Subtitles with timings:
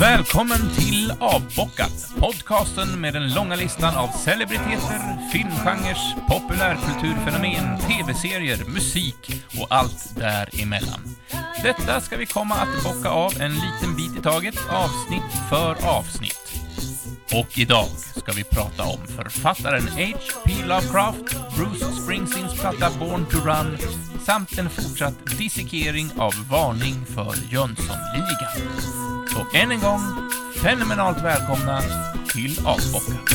[0.00, 9.66] Välkommen till Avbockat, podcasten med den långa listan av celebriteter, filmgenres, populärkulturfenomen, tv-serier, musik och
[9.70, 11.16] allt däremellan.
[11.62, 16.47] Detta ska vi komma att bocka av en liten bit i taget, avsnitt för avsnitt.
[17.32, 20.52] Och idag ska vi prata om författaren H.P.
[20.64, 23.78] Lovecraft, Bruce Springsteens platta Born to Run
[24.26, 28.78] samt en fortsatt dissekering av Varning för Jönssonligan.
[29.26, 30.00] Så än en gång,
[30.62, 31.82] fenomenalt välkomna
[32.32, 33.28] till Avbockat.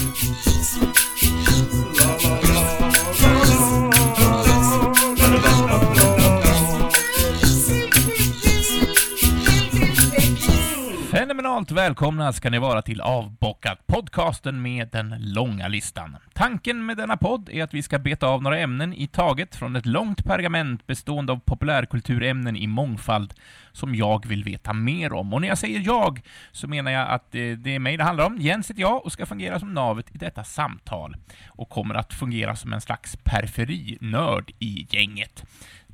[11.43, 16.17] Fenomenalt välkomna ska ni vara till Avbockat, podcasten med den långa listan.
[16.33, 19.75] Tanken med denna podd är att vi ska beta av några ämnen i taget från
[19.75, 23.33] ett långt pergament bestående av populärkulturämnen i mångfald
[23.71, 25.33] som jag vill veta mer om.
[25.33, 26.21] Och när jag säger jag
[26.52, 28.38] så menar jag att det är mig det handlar om.
[28.38, 31.16] Jens heter jag och ska fungera som navet i detta samtal
[31.47, 35.45] och kommer att fungera som en slags periferinörd i gänget.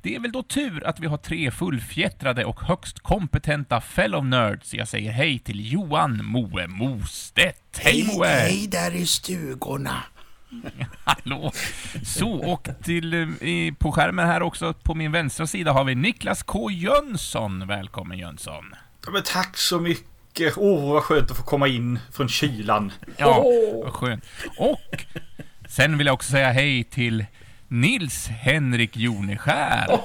[0.02, 4.73] Det är väl då tur att vi har tre fullfjättrade och högst kompetenta fellow nerds.
[4.73, 7.80] Jag säger hej till Johan Moe Mostedt.
[7.80, 8.27] Hej Moe!
[8.27, 10.03] Hej där i stugorna.
[11.03, 11.52] Hallå!
[12.03, 16.44] Så, och till, eh, på skärmen här också på min vänstra sida har vi Niklas
[16.44, 17.67] K Jönsson.
[17.67, 18.75] Välkommen Jönsson!
[19.05, 20.53] Ja, men tack så mycket!
[20.58, 22.92] Åh, oh, vad skönt att få komma in från kylan.
[23.17, 23.44] Ja,
[23.83, 24.25] vad skönt.
[24.58, 25.05] Och
[25.70, 27.25] sen vill jag också säga hej till
[27.72, 30.00] Nils Henrik Joneskär.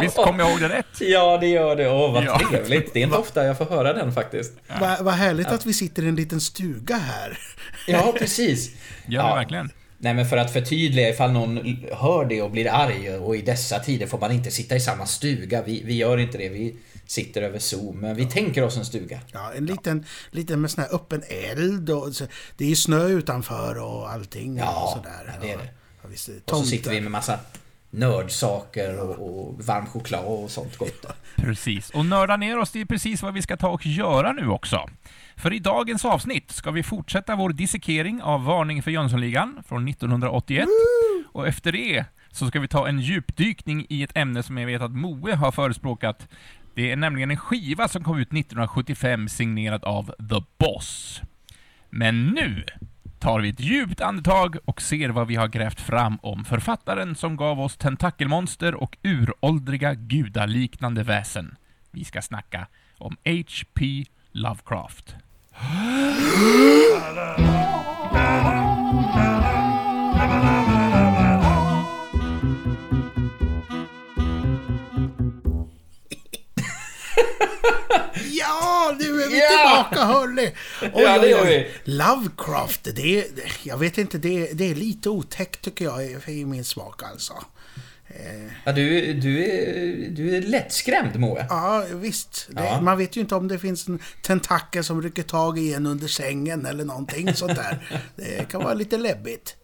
[0.00, 1.00] Visst kommer jag ihåg det rätt?
[1.00, 1.90] Ja, det gör det.
[1.90, 2.38] Åh, vad ja.
[2.38, 2.92] trevligt.
[2.92, 4.52] Det är inte ofta jag får höra den faktiskt.
[4.68, 4.74] Ja.
[4.80, 5.54] Vad va härligt ja.
[5.54, 7.38] att vi sitter i en liten stuga här.
[7.86, 8.70] Ja, precis.
[9.06, 9.70] Ja, ja, verkligen.
[9.98, 13.78] Nej, men för att förtydliga ifall någon hör det och blir arg och i dessa
[13.78, 15.62] tider får man inte sitta i samma stuga.
[15.62, 16.48] Vi, vi gör inte det.
[16.48, 18.00] Vi sitter över Zoom.
[18.00, 19.20] Men vi tänker oss en stuga.
[19.32, 22.12] Ja, en liten, liten med sån här öppen eld och
[22.56, 24.56] det är snö utanför och allting.
[24.56, 25.38] Ja, och sådär.
[25.42, 25.68] det är det.
[26.04, 27.38] Ja, visst, och så sitter vi med massa
[27.90, 31.06] nördsaker och, och varm choklad och sånt gott.
[31.36, 34.48] Precis, och nörda ner oss, det är precis vad vi ska ta och göra nu
[34.48, 34.90] också.
[35.36, 40.64] För i dagens avsnitt ska vi fortsätta vår dissekering av Varning för Jönssonligan från 1981.
[40.64, 41.24] Woo!
[41.32, 44.82] Och efter det så ska vi ta en djupdykning i ett ämne som jag vet
[44.82, 46.28] att Moe har förespråkat.
[46.74, 51.20] Det är nämligen en skiva som kom ut 1975 signerad av The Boss.
[51.90, 52.64] Men nu
[53.24, 57.36] tar vi ett djupt andetag och ser vad vi har grävt fram om författaren som
[57.36, 61.56] gav oss tentakelmonster och uråldriga gudaliknande väsen.
[61.90, 62.66] Vi ska snacka
[62.98, 64.04] om H.P.
[64.32, 65.16] Lovecraft.
[78.38, 79.88] Ja, nu är vi yeah!
[79.88, 80.52] tillbaka hörni!
[80.82, 81.70] Oj, ja, det gör vi.
[81.84, 83.26] Lovecraft, det är,
[83.62, 87.34] jag vet inte, det är, det är lite otäckt tycker jag i min smak alltså.
[88.06, 88.52] Eh.
[88.64, 91.46] Ja, du, du, är, du är lättskrämd Moe.
[91.48, 92.48] Ja, visst.
[92.50, 92.80] Det, ja.
[92.80, 96.08] Man vet ju inte om det finns en tentakel som rycker tag i en under
[96.08, 98.00] sängen eller någonting sånt där.
[98.16, 99.56] Det kan vara lite läbbigt.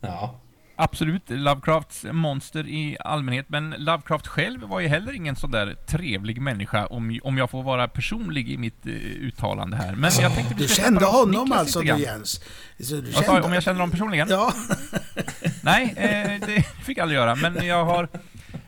[0.00, 0.40] Ja
[0.80, 6.40] absolut Lovecrafts monster i allmänhet, men Lovecraft själv var ju heller ingen sån där trevlig
[6.40, 9.94] människa, om, om jag får vara personlig i mitt uh, uttalande här.
[9.94, 12.40] Men jag tänkte Du kände honom alltså, du Jens?
[12.80, 13.42] Så du kände...
[13.42, 14.28] Om jag känner honom personligen?
[14.30, 14.52] Ja.
[15.62, 18.08] Nej, eh, det fick jag aldrig göra, men jag har,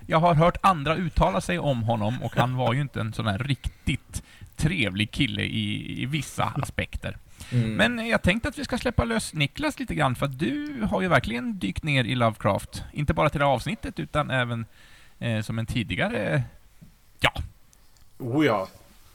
[0.07, 3.25] jag har hört andra uttala sig om honom, och han var ju inte en sån
[3.25, 4.23] där riktigt
[4.57, 7.17] trevlig kille i, i vissa aspekter.
[7.53, 7.75] Mm.
[7.75, 11.03] Men jag tänkte att vi ska släppa lös Niklas lite grann, för att du har
[11.03, 12.83] ju verkligen dykt ner i Lovecraft.
[12.93, 14.67] Inte bara till det här avsnittet, utan även
[15.19, 16.43] eh, som en tidigare...
[17.21, 17.33] Ja.
[18.19, 18.69] Oh ja.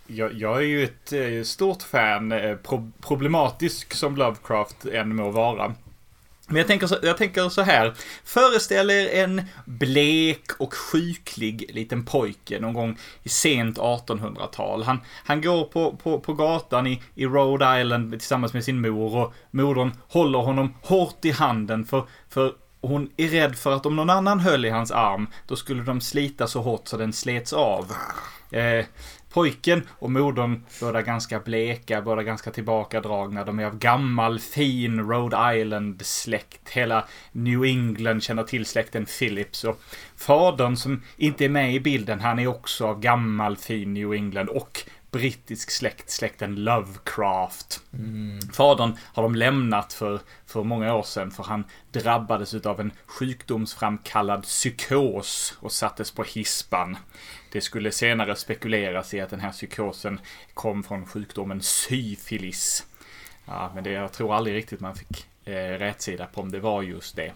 [0.07, 5.29] Jag, jag är ju ett eh, stort fan, eh, pro problematisk som Lovecraft än må
[5.31, 5.73] vara.
[6.47, 7.94] Men jag tänker, så, jag tänker så här.
[8.24, 14.84] Föreställ er en blek och sjuklig liten pojke någon gång i sent 1800-tal.
[14.84, 19.16] Han, han går på, på, på gatan i, i Rhode Island tillsammans med sin mor
[19.16, 23.96] och modern håller honom hårt i handen för, för hon är rädd för att om
[23.96, 27.53] någon annan höll i hans arm, då skulle de slita så hårt så den slets
[27.53, 27.91] av.
[28.52, 28.85] Eh,
[29.37, 33.43] Pojken och modern, båda ganska bleka, båda ganska tillbakadragna.
[33.43, 36.69] De är av gammal fin Rhode Island-släkt.
[36.69, 39.63] Hela New England känner till släkten Phillips.
[39.63, 39.81] Och
[40.16, 44.49] fadern som inte är med i bilden, han är också av gammal fin New England.
[44.49, 47.81] Och brittisk släkt, släkten Lovecraft.
[47.93, 48.40] Mm.
[48.53, 54.43] Fadern har de lämnat för, för många år sedan för han drabbades av en sjukdomsframkallad
[54.43, 56.97] psykos och sattes på hispan.
[57.57, 60.19] Det skulle senare spekuleras i att den här psykosen
[60.53, 62.85] kom från sjukdomen syfilis.
[63.45, 66.81] Ja, men det, jag tror aldrig riktigt man fick eh, rätsida på om det var
[66.81, 67.33] just det.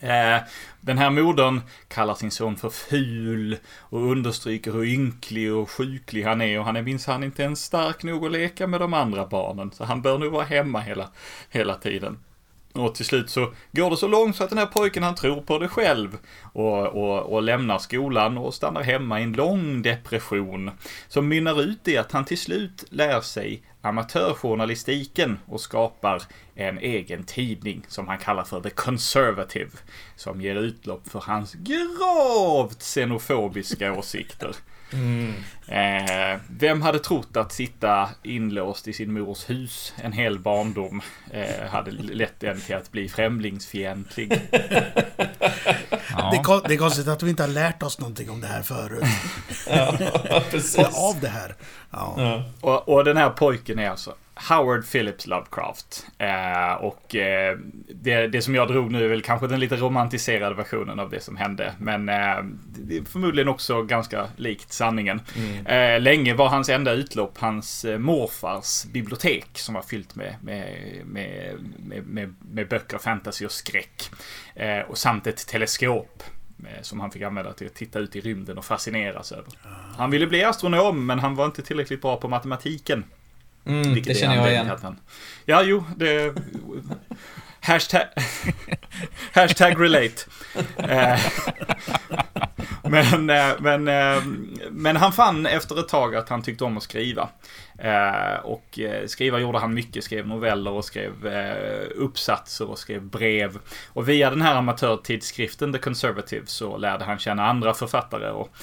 [0.00, 0.42] Eh,
[0.80, 6.40] den här modern kallar sin son för ful och understryker hur ynklig och sjuklig han
[6.40, 9.72] är och han är minsann inte ens stark nog att leka med de andra barnen.
[9.72, 11.10] Så han bör nog vara hemma hela,
[11.50, 12.18] hela tiden.
[12.72, 15.40] Och till slut så går det så långt så att den här pojken han tror
[15.40, 16.18] på det själv
[16.52, 20.70] och, och, och lämnar skolan och stannar hemma i en lång depression
[21.08, 26.22] som mynnar ut i att han till slut lär sig amatörjournalistiken och skapar
[26.54, 29.70] en egen tidning som han kallar för The Conservative
[30.16, 34.56] som ger utlopp för hans gravt xenofobiska åsikter.
[34.92, 35.34] Mm.
[35.66, 41.66] Eh, vem hade trott att sitta inlåst i sin mors hus en hel barndom eh,
[41.70, 44.32] hade lett en till att bli främlingsfientlig?
[44.50, 46.30] ja.
[46.30, 48.62] det, är, det är konstigt att vi inte har lärt oss någonting om det här
[48.62, 49.04] förut.
[49.68, 49.96] ja,
[50.50, 50.78] precis.
[50.78, 51.54] Av det här.
[51.90, 52.14] Ja.
[52.16, 52.44] ja.
[52.60, 56.06] Och, och den här pojken är alltså Howard Phillips Lovecraft.
[56.18, 57.58] Eh, och eh,
[57.88, 61.20] det, det som jag drog nu är väl kanske den lite romantiserade versionen av det
[61.20, 61.74] som hände.
[61.78, 65.20] Men eh, det är förmodligen också ganska likt sanningen.
[65.36, 65.66] Mm.
[65.66, 70.76] Eh, länge var hans enda utlopp hans eh, morfars bibliotek som var fyllt med, med,
[71.04, 71.54] med,
[72.06, 74.10] med, med böcker, fantasy och skräck.
[74.54, 76.22] Eh, och samt ett teleskop
[76.82, 79.44] som han fick använda till att titta ut i rymden och fascineras över.
[79.62, 79.68] Ah.
[79.98, 83.04] Han ville bli astronom, men han var inte tillräckligt bra på matematiken.
[83.66, 84.70] Mm, det känner jag igen.
[84.82, 85.00] Han,
[85.44, 86.34] ja, jo, det...
[87.60, 88.02] hashtag,
[89.32, 90.22] hashtag relate.
[90.76, 91.20] Eh,
[92.82, 94.22] men, eh, men, eh,
[94.70, 97.28] men han fann efter ett tag att han tyckte om att skriva.
[98.42, 101.12] Och skriva gjorde han mycket, skrev noveller och skrev
[101.94, 103.58] uppsatser och skrev brev.
[103.86, 108.30] Och via den här amatörtidskriften The Conservative så lärde han känna andra författare.
[108.30, 108.56] Och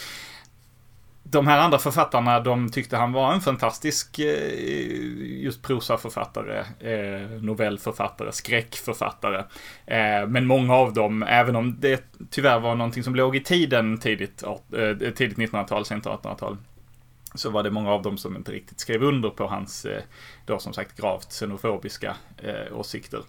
[1.31, 4.53] de här andra författarna, de tyckte han var en fantastisk eh,
[5.43, 9.39] just prosaförfattare, eh, novellförfattare, skräckförfattare.
[9.85, 13.97] Eh, men många av dem, även om det tyvärr var någonting som låg i tiden
[13.97, 14.43] tidigt,
[15.15, 16.57] tidigt 1900-tal, sent 1800-tal,
[17.33, 19.85] så var det många av dem som inte riktigt skrev under på hans,
[20.45, 22.15] då som sagt, gravt xenofobiska
[22.71, 23.21] åsikter.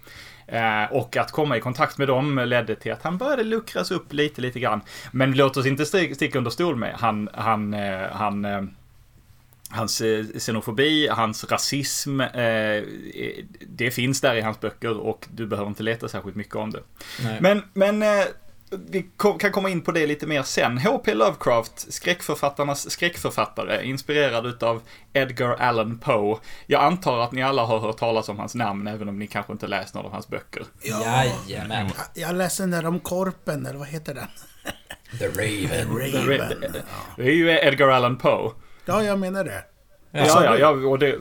[0.51, 4.13] Eh, och att komma i kontakt med dem ledde till att han började luckras upp
[4.13, 4.81] lite, lite grann.
[5.11, 6.95] Men låt oss inte sticka under stol med.
[6.95, 8.63] Han, han, eh, han eh,
[9.73, 10.03] Hans
[10.39, 12.21] xenofobi, hans rasism,
[13.67, 16.83] det finns där i hans böcker och du behöver inte leta särskilt mycket om det.
[17.23, 17.39] Nej.
[17.41, 18.03] Men, men
[18.71, 20.79] vi kan komma in på det lite mer sen.
[20.79, 21.15] H.P.
[21.15, 24.83] Lovecraft, skräckförfattarnas skräckförfattare, inspirerad utav
[25.13, 26.39] Edgar Allan Poe.
[26.67, 29.53] Jag antar att ni alla har hört talas om hans namn, även om ni kanske
[29.53, 30.63] inte läst någon av hans böcker.
[30.83, 31.91] Ja, Jajamän.
[32.15, 34.29] Jag, jag läste den där om korpen, eller vad heter den?
[35.19, 36.13] The Raven.
[36.13, 36.65] The Raven.
[37.17, 38.53] Det är ju Edgar Allan Poe.
[38.85, 39.65] Ja, jag menar det.
[40.13, 41.19] Ja, ja, ja, och det...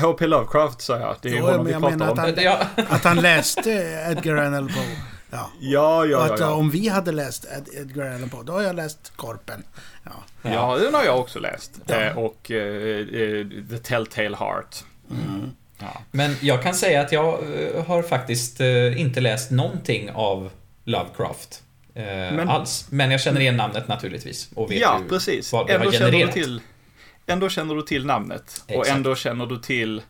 [0.00, 0.26] H.P.
[0.26, 1.16] Lovecraft sa jag.
[1.22, 2.02] Det är ju honom vi pratar om.
[2.02, 3.70] Att han, att han läste
[4.10, 5.09] Edgar Allan Poe.
[5.30, 6.24] Ja, ja, ja.
[6.24, 9.62] att, ja, Om vi hade läst Edgar Allan Poe, då har jag läst Korpen.
[10.04, 10.10] Ja,
[10.42, 11.80] ja den har jag också läst.
[11.86, 12.00] Ja.
[12.00, 14.84] Eh, och uh, The Telltale Heart.
[15.10, 15.50] Mm.
[15.78, 16.02] Ja.
[16.10, 17.38] Men jag kan säga att jag
[17.86, 18.60] har faktiskt
[18.96, 20.50] inte läst någonting av
[20.84, 21.62] Lovecraft.
[21.94, 22.86] Men, alls.
[22.90, 24.48] Men jag känner igen namnet naturligtvis.
[24.54, 25.52] Och vet ja, precis.
[25.52, 26.12] vad det ändå har genererat.
[26.12, 26.60] Känner du till,
[27.26, 28.42] ändå känner du till namnet.
[28.42, 28.78] Exakt.
[28.78, 30.02] Och ändå känner du till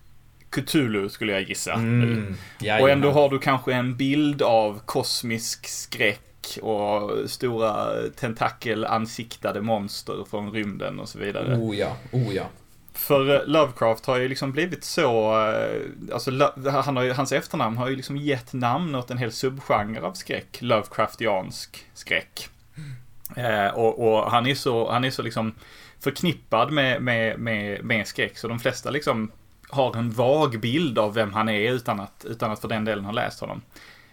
[0.50, 1.72] Cthulhu skulle jag gissa.
[1.72, 2.36] Mm,
[2.80, 10.52] och ändå har du kanske en bild av kosmisk skräck och stora tentakelansiktade monster från
[10.52, 11.56] rymden och så vidare.
[11.56, 12.44] Oh ja, oh ja.
[12.92, 16.30] För eh, Lovecraft har ju liksom blivit så, eh, alltså
[16.66, 20.12] han har ju, hans efternamn har ju liksom gett namn åt en hel subgenre av
[20.12, 20.58] skräck.
[20.60, 22.48] Lovecraftiansk skräck.
[22.76, 23.66] Mm.
[23.66, 25.54] Eh, och, och, han är så, han är så liksom
[26.00, 29.30] förknippad med, med, med, med skräck så de flesta liksom
[29.70, 33.04] har en vag bild av vem han är utan att, utan att för den delen
[33.04, 33.62] ha läst honom.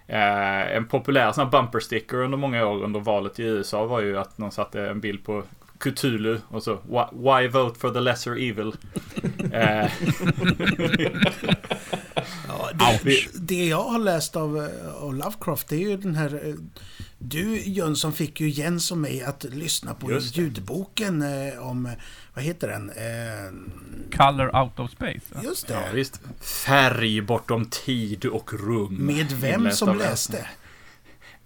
[0.07, 4.01] Eh, en populär sån här bumper sticker under många år under valet i USA var
[4.01, 5.43] ju att någon satte en bild på
[5.79, 6.73] Cthulhu och så
[7.11, 8.73] Why vote for the lesser evil?
[9.53, 9.89] Eh.
[12.47, 12.69] ja,
[13.03, 16.53] det, det, jag har läst av, eh, av Lovecraft det är ju den här eh,
[17.17, 21.89] du Jönsson fick ju Jens och mig att lyssna på ljudboken eh, om,
[22.33, 22.89] vad heter den?
[22.89, 25.21] Eh, Color out of space.
[25.33, 25.43] Ja.
[25.43, 25.74] Just det.
[25.74, 26.21] Ja, visst.
[26.65, 28.95] Färg bortom tid och rum.
[28.95, 30.47] Med vem som läste?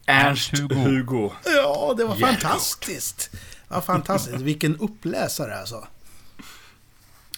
[0.05, 0.75] Ernst Hugo.
[0.75, 1.31] Hugo.
[1.45, 3.29] Ja, det var fantastiskt.
[3.31, 4.41] Det var fantastiskt.
[4.41, 5.87] Vilken uppläsare alltså.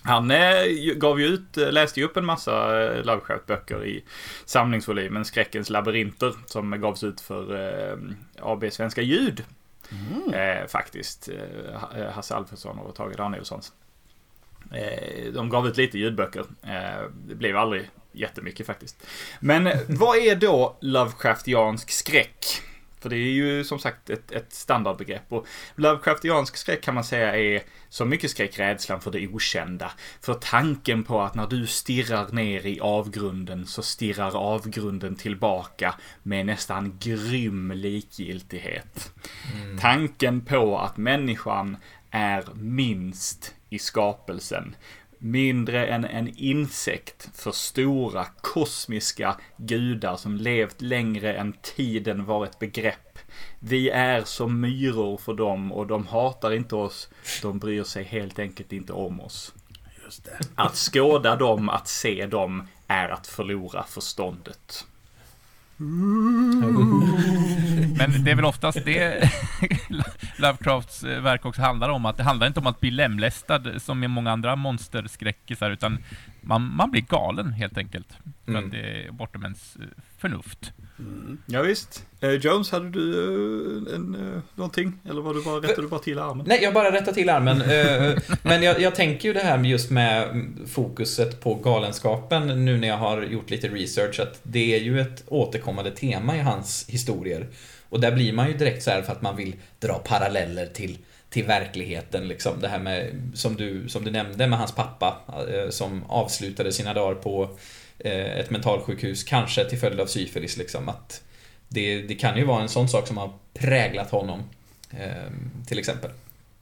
[0.03, 4.03] Han eh, gav ju ut, eh, läste ju upp en massa eh, Lovecraft-böcker i
[4.45, 7.99] samlingsvolymen Skräckens labyrinter som gavs ut för
[8.39, 9.43] AB Svenska Ljud.
[9.91, 10.67] Mm.
[10.67, 11.29] Faktiskt.
[12.11, 13.73] Hasse Alfredsson och Tage Danielssons.
[14.71, 16.45] Eh, de gav ut lite ljudböcker.
[17.27, 19.07] det blev aldrig jättemycket faktiskt.
[19.39, 22.45] Men vad är då Lovecraftiansk skräck?
[23.03, 25.33] För det är ju som sagt ett, ett standardbegrepp.
[25.33, 29.91] Och Lovecraftiansk skräck kan man säga är så mycket skräck rädslan för det okända.
[30.21, 36.45] För tanken på att när du stirrar ner i avgrunden så stirrar avgrunden tillbaka med
[36.45, 39.11] nästan grym likgiltighet.
[39.53, 39.77] Mm.
[39.77, 41.77] Tanken på att människan
[42.11, 44.75] är minst i skapelsen
[45.23, 52.59] mindre än en insekt för stora kosmiska gudar som levt längre än tiden var ett
[52.59, 53.19] begrepp.
[53.59, 57.09] Vi är som myror för dem och de hatar inte oss.
[57.41, 59.53] De bryr sig helt enkelt inte om oss.
[60.55, 64.85] Att skåda dem, att se dem, är att förlora förståndet.
[65.83, 67.03] Mm.
[67.97, 69.29] Men det är väl oftast det
[70.37, 74.03] Lovecrafts eh, verk också handlar om, att det handlar inte om att bli lemlästad som
[74.03, 75.97] i många andra monsterskräckisar, utan
[76.43, 78.07] man, man blir galen helt enkelt.
[78.45, 78.65] För mm.
[78.65, 79.81] att det är bortom ens eh,
[80.17, 80.71] förnuft.
[80.99, 81.37] Mm.
[81.45, 82.05] Ja, visst.
[82.21, 83.17] Eh, Jones, hade du
[83.89, 84.93] eh, en, någonting?
[85.09, 86.45] Eller var du bara, rättade du bara till armen?
[86.47, 87.57] Nej, jag bara rättade till armen.
[88.41, 92.87] Men jag, jag, tänker ju det här med just med fokuset på galenskapen nu när
[92.87, 97.47] jag har gjort lite research, att det är ju ett återkommande tema i hans historier.
[97.89, 100.97] Och där blir man ju direkt så här för att man vill dra paralleller till
[101.33, 102.61] till verkligheten liksom.
[102.61, 105.17] Det här med, som du, som du nämnde med hans pappa
[105.53, 107.49] eh, som avslutade sina dagar på
[107.99, 110.57] eh, ett mentalsjukhus, kanske till följd av syfilis.
[110.57, 111.23] Liksom, att
[111.67, 114.43] det, det kan ju vara en sån sak som har präglat honom,
[114.91, 115.31] eh,
[115.67, 116.11] till exempel.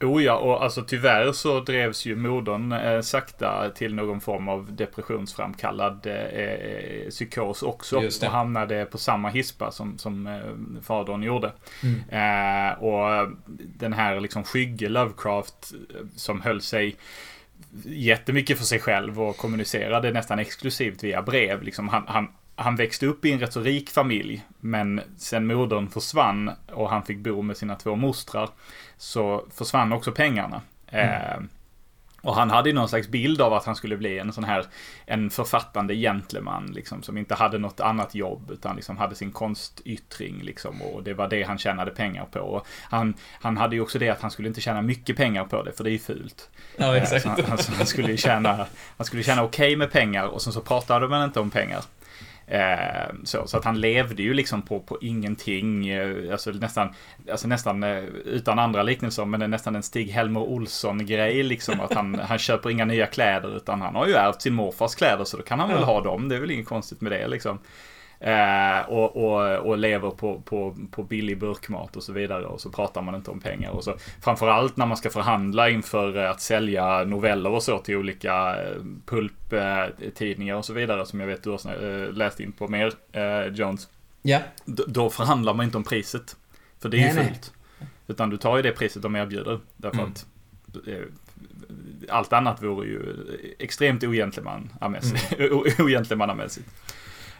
[0.02, 4.72] Oh ja, och alltså tyvärr så drevs ju modern eh, sakta till någon form av
[4.72, 7.96] depressionsframkallad eh, psykos också.
[7.96, 11.52] Och hamnade på samma hispa som, som eh, fadern gjorde.
[11.82, 12.00] Mm.
[12.08, 13.28] Eh, och
[13.58, 15.72] den här liksom skygge Lovecraft
[16.16, 16.96] som höll sig
[17.84, 21.62] jättemycket för sig själv och kommunicerade nästan exklusivt via brev.
[21.62, 25.88] Liksom han, han, han växte upp i en rätt så rik familj, men sen modern
[25.88, 28.48] försvann och han fick bo med sina två mostrar
[29.02, 30.60] så försvann också pengarna.
[30.86, 31.08] Mm.
[31.08, 31.40] Eh,
[32.20, 34.66] och han hade ju någon slags bild av att han skulle bli en sån här,
[35.06, 40.42] en författande gentleman, liksom, som inte hade något annat jobb, utan liksom hade sin konstyttring,
[40.42, 42.40] liksom, och det var det han tjänade pengar på.
[42.40, 45.62] Och han, han hade ju också det att han skulle inte tjäna mycket pengar på
[45.62, 46.50] det, för det är ju fult.
[46.76, 47.24] Ja, eh, exakt.
[47.24, 48.66] Han, han, han, skulle tjäna,
[48.96, 51.82] han skulle tjäna okej okay med pengar, och sen så pratade man inte om pengar.
[52.52, 56.94] Eh, så, så att han levde ju liksom på, på ingenting, eh, alltså nästan,
[57.30, 61.80] alltså nästan eh, utan andra liknelser, men det är nästan en Stig-Helmer Olsson-grej liksom.
[61.80, 65.24] Att han, han köper inga nya kläder, utan han har ju ärvt sin morfars kläder,
[65.24, 66.28] så då kan han väl ha dem.
[66.28, 67.58] Det är väl inget konstigt med det liksom.
[68.22, 72.44] Eh, och, och, och lever på, på, på billig burkmat och så vidare.
[72.44, 73.70] Och så pratar man inte om pengar.
[73.70, 78.62] Och så, framförallt när man ska förhandla inför att sälja noveller och så till olika
[78.62, 81.06] eh, pulptidningar och så vidare.
[81.06, 83.88] Som jag vet du har eh, läst in på mer, eh, Jones.
[84.22, 84.38] Ja.
[84.64, 86.36] D då förhandlar man inte om priset.
[86.80, 87.52] För det är ju fult.
[88.06, 89.60] Utan du tar ju det priset de erbjuder.
[89.76, 90.10] Därför mm.
[90.12, 90.26] att
[90.88, 91.02] eh,
[92.08, 93.16] allt annat vore ju
[93.58, 95.32] extremt ogentlemannamässigt.
[95.38, 95.62] Mm.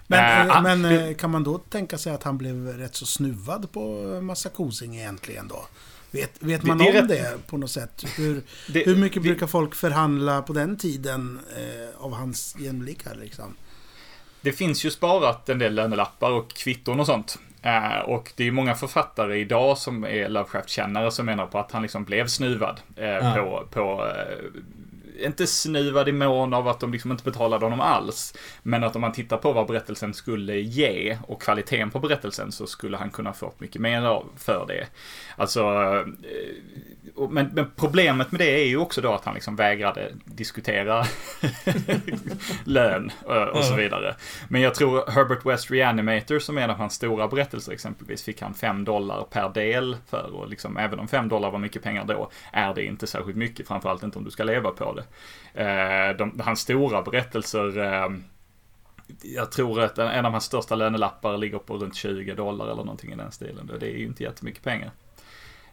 [0.06, 3.72] Men, äh, men äh, kan man då tänka sig att han blev rätt så snuvad
[3.72, 3.80] på
[4.22, 5.66] massa kosing egentligen då?
[6.10, 7.08] Vet, vet man det, det om rätt...
[7.08, 8.04] det på något sätt?
[8.16, 13.56] Hur, det, hur mycket brukar folk förhandla på den tiden eh, av hans jämlikar liksom?
[14.40, 17.38] Det finns ju sparat en del lönelappar och kvitton och sånt.
[17.62, 21.82] Eh, och det är många författare idag som är Lovecraft-kännare som menar på att han
[21.82, 23.34] liksom blev snuvad eh, ja.
[23.34, 24.12] på, på
[25.22, 28.34] inte snuvad i mån av att de liksom inte betalade honom alls.
[28.62, 32.66] Men att om man tittar på vad berättelsen skulle ge och kvaliteten på berättelsen så
[32.66, 34.86] skulle han kunna få mycket mer för det.
[35.36, 40.12] Alltså, eh, men, men, problemet med det är ju också då att han liksom vägrade
[40.24, 41.04] diskutera
[42.64, 44.14] lön eh, och så vidare.
[44.48, 48.42] Men jag tror Herbert West Reanimator som är en av hans stora berättelser exempelvis fick
[48.42, 52.04] han 5 dollar per del för och liksom även om 5 dollar var mycket pengar
[52.04, 55.04] då är det inte särskilt mycket, framförallt inte om du ska leva på det.
[55.54, 58.08] Eh, de, hans stora berättelser eh,
[59.22, 63.12] jag tror att en av hans största lönelappar ligger på runt 20 dollar eller någonting
[63.12, 63.70] i den stilen.
[63.80, 64.90] Det är ju inte jättemycket pengar.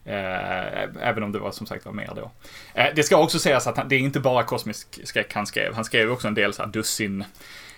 [0.06, 2.32] Eh, även om det var som sagt var mer då.
[2.74, 5.74] Eh, det ska också sägas att han, det är inte bara kosmisk skräck han skrev.
[5.74, 7.24] Han skrev också en del så här dussin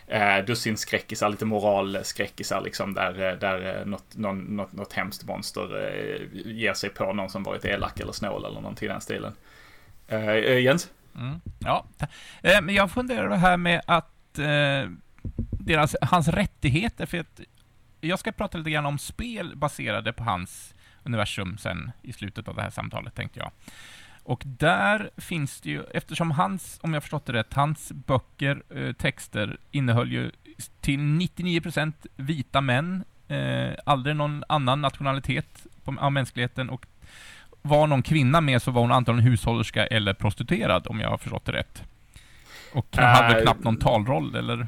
[0.08, 6.52] eh, dussin skräckisar, lite moralskräckisar liksom där, där något, någon, något, något hemskt monster eh,
[6.52, 9.34] ger sig på någon som varit elak eller snål eller någonting i den stilen.
[10.08, 10.90] Eh, Jens?
[11.16, 11.42] Mm.
[11.60, 11.86] Ja,
[12.44, 14.90] eh, men jag funderar det här med att eh,
[15.52, 17.42] deras, hans rättigheter, för att
[18.02, 22.56] jag ska prata lite grann om spel baserade på hans universum sen i slutet av
[22.56, 23.52] det här samtalet, tänkte jag.
[24.24, 28.94] Och där finns det ju, eftersom hans, om jag förstått det rätt, hans böcker, eh,
[28.94, 30.32] texter innehöll ju
[30.80, 36.86] till 99% vita män, eh, aldrig någon annan nationalitet på, av mänskligheten och
[37.62, 41.46] var någon kvinna med så var hon antagligen hushållerska eller prostituerad, om jag har förstått
[41.46, 41.84] det rätt.
[42.74, 44.68] Och hade äh, knappt någon talroll, eller?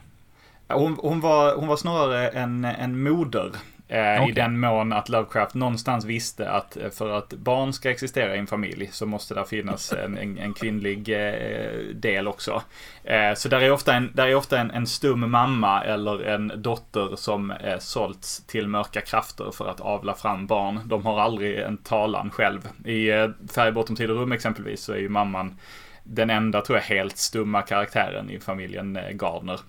[0.67, 3.51] Hon, hon, var, hon var snarare en, en moder.
[3.93, 4.29] Eh, okay.
[4.29, 8.39] I den mån att Lovecraft någonstans visste att eh, för att barn ska existera i
[8.39, 12.61] en familj så måste det finnas en, en, en kvinnlig eh, del också.
[13.03, 16.51] Eh, så där är ofta, en, där är ofta en, en stum mamma eller en
[16.55, 20.79] dotter som eh, sålts till mörka krafter för att avla fram barn.
[20.85, 22.67] De har aldrig en talan själv.
[22.85, 25.57] I eh, Färg bortom tid och rum exempelvis så är ju mamman
[26.03, 29.59] den enda, tror jag, helt stumma karaktären i familjen eh, Gardner.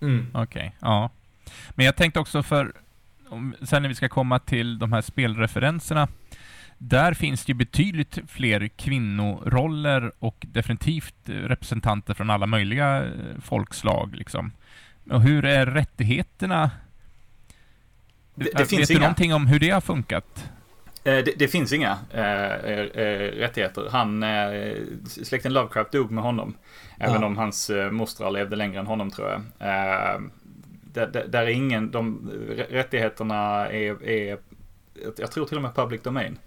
[0.00, 0.26] Mm.
[0.34, 0.70] Okej, okay.
[0.80, 1.10] ja.
[1.70, 2.72] Men jag tänkte också för
[3.30, 6.08] om, sen när vi ska komma till de här spelreferenserna,
[6.78, 13.10] där finns det ju betydligt fler kvinnoroller och definitivt representanter från alla möjliga eh,
[13.42, 14.14] folkslag.
[14.14, 14.52] Liksom.
[15.10, 16.70] Och hur är rättigheterna?
[18.34, 19.00] Det, det Vet du inga.
[19.00, 20.50] någonting om hur det har funkat?
[21.04, 22.86] Eh, det, det, finns inga äh, äh,
[23.36, 23.88] rättigheter.
[23.90, 24.74] Han, äh,
[25.06, 26.54] släkten Lovecraft dog med honom.
[26.98, 27.06] Ja.
[27.06, 29.42] Även om hans mostrar levde längre än honom tror jag
[30.92, 32.30] där, där, är ingen, de
[32.68, 34.38] rättigheterna är, är,
[35.16, 36.38] jag tror till och med public domain.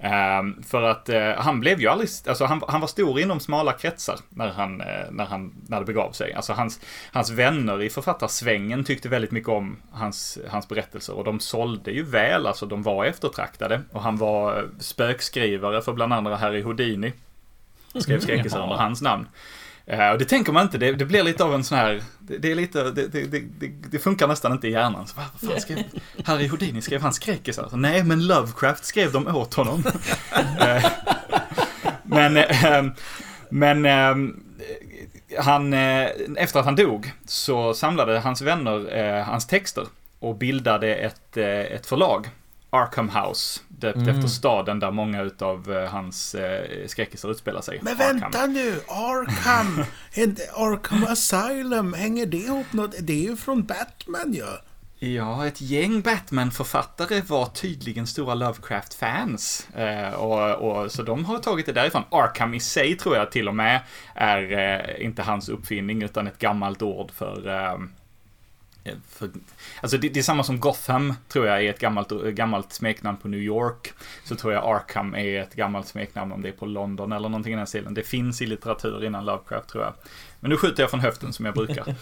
[0.00, 3.72] Um, för att uh, han blev ju aldrig, alltså han, han var stor inom smala
[3.72, 6.32] kretsar när han, uh, när han, när det begav sig.
[6.32, 6.80] Alltså hans,
[7.12, 12.02] hans vänner i författarsvängen tyckte väldigt mycket om hans, hans berättelser och de sålde ju
[12.02, 13.82] väl, alltså de var eftertraktade.
[13.92, 17.12] Och han var spökskrivare för bland andra Harry Houdini.
[17.94, 19.26] Skrev skräckisar under hans namn.
[19.92, 22.38] Uh, och det tänker man inte, det, det, blir lite av en sån här, det,
[22.38, 23.08] det är lite, det,
[23.90, 25.06] det, funkar nästan inte i hjärnan.
[25.06, 25.78] Så, vad fan skrev,
[26.24, 27.68] Harry Houdini, skrev han skräckisar?
[27.72, 29.84] Nej, men Lovecraft skrev dem åt honom.
[30.60, 30.86] uh,
[32.02, 32.92] men, uh,
[33.50, 33.86] men
[35.38, 39.84] han, efter att han dog så samlade hans vänner hans texter
[40.18, 42.28] och bildade ett, ett förlag
[42.70, 43.60] Arkham House.
[43.68, 44.08] Döpt mm.
[44.08, 47.78] efter staden där många utav uh, hans uh, skräckisar utspelar sig.
[47.82, 48.20] Men Arkham.
[48.20, 48.80] vänta nu!
[48.88, 49.84] Arkham!
[50.54, 52.94] Arkham Asylum, hänger det ihop något?
[53.00, 54.40] Det är ju från Batman ju.
[54.40, 54.58] Ja.
[55.00, 59.68] Ja, ett gäng Batman-författare var tydligen stora Lovecraft-fans.
[59.76, 62.02] Eh, och, och, så de har tagit det därifrån.
[62.10, 63.80] Arkham i sig tror jag till och med
[64.14, 67.78] är eh, inte hans uppfinning utan ett gammalt ord för eh,
[69.08, 69.30] för,
[69.80, 73.28] alltså det, det, är samma som Gotham, tror jag, är ett gammalt, gammalt smeknamn på
[73.28, 73.92] New York.
[74.24, 77.52] Så tror jag Arkham är ett gammalt smeknamn om det är på London eller någonting
[77.52, 77.94] i den stilen.
[77.94, 79.94] Det finns i litteratur innan Lovecraft, tror jag.
[80.40, 81.88] Men nu skjuter jag från höften som jag brukar.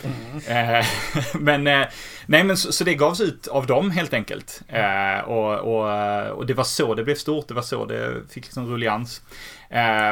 [0.46, 0.87] eh,
[1.35, 1.87] men, eh,
[2.27, 4.62] nej men så, så, det gavs ut av dem helt enkelt.
[4.68, 8.44] Eh, och, och, och, det var så det blev stort, det var så det fick
[8.44, 9.22] liksom rullians.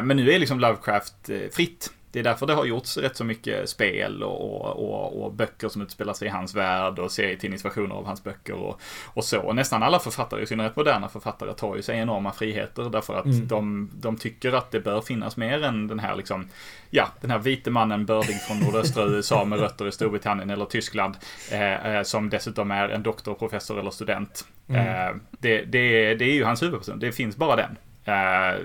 [0.03, 1.91] Men nu är liksom Lovecraft fritt.
[2.15, 5.83] Det är därför det har gjorts rätt så mycket spel och, och, och böcker som
[5.83, 9.41] utspelar sig i hans värld och serietidningsversioner av hans böcker och, och så.
[9.41, 13.25] Och nästan alla författare, i synnerhet moderna författare, tar ju sig enorma friheter därför att
[13.25, 13.49] mm.
[13.49, 16.49] de, de tycker att det bör finnas mer än den här liksom,
[16.91, 21.17] ja, den här vite mannen bördig från nordöstra USA med rötter i Storbritannien eller Tyskland,
[21.51, 24.47] eh, eh, som dessutom är en doktor, professor eller student.
[24.69, 24.87] Mm.
[24.87, 27.77] Eh, det, det, det är ju hans huvudperson, det finns bara den.
[28.05, 28.61] Eh,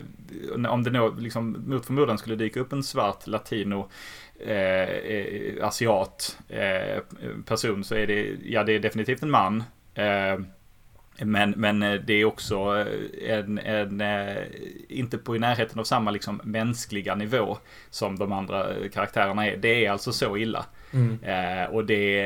[0.69, 3.89] om det nu liksom, mot förmodan skulle dyka upp en svart latino
[4.45, 7.04] eh, eh, asiat eh,
[7.45, 9.63] person så är det, ja det är definitivt en man.
[9.93, 10.39] Eh,
[11.21, 12.86] men, men det är också
[13.28, 14.43] en, en, eh,
[14.89, 17.58] inte på i närheten av samma liksom mänskliga nivå
[17.89, 19.58] som de andra karaktärerna är.
[19.58, 20.65] Det är alltså så illa.
[20.93, 21.23] Mm.
[21.23, 22.19] Eh, och det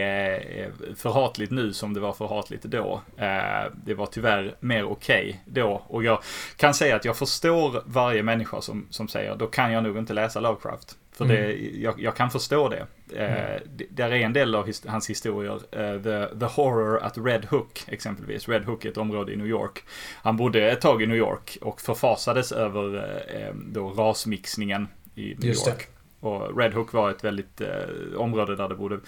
[0.00, 3.02] är eh, förhatligt nu som det var förhatligt då.
[3.16, 5.82] Eh, det var tyvärr mer okej okay då.
[5.86, 6.22] Och jag
[6.56, 10.12] kan säga att jag förstår varje människa som, som säger då kan jag nog inte
[10.12, 10.96] läsa Lovecraft.
[11.12, 11.36] För mm.
[11.36, 12.86] det, jag, jag, kan förstå det.
[13.16, 13.62] Eh, mm.
[13.76, 13.86] det.
[13.90, 15.54] Där är en del av his, hans historier.
[15.54, 18.48] Uh, the, the Horror at Red Hook exempelvis.
[18.48, 19.84] Red Hook är ett område i New York.
[20.22, 25.44] Han bodde ett tag i New York och förfasades över uh, då rasmixningen i New
[25.44, 25.78] Just York.
[25.78, 25.93] Det.
[26.24, 29.00] Och Red Hook var ett väldigt eh, område där det bodde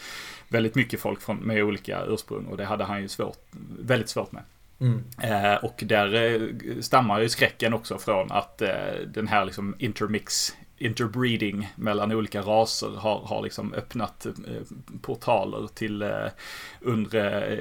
[0.48, 3.46] väldigt mycket folk från, med olika ursprung och det hade han ju svårt,
[3.80, 4.42] väldigt svårt med.
[4.78, 5.04] Mm.
[5.22, 10.56] Eh, och där eh, stammar ju skräcken också från att eh, den här liksom intermix,
[10.78, 14.32] interbreeding mellan olika raser har, har liksom öppnat eh,
[15.00, 16.26] portaler till eh,
[16.80, 17.56] undre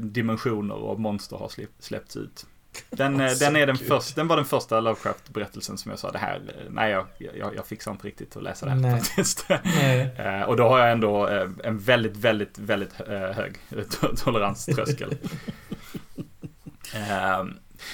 [0.00, 2.46] dimensioner och monster har släppts ut.
[2.90, 6.40] Den, den, är den, första, den var den första Lovecraft-berättelsen som jag sa, det här,
[6.70, 9.46] nej jag, jag, jag fixar inte riktigt att läsa det här faktiskt.
[9.64, 10.44] Nej.
[10.44, 11.26] och då har jag ändå
[11.64, 12.92] en väldigt, väldigt, väldigt
[13.34, 13.58] hög
[14.16, 15.16] toleranströskel.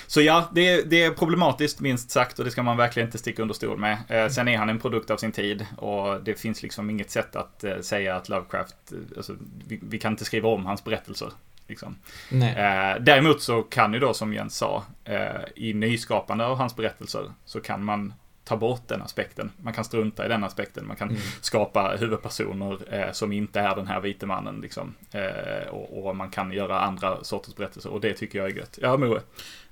[0.06, 3.18] Så ja, det är, det är problematiskt minst sagt och det ska man verkligen inte
[3.18, 3.98] sticka under stol med.
[4.08, 7.36] Eh, sen är han en produkt av sin tid och det finns liksom inget sätt
[7.36, 9.36] att eh, säga att Lovecraft, eh, alltså,
[9.66, 11.28] vi, vi, kan inte skriva om hans berättelser.
[11.68, 11.96] Liksom.
[12.30, 17.32] Eh, däremot så kan ju då som Jens sa, eh, i nyskapande av hans berättelser
[17.44, 18.12] så kan man
[18.48, 19.50] ta bort den aspekten.
[19.62, 20.86] Man kan strunta i den aspekten.
[20.86, 21.20] Man kan mm.
[21.40, 24.60] skapa huvudpersoner eh, som inte är den här vite mannen.
[24.60, 24.94] Liksom.
[25.10, 28.78] Eh, och, och, man kan göra andra sorters berättelser och det tycker jag är gött.
[28.82, 29.20] Ja, Moe?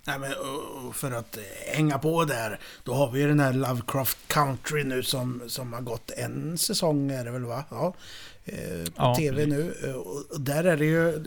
[0.07, 0.33] Nej, men
[0.93, 1.39] för att
[1.73, 5.81] hänga på där, då har vi ju den här Lovecraft Country nu som, som har
[5.81, 7.65] gått en säsong är det väl va?
[7.71, 7.95] Ja,
[8.45, 9.93] eh, på ja, tv nu.
[10.31, 11.25] Och där är det ju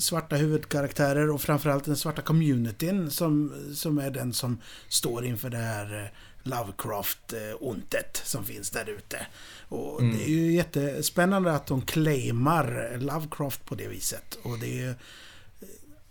[0.00, 5.56] svarta huvudkaraktärer och framförallt den svarta communityn som, som är den som står inför det
[5.56, 6.08] här eh,
[6.42, 9.26] Lovecraft-ontet som finns där ute.
[9.68, 10.16] Och mm.
[10.16, 14.38] det är ju jättespännande att de claimar Lovecraft på det viset.
[14.42, 14.94] Och det är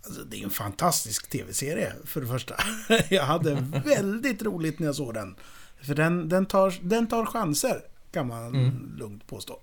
[0.08, 2.54] Alltså, det är en fantastisk tv-serie för det första.
[3.08, 5.36] Jag hade väldigt roligt när jag såg den.
[5.82, 7.80] För den, den, tar, den tar chanser,
[8.12, 8.96] kan man mm.
[8.98, 9.60] lugnt påstå.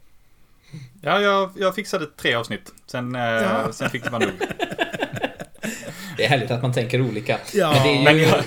[1.01, 2.71] Ja, jag, jag fixade tre avsnitt.
[2.85, 3.71] Sen, eh, ja.
[3.71, 4.33] sen fick det vara nog.
[6.17, 7.37] Det är härligt att man tänker olika.
[7.53, 7.81] Ja.
[7.83, 8.03] Men, ju...
[8.03, 8.43] men, jag,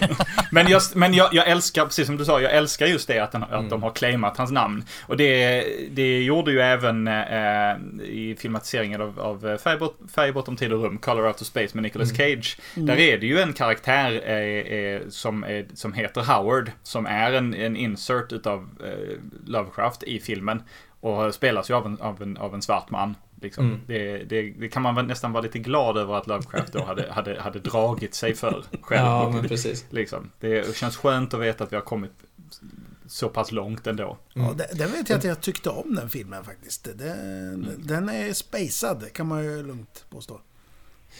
[0.50, 3.32] men, just, men jag, jag, älskar, precis som du sa, jag älskar just det att,
[3.32, 3.60] den, mm.
[3.60, 4.84] att de har claimat hans namn.
[5.06, 10.72] Och det, det gjorde ju även eh, i filmatiseringen av, av Färgbort, Färgbort om tid
[10.72, 12.16] och rum, Color Out of Space med Nicolas mm.
[12.16, 12.58] Cage.
[12.74, 12.86] Mm.
[12.86, 17.32] Där är det ju en karaktär eh, eh, som, eh, som heter Howard, som är
[17.32, 20.62] en, en insert utav eh, Lovecraft i filmen.
[21.00, 23.14] Och spelas ju av en, av en, av en svart man.
[23.40, 23.66] Liksom.
[23.66, 23.80] Mm.
[23.86, 27.40] Det, det, det, kan man nästan vara lite glad över att Lovecraft då hade, hade,
[27.40, 29.06] hade dragit sig för själv.
[29.06, 29.84] Ja, men precis.
[29.90, 30.30] Liksom.
[30.40, 32.12] Det känns skönt att veta att vi har kommit
[33.06, 34.18] så pass långt ändå.
[34.36, 34.48] Mm.
[34.48, 36.88] Ja, det, det vet jag att jag tyckte om den filmen faktiskt.
[36.94, 37.66] Det, mm.
[37.78, 40.40] Den är spacad, kan man ju lugnt påstå.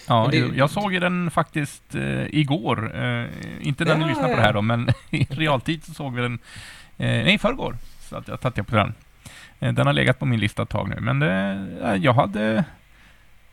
[0.07, 0.37] Ja, det...
[0.37, 2.97] jag såg ju den faktiskt eh, igår.
[2.97, 3.27] Eh,
[3.61, 6.23] inte när ja, ni lyssnar på det här då, men i realtid så såg vi
[6.23, 6.38] den,
[6.97, 7.77] eh, nej, i förrgår.
[8.09, 8.95] Så att jag tattade på den.
[9.61, 12.64] Eh, den har legat på min lista ett tag nu, men det, jag hade...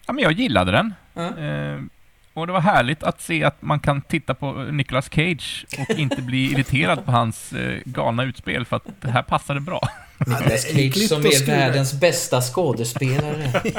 [0.07, 0.93] Ja, men jag gillade den.
[1.15, 1.89] Mm.
[2.33, 6.21] och det var härligt att se att man kan titta på Nicolas Cage och inte
[6.21, 9.89] bli irriterad på hans eh, galna utspel, för att det här passade bra.
[10.17, 13.61] Nicolas Cage som är världens bästa skådespelare.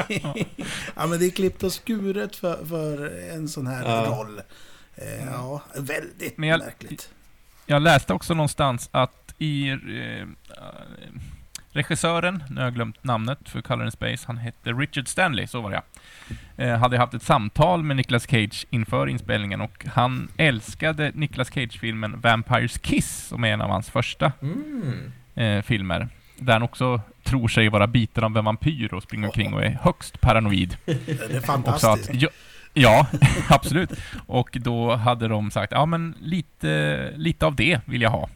[0.95, 4.05] ja, men det är klippt och skuret för, för en sån här ja.
[4.09, 4.41] roll.
[5.31, 7.09] ja, väldigt men jag, märkligt.
[7.65, 10.27] Jag läste också någonstans att i eh,
[11.77, 15.61] Regissören, nu har jag glömt namnet för Color in Space, han hette Richard Stanley, så
[15.61, 15.83] var det ja.
[16.63, 22.19] Eh, hade haft ett samtal med Nicolas Cage inför inspelningen och han älskade Nicolas Cage-filmen
[22.19, 25.11] Vampires Kiss, som är en av hans första mm.
[25.35, 26.07] eh, filmer.
[26.37, 29.79] Där han också tror sig vara biten av en vampyr och springer omkring och är
[29.81, 30.77] högst paranoid.
[30.85, 32.23] Det är fantastiskt.
[32.23, 32.33] Att,
[32.73, 33.07] ja,
[33.49, 33.91] absolut.
[34.27, 38.29] Och då hade de sagt, ja men lite, lite av det vill jag ha.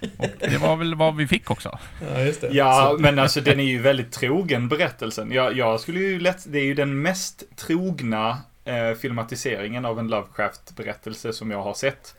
[0.00, 1.78] Och det var väl vad vi fick också.
[2.00, 2.48] Ja, just det.
[2.52, 5.32] Ja, men alltså den är ju väldigt trogen berättelsen.
[5.32, 10.08] Jag, jag skulle ju lätt, det är ju den mest trogna eh, filmatiseringen av en
[10.08, 12.14] Lovecraft-berättelse som jag har sett.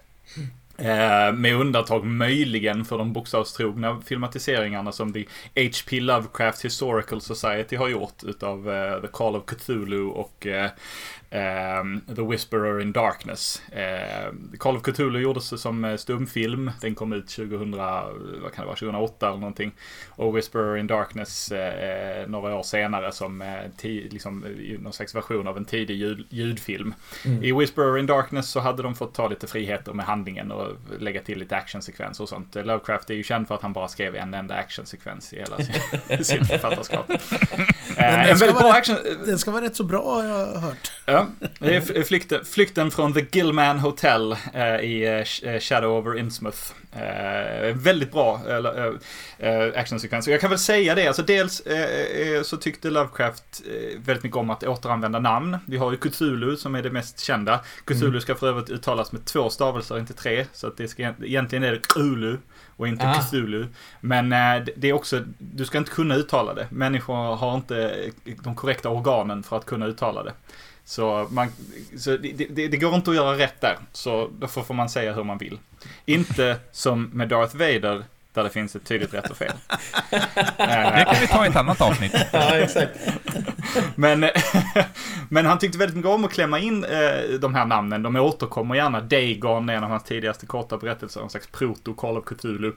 [0.78, 6.00] Eh, med undantag möjligen för de bokstavstrogna filmatiseringarna som The H.P.
[6.00, 10.48] Lovecraft Historical Society har gjort utav uh, The Call of Cthulhu och
[11.23, 11.23] Um,
[12.16, 13.62] The Whisperer in Darkness.
[13.72, 16.72] Uh, Call of Cthulhu gjordes som eh, stumfilm.
[16.82, 19.72] Den kom ut 2000, vad kan det vara, 2008 eller någonting.
[20.10, 23.44] Och Whisperer in Darkness uh, några år senare som
[23.84, 24.46] liksom,
[24.80, 26.94] någon slags version av en tidig ljud, ljudfilm.
[27.26, 27.44] Mm.
[27.44, 31.22] I Whisperer in Darkness så hade de fått ta lite friheter med handlingen och lägga
[31.22, 32.56] till lite actionsekvenser och sånt.
[32.56, 36.24] Lovecraft är ju känd för att han bara skrev en enda actionsekvens i hela sin,
[36.24, 37.12] sin författarskap.
[37.98, 38.98] en väldigt bra action...
[39.26, 40.92] Den ska vara rätt så bra har jag hört.
[41.06, 41.23] Ja,
[41.60, 46.74] det är flykten, flykten från The Gilman Hotel eh, i eh, Shadow over Innsmouth.
[46.96, 50.28] Eh, väldigt bra eh, eh, actionsekvens.
[50.28, 51.62] Jag kan väl säga det, alltså dels
[52.44, 53.62] så tyckte Lovecraft
[53.98, 55.58] väldigt mycket om att återanvända namn.
[55.66, 57.60] Vi har ju Cthulhu som är det mest kända.
[57.86, 58.22] Cthulhu mm.
[58.22, 60.46] ska för övrigt uttalas med två stavelser, inte tre.
[60.54, 62.38] Så att det ska, egentligen är det Cthulhu
[62.78, 63.14] och inte ah.
[63.14, 63.68] Cthulhu.
[64.02, 64.30] Men
[64.76, 66.68] det är också, du ska inte kunna uttala det.
[66.70, 68.10] Människor har inte
[68.44, 70.34] de korrekta organen för att kunna uttala det.
[70.86, 71.48] Så, man,
[71.98, 73.78] så det, det, det, går inte att göra rätt där.
[73.92, 75.60] Så därför får man säga hur man vill.
[76.06, 79.54] Inte som med Darth Vader, där det finns ett tydligt rätt och fel.
[80.10, 82.16] det kan vi ta i ett annat avsnitt.
[82.32, 83.00] ja, exakt.
[83.96, 84.26] men,
[85.30, 88.04] Men han tyckte väldigt mycket om att klämma in eh, de här namnen.
[88.04, 89.02] De återkommer gärna.
[89.02, 92.72] Dagon är en av hans tidigaste korta berättelser, en slags proto-Call of Cthulhu.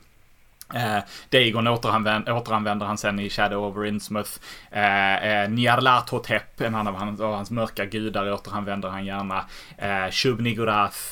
[0.74, 0.98] Eh,
[1.30, 4.30] Dagon återanvänder, återanvänder han sen i Shadow of Rinsmouth.
[4.70, 9.44] Eh, eh, Nyarlathotep, en annan av hans, av hans mörka gudar, återanvänder han gärna.
[9.78, 10.40] Eh, Shub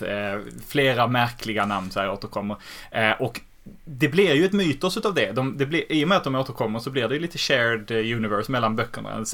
[0.03, 2.57] eh, flera märkliga namn så här återkommer.
[2.91, 3.41] Eh, och
[3.85, 5.33] det blir ju ett mytos utav det.
[5.33, 7.91] De, det blir, I och med att de återkommer så blir det ju lite shared
[7.91, 9.25] eh, universe mellan böckerna.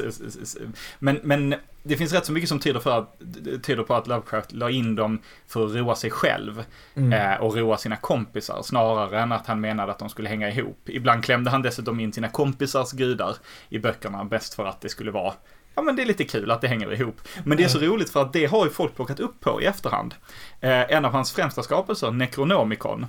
[0.98, 3.18] Men, men det finns rätt så mycket som tyder, för att,
[3.62, 6.64] tyder på att Lovecraft la in dem för att roa sig själv.
[6.94, 7.12] Mm.
[7.12, 10.88] Eh, och roa sina kompisar snarare än att han menade att de skulle hänga ihop.
[10.88, 13.36] Ibland klämde han dessutom in sina kompisars gudar
[13.68, 15.34] i böckerna bäst för att det skulle vara
[15.74, 17.20] Ja men det är lite kul att det hänger ihop.
[17.44, 19.66] Men det är så roligt för att det har ju folk plockat upp på i
[19.66, 20.14] efterhand.
[20.60, 23.06] Eh, en av hans främsta skapelser, Necronomicon,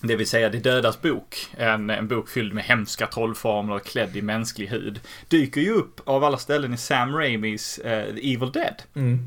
[0.00, 4.22] det vill säga De dödas bok, en, en bok fylld med hemska trollformler klädd i
[4.22, 8.82] mänsklig hud, dyker ju upp av alla ställen i Sam Raimis uh, Evil Dead.
[8.94, 9.18] Mm.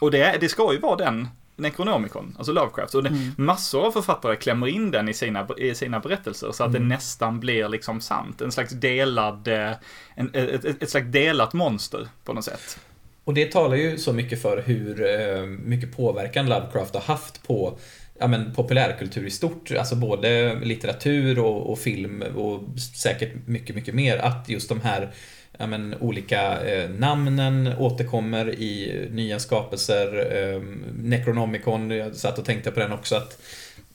[0.00, 1.28] Och det, det ska ju vara den
[1.58, 2.94] Necronomicon, alltså Lovecraft.
[2.94, 3.32] Och mm.
[3.36, 6.82] massor av författare klämmer in den i sina, i sina berättelser så att mm.
[6.82, 8.40] det nästan blir liksom sant.
[8.40, 9.72] En slags delad, eh,
[10.14, 12.78] en, ett, ett, ett slags delat monster på något sätt.
[13.24, 17.78] Och det talar ju så mycket för hur eh, mycket påverkan Lovecraft har haft på
[18.18, 23.94] ja, men, populärkultur i stort, alltså både litteratur och, och, film och säkert mycket, mycket
[23.94, 24.18] mer.
[24.18, 25.10] Att just de här
[25.58, 30.36] ja, men, olika eh, namnen återkommer i nya skapelser.
[30.36, 30.62] Eh,
[30.94, 33.16] Necronomicon, jag satt och tänkte på den också.
[33.16, 33.38] att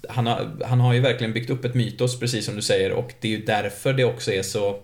[0.10, 3.14] han har, han har ju verkligen byggt upp ett mytos, precis som du säger, och
[3.20, 4.80] det är ju därför det också är så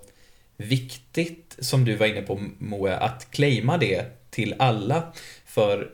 [0.58, 5.04] viktigt, som du var inne på Moe, att claima det till alla.
[5.46, 5.90] För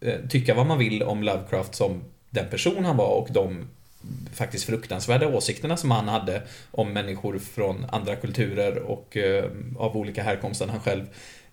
[0.00, 3.68] eh, tycka vad man vill om Lovecraft som den person han var och de
[4.32, 10.22] faktiskt fruktansvärda åsikterna som han hade om människor från andra kulturer och eh, av olika
[10.22, 11.06] härkomst än han själv.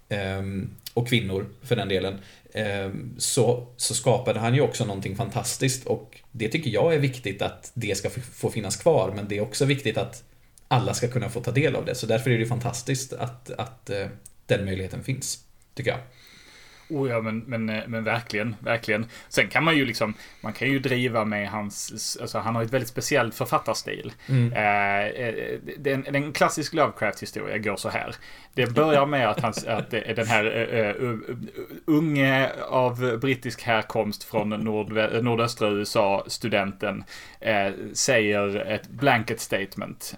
[0.10, 0.42] Eh,
[0.94, 2.20] och kvinnor för den delen.
[2.54, 7.42] Eh, så, så skapade han ju också någonting fantastiskt och det tycker jag är viktigt
[7.42, 10.24] att det ska få finnas kvar men det är också viktigt att
[10.68, 11.96] alla ska kunna få ta del av det.
[11.96, 14.08] Så därför är det fantastiskt att, att eh,
[14.46, 15.40] den möjligheten finns,
[15.74, 16.00] tycker jag.
[16.90, 19.06] Oh ja, men, men, eh, men verkligen, verkligen.
[19.30, 22.74] Sen kan man ju liksom, man kan ju driva med hans, alltså han har ett
[22.74, 24.14] väldigt speciellt författarstil.
[24.30, 24.54] Mm.
[24.54, 28.16] Eh, eh den, en klassisk Lovecraft-historia går så här.
[28.54, 31.20] Det börjar med att, hans, att den här uh, uh,
[31.86, 34.92] unge av brittisk härkomst från nord,
[35.24, 37.04] nordöstra USA, studenten,
[37.48, 40.16] uh, säger ett blanket statement.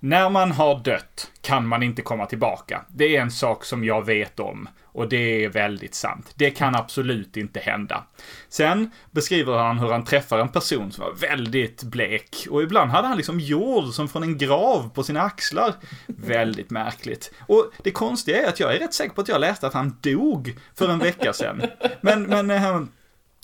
[0.00, 2.84] När man har dött kan man inte komma tillbaka.
[2.88, 4.68] Det är en sak som jag vet om.
[4.92, 6.32] Och det är väldigt sant.
[6.34, 8.04] Det kan absolut inte hända.
[8.48, 12.46] Sen beskriver han hur han träffar en person som var väldigt blek.
[12.50, 15.74] Och ibland hade han liksom jord som från en grav på sina axlar.
[16.06, 17.34] Väldigt märkligt.
[17.46, 19.96] Och det konstiga är att jag är rätt säker på att jag läste att han
[20.00, 21.62] dog för en vecka sedan.
[22.00, 22.50] Men, men...
[22.50, 22.80] Eh,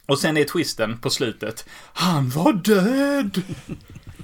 [0.09, 1.69] och sen är twisten på slutet.
[1.93, 3.43] Han var död!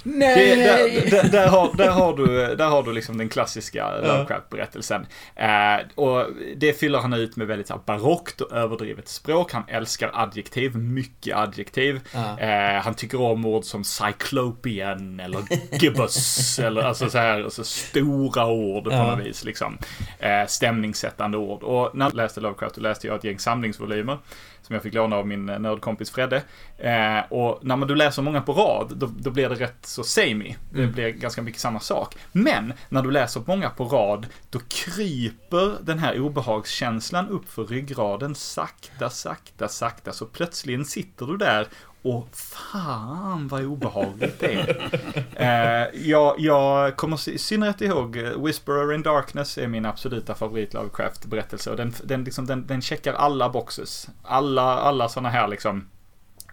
[0.03, 0.55] Nej!
[0.55, 5.05] Det, där, där, där, har, där, har du, där har du liksom den klassiska Lovecraft-berättelsen.
[5.35, 9.51] Eh, och det fyller han ut med väldigt så här, barockt och överdrivet språk.
[9.51, 11.99] Han älskar adjektiv, mycket adjektiv.
[12.39, 16.59] Eh, han tycker om ord som cyclopean eller gibbous.
[16.63, 19.43] eller alltså så här, alltså stora ord på något vis.
[19.43, 19.77] Liksom.
[20.19, 21.63] Eh, stämningssättande ord.
[21.63, 24.17] Och när jag läste Lovecraft, då läste jag ett gäng samlingsvolymer
[24.63, 26.41] som jag fick låna av min nördkompis Fredde.
[26.77, 30.03] Eh, och när man du läser många på rad, då, då blir det rätt så
[30.03, 30.55] samey.
[30.71, 30.91] Det mm.
[30.91, 32.15] blir ganska mycket samma sak.
[32.31, 38.35] Men när du läser många på rad, då kryper den här obehagskänslan upp för ryggraden
[38.35, 40.13] sakta, sakta, sakta.
[40.13, 41.67] Så plötsligt sitter du där
[42.01, 44.91] och fan vad obehagligt det är.
[45.93, 50.73] eh, jag, jag kommer i synnerhet ihåg eh, Whisperer in Darkness är min absoluta favorit
[50.73, 51.75] Lovecraft-berättelse.
[51.75, 54.07] Den, den, liksom, den, den checkar alla boxes.
[54.23, 55.89] Alla, alla sådana här liksom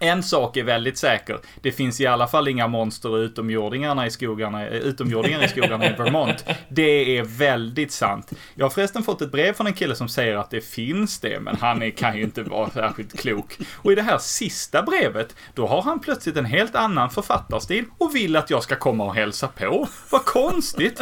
[0.01, 1.39] en sak är väldigt säker.
[1.61, 6.45] Det finns i alla fall inga monster utomjordingarna i skogarna, utomjordingar i skogarna i Vermont.
[6.69, 8.31] Det är väldigt sant.
[8.55, 11.39] Jag har förresten fått ett brev från en kille som säger att det finns det,
[11.39, 13.57] men han är, kan ju inte vara särskilt klok.
[13.73, 18.15] Och i det här sista brevet, då har han plötsligt en helt annan författarstil och
[18.15, 19.87] vill att jag ska komma och hälsa på.
[20.09, 21.01] Vad konstigt!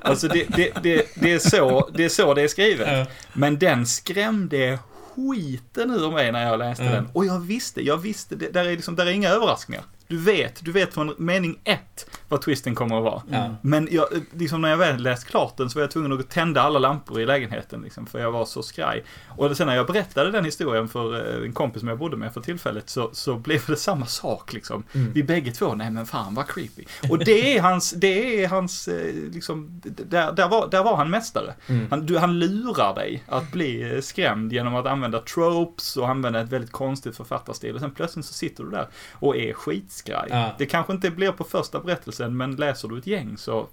[0.00, 3.08] Alltså det, det, det, det, är, så, det är så det är skrivet.
[3.32, 4.78] Men den skrämde
[5.14, 6.94] skiten ur mig när jag läste mm.
[6.94, 7.08] den.
[7.12, 9.84] Och jag visste, jag visste, det, där, är liksom, där är inga överraskningar.
[10.10, 13.22] Du vet, du vet från mening ett vad twisten kommer att vara.
[13.30, 13.54] Ja.
[13.62, 16.62] Men jag, liksom när jag väl läst klart den så var jag tvungen att tända
[16.62, 19.04] alla lampor i lägenheten liksom, för jag var så skraj.
[19.28, 22.34] Och sen när jag berättade den historien för eh, en kompis som jag bodde med
[22.34, 24.84] för tillfället så, så blev det samma sak liksom.
[24.92, 25.12] Mm.
[25.12, 26.84] Vi bägge två, nej men fan vad creepy.
[27.10, 31.10] Och det är hans, det är hans, eh, liksom, där, där, var, där var han
[31.10, 31.54] mästare.
[31.66, 31.86] Mm.
[31.90, 36.40] Han, du, han lurar dig att bli eh, skrämd genom att använda tropes och använda
[36.40, 37.74] ett väldigt konstigt författarstil.
[37.74, 39.52] Och sen plötsligt så sitter du där och är
[40.00, 40.28] skitskraj.
[40.30, 40.54] Ja.
[40.58, 43.66] Det kanske inte blir på första berättelsen, men läser du ett gäng så...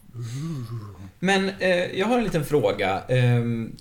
[1.19, 3.01] Men eh, jag har en liten fråga.
[3.07, 3.75] Ehm,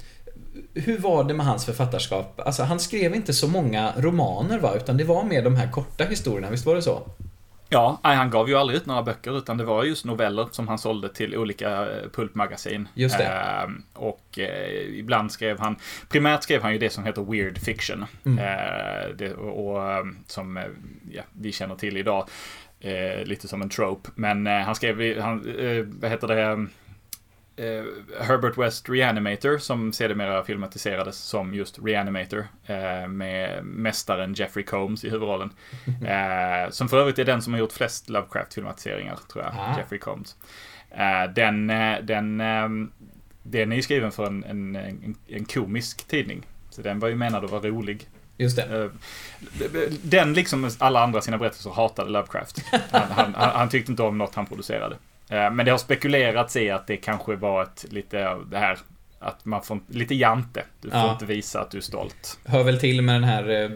[0.75, 2.41] hur var det med hans författarskap?
[2.45, 4.75] Alltså, han skrev inte så många romaner va?
[4.77, 7.03] Utan det var mer de här korta historierna, visst var det så?
[7.69, 10.79] Ja, han gav ju aldrig ut några böcker, utan det var just noveller som han
[10.79, 12.89] sålde till olika eh, pulpmagasin.
[12.95, 13.25] Just det.
[13.25, 15.77] Ehm, och eh, ibland skrev han,
[16.09, 18.05] primärt skrev han ju det som heter weird fiction.
[18.25, 18.39] Mm.
[18.39, 20.61] Eh, det, och, och eh, som
[21.13, 22.29] ja, vi känner till idag,
[23.25, 24.11] lite som en trope.
[24.15, 25.39] Men han skrev, han,
[26.01, 26.67] vad heter det,
[27.57, 27.85] eh,
[28.27, 35.11] Herbert West Reanimator, som sedermera filmatiserades som just Reanimator, eh, med mästaren Jeffrey Combs i
[35.11, 35.51] huvudrollen.
[36.07, 39.79] Eh, som för övrigt är den som har gjort flest Lovecraft-filmatiseringar, tror jag, Ah.
[39.79, 40.37] Jeffrey Combs.
[40.91, 42.69] Eh, den, eh, den, eh,
[43.43, 46.47] den är ju skriven för en, en, en, en komisk tidning.
[46.71, 48.09] Så den var ju menad att vara rolig.
[48.39, 48.83] Just det.
[48.85, 48.91] Eh,
[50.03, 52.63] Den, liksom alla andra sina berättelser, hatade Lovecraft.
[52.91, 54.97] Han, han, han tyckte inte om något han producerade.
[55.31, 58.79] Eh, Men det har spekulerats i att det kanske var ett lite det här
[59.19, 60.65] att man får lite jante.
[60.81, 61.13] Du får Ja.
[61.13, 62.39] inte visa att du är stolt.
[62.45, 63.71] Hör väl till med den här eh,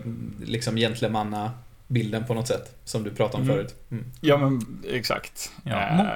[0.45, 1.51] liksom gentlemanna
[1.87, 2.77] bilden på något sätt.
[2.85, 3.57] Som du pratade om Mm.
[3.57, 3.75] förut.
[3.91, 4.05] Mm.
[4.21, 5.53] Ja men exakt.
[5.65, 6.07] Ja, Eh,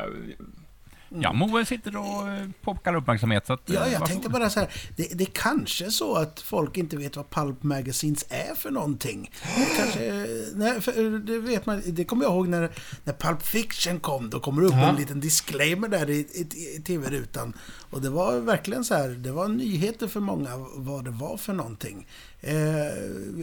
[1.20, 3.46] Ja, Moe sitter och eh, pockar uppmärksamhet.
[3.46, 4.08] Så att, eh, Ja, jag varsågod.
[4.08, 4.68] tänkte bara så här.
[4.96, 9.30] Det, det är kanske så att folk inte vet vad Pulp Magazines är för någonting.
[9.76, 11.82] Kanske, nej, för det vet man.
[11.86, 12.70] Det kommer jag ihåg när,
[13.04, 14.30] när Pulp Fiction kom.
[14.30, 14.88] Då kommer det upp Ja.
[14.88, 17.52] en liten disclaimer där i, i, i tv-rutan.
[17.90, 19.08] Och det var verkligen så här.
[19.08, 22.06] Det var nyheter för många vad det var för någonting.
[22.46, 22.54] Eh,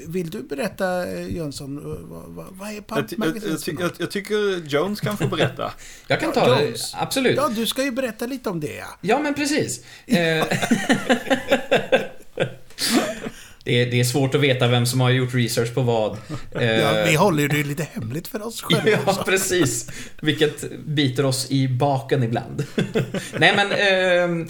[0.07, 1.75] vill du berätta eh, Jönsson,
[2.09, 3.37] vad, vad, vad är ty- jag,
[3.81, 5.73] jag, jag, tycker Jones kan få berätta.
[6.07, 6.93] Jag kan ta det, Jones.
[6.95, 7.37] absolut.
[7.37, 8.97] Ja, du ska ju berätta lite om det ja.
[9.01, 9.83] Ja, men precis.
[13.65, 16.17] Eh, det, är, det är svårt att veta vem som har gjort research på vad.
[16.56, 19.24] Eh, ja vi håller ju det lite hemligt för oss själva Ja, också.
[19.24, 19.89] precis.
[20.21, 22.65] Vilket biter oss i baken ibland.
[23.39, 24.47] Nej, men eh,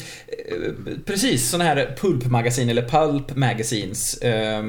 [1.06, 4.18] precis sådana här pulpmagasin eller pulp magazines.
[4.18, 4.64] Eh,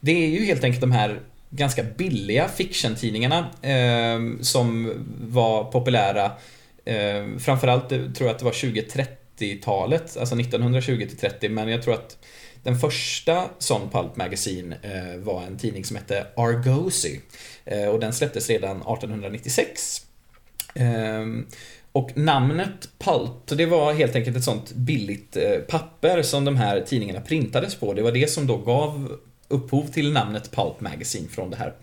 [0.00, 6.32] det är ju helt enkelt de här ganska billiga fiction-tidningarna eh, som var populära.
[6.84, 11.82] Eh, framförallt eh, tror jag att det var 2030-talet, alltså 1920 till 30, men jag
[11.82, 12.16] tror att
[12.64, 17.18] den första sån Pulp Magazine eh, var en tidning som hette Argosy.
[17.64, 20.06] Eh, och den släpptes redan 1896.
[20.74, 21.46] Ehm,
[21.92, 26.80] och namnet Pulp, det var helt enkelt ett sånt billigt eh, papper som de här
[26.80, 27.92] tidningarna printades på.
[27.92, 31.74] Det var det som då gav upphov till namnet Pulp Magazine från det här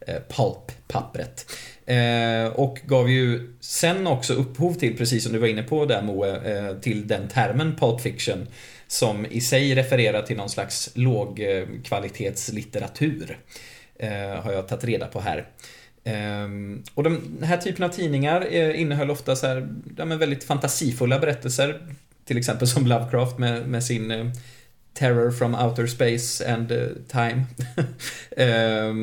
[0.00, 1.46] eh, Pulp-pappret.
[1.86, 6.02] Ehm, och gav ju sen också upphov till, precis som du var inne på där
[6.02, 8.46] Moe, eh, till den termen Pulp Fiction
[8.88, 13.38] som i sig refererar till någon slags lågkvalitetslitteratur.
[13.98, 15.46] Eh, har jag tagit reda på här.
[16.04, 16.48] Eh,
[16.94, 21.18] och den här typen av tidningar eh, innehöll ofta så här, ja, men väldigt fantasifulla
[21.18, 21.80] berättelser.
[22.24, 24.26] Till exempel som Lovecraft med, med sin eh,
[24.94, 27.44] Terror from outer space and eh, time.
[28.36, 28.94] Eh,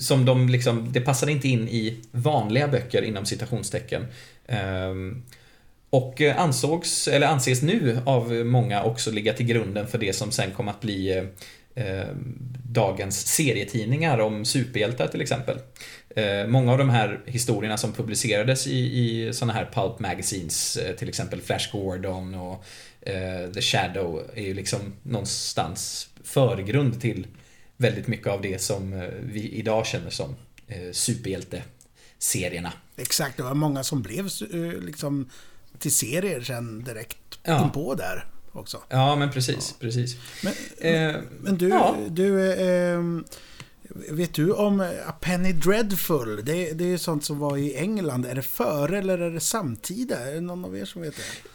[0.00, 4.06] som de liksom, det passade inte in i vanliga böcker inom citationstecken.
[5.92, 10.32] Och eh, ansågs, eller anses nu av många också ligga till grunden för det som
[10.32, 11.24] sen kom att bli eh,
[11.84, 12.06] eh,
[12.64, 15.58] dagens serietidningar om superhjältar till exempel.
[16.16, 20.96] Eh, många av de här historierna som publicerades i, i såna här pulp magazines, eh,
[20.96, 22.64] till exempel Flash Gordon och
[23.00, 27.26] eh, The Shadow, är ju liksom någonstans förgrund till
[27.76, 30.36] väldigt mycket av det som eh, vi idag känner som
[30.68, 32.72] eh, superhjälteserierna.
[32.96, 35.30] Exakt, det var många som blev eh, liksom
[35.82, 37.64] till serier sen direkt Ja.
[37.64, 38.78] inpå där också.
[38.88, 40.16] Ja, men precis, precis.
[40.42, 41.96] Men, Eh, men du, ja.
[42.10, 43.00] du eh,
[44.10, 46.44] vet du om A Penny Dreadful?
[46.44, 48.26] Det, det är sånt som var i England.
[48.26, 50.18] Är det före eller är det samtida?
[50.28, 51.48] Är det någon av er som vet det?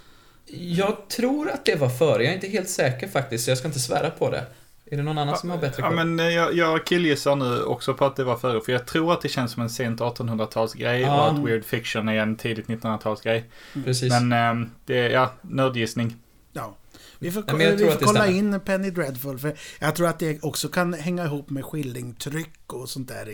[0.58, 3.68] Jag tror att det var före, jag är inte helt säker faktiskt, så jag ska
[3.68, 4.46] inte svära på det.
[4.92, 5.96] Är det någon annan som har bättre Ja, koll?
[5.96, 9.14] men eh, jag, jag killgissar nu också på att det var före, för jag tror
[9.14, 11.22] att det känns som en sent 1800-talsgrej Ja.
[11.22, 13.44] och att weird fiction är en tidigt 1900-talsgrej.
[13.86, 14.10] Precis.
[14.22, 16.16] Men eh, det är, ja, nördgissning.
[16.54, 16.76] Ja.
[17.20, 19.40] Vi får, Nej, vi får kolla in Penny Dreadful.
[19.40, 23.30] För jag tror att det också kan hänga ihop med skillingtryck och sånt där.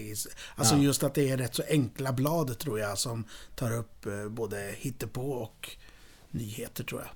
[0.55, 0.81] Alltså ja.
[0.81, 3.23] just att det är rätt så enkla blad tror jag som
[3.55, 5.69] tar upp eh, både hittepå och
[6.31, 7.09] nyheter tror jag.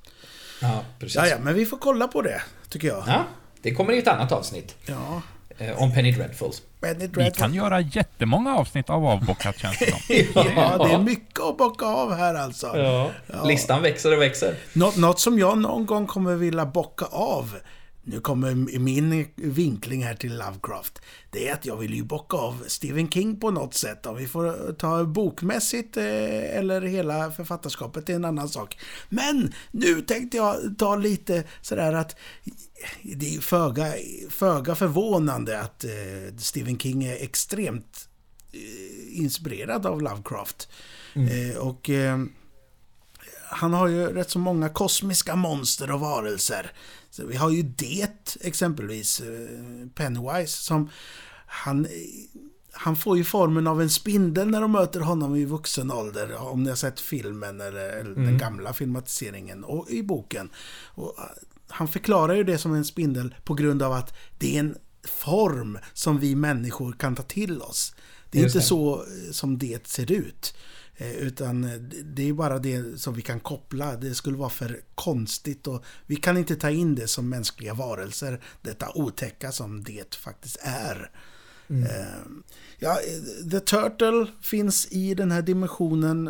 [0.70, 1.16] Ja, precis.
[1.16, 3.04] Ja, ja, men vi får kolla på det, tycker jag.
[3.08, 3.26] Ja,
[3.62, 4.76] det kommer i ett annat avsnitt.
[4.86, 5.22] Ja.
[5.58, 6.62] Eh, om Penny Dreadfuls.
[6.82, 7.24] Penny Dreadful.
[7.24, 10.00] Vi kan göra jättemånga avsnitt av avbockat känns det som.
[10.56, 12.68] ja, det är mycket att bocka av här alltså.
[12.68, 13.12] Ja.
[13.28, 13.44] ja.
[13.44, 14.56] Listan växer och växer.
[14.74, 17.56] Nå något som jag någon gång kommer vilja bocka av
[18.10, 21.02] nu kommer min vinkling här till Lovecraft.
[21.32, 24.06] Det är att jag vill ju bocka av Stephen King på något sätt.
[24.06, 28.80] Om vi får ta bokmässigt eh, eller hela författarskapet, är en annan sak.
[29.10, 32.16] Men nu tänkte jag ta lite sådär att
[33.04, 33.94] det är föga,
[34.30, 38.10] föga förvånande att eh, Stephen King är extremt
[38.52, 40.70] eh, inspirerad av Lovecraft.
[41.16, 41.58] Mm.
[41.58, 41.90] Och
[43.50, 46.72] han har ju rätt så många kosmiska monster och varelser.
[47.18, 50.90] Så vi har ju det exempelvis, eh, Pennywise, som
[51.46, 51.88] han,
[52.72, 56.36] han får ju formen av en spindel när de möter honom i vuxen ålder.
[56.36, 58.26] Om ni har sett filmen eller, eller mm.
[58.26, 60.50] den gamla filmatiseringen och i boken.
[60.86, 61.24] Och eh,
[61.68, 65.80] han förklarar ju det som en spindel på grund av att det är en form
[65.94, 67.96] som vi människor kan ta till oss.
[68.32, 68.68] Det är Just inte det.
[68.68, 70.54] så eh, som det ser ut.
[70.98, 73.96] Eh, utan eh, det är bara det som vi kan koppla.
[73.96, 78.42] Det skulle vara för konstigt och vi kan inte ta in det som mänskliga varelser.
[78.62, 81.12] Detta otäcka som det faktiskt är.
[81.70, 81.84] Mm.
[81.84, 82.44] Eh,
[82.80, 83.00] ja,
[83.52, 86.26] The Turtle finns i den här dimensionen.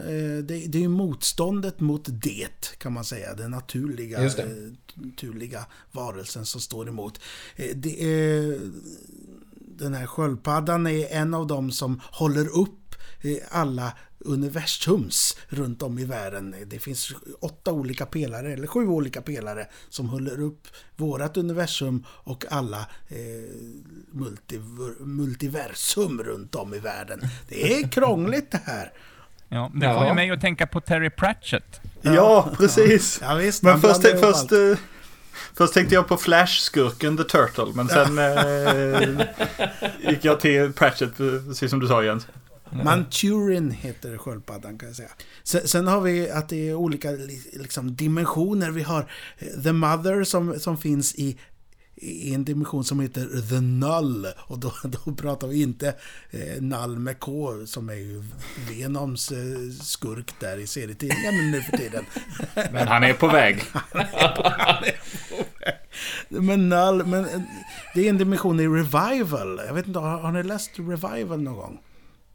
[0.47, 3.33] Det, är ju motståndet mot det kan man säga.
[3.33, 4.75] Den naturliga, det.
[4.93, 7.19] naturliga varelsen som står emot.
[7.75, 8.59] Det är,
[9.57, 12.87] den här sköldpaddan är en av dem som håller upp
[13.49, 16.55] alla universums runt om i världen.
[16.65, 22.45] Det finns åtta olika pelare, eller sju olika pelare som håller upp vårat universum och
[22.49, 23.17] alla eh,
[24.11, 24.59] multi,
[24.99, 27.21] multiversum runt om i världen.
[27.47, 28.91] Det är krångligt det här.
[29.49, 31.81] Ja, det får ju mig att tänka på Terry Pratchett.
[32.01, 33.19] Ja, ja precis.
[33.21, 34.77] Ja, visst, men först, först, eh,
[35.53, 41.69] först tänkte jag på Flash-skurken The Turtle, men sen eh, gick jag till Pratchett, precis
[41.69, 42.27] som du sa Jens.
[42.71, 45.09] Manturin heter sköldpaddan kan jag säga.
[45.43, 47.11] Sen, sen, har vi att det är olika
[47.53, 48.71] liksom, dimensioner.
[48.71, 51.37] Vi har eh, The Mother som, som finns i
[52.01, 54.27] i en dimension som heter The Null.
[54.37, 55.87] Och då, då pratar vi inte
[56.31, 58.23] eh, Null med K som är ju
[58.69, 59.37] Venoms eh,
[59.81, 62.05] skurk där i serietidningen nu för tiden.
[62.71, 63.63] Men han är på väg.
[66.29, 67.41] Men Null, men eh,
[67.95, 69.61] det är en dimension i Revival.
[69.67, 71.79] Jag vet inte, har, har ni läst Revival någon gång?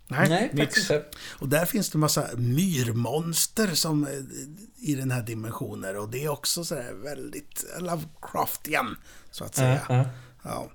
[0.09, 0.91] Nej, Nej faktiskt
[1.39, 4.11] Och där finns det massa myrmonster som eh,
[4.77, 5.97] i den här dimensionen.
[5.97, 8.97] Och det är också så väldigt Lovecraftian,
[9.31, 9.83] så att säga.
[9.91, 10.07] Uh, uh.
[10.43, 10.71] Ja.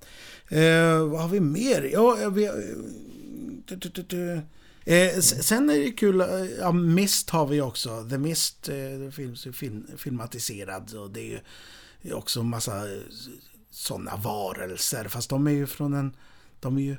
[0.58, 1.90] Eh, vad har vi mer?
[1.94, 2.54] Ja, vi, eh,
[4.96, 6.28] eh sen är det kul, eh,
[6.60, 8.08] ja, Mist har vi också.
[8.10, 10.96] The Mist eh, finns film, filmatiserad.
[10.96, 11.42] Och det är
[12.02, 12.84] ju också en massa
[13.72, 15.08] sådana varelser.
[15.08, 16.16] Fast de är ju från en...
[16.60, 16.98] De är ju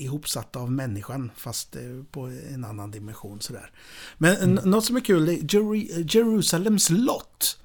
[0.00, 2.20] ihopsatta av människan fast eh, på
[2.54, 3.70] en annan dimension sådär.
[4.18, 4.70] Men mm.
[4.70, 7.58] något som är kul är Jer Jerusalems lott.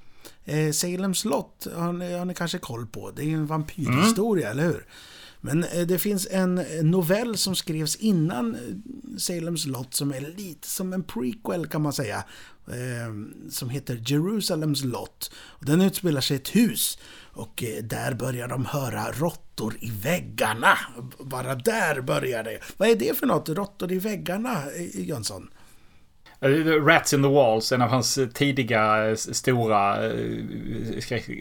[0.44, 3.10] Eh, Salems lott har ni, har ni kanske koll på.
[3.10, 4.58] Det är en vampyrhistoria, mm.
[4.58, 4.86] eller hur?
[5.40, 8.60] Men eh, det finns en novell som skrevs innan eh,
[9.18, 12.24] Salems lott som är lite som en prequel kan man säga.
[13.50, 15.30] Som heter Jerusalems lott.
[15.60, 16.98] Den utspelar sig i ett hus
[17.34, 20.78] och eh, där börjar de höra råttor i väggarna.
[21.18, 22.58] Bara där börjar det.
[22.76, 23.48] Vad är det för något?
[23.48, 25.50] Råttor i väggarna, eh, Jönsson?
[26.40, 26.48] Eh,
[26.84, 29.96] rats in the Walls, en av hans tidiga stora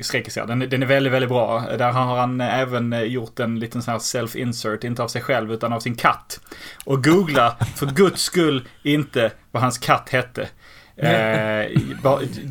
[0.02, 0.48] skräckisar.
[0.48, 1.60] Den, den är väldigt, väldigt bra.
[1.78, 5.74] Där har han även gjort en liten sån här self-insert, inte av sig själv utan
[5.74, 6.40] av sin katt.
[6.86, 10.50] Och googla för guds skull inte vad hans katt hette.
[10.96, 11.72] Eh,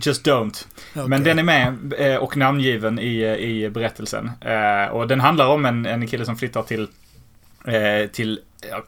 [0.02, 0.66] just don't.
[0.94, 1.08] Okay.
[1.08, 4.30] Men den är med eh, och namngiven i, i berättelsen.
[4.40, 6.88] Eh, och den handlar om en, en kille som flyttar till,
[7.66, 8.40] eh, till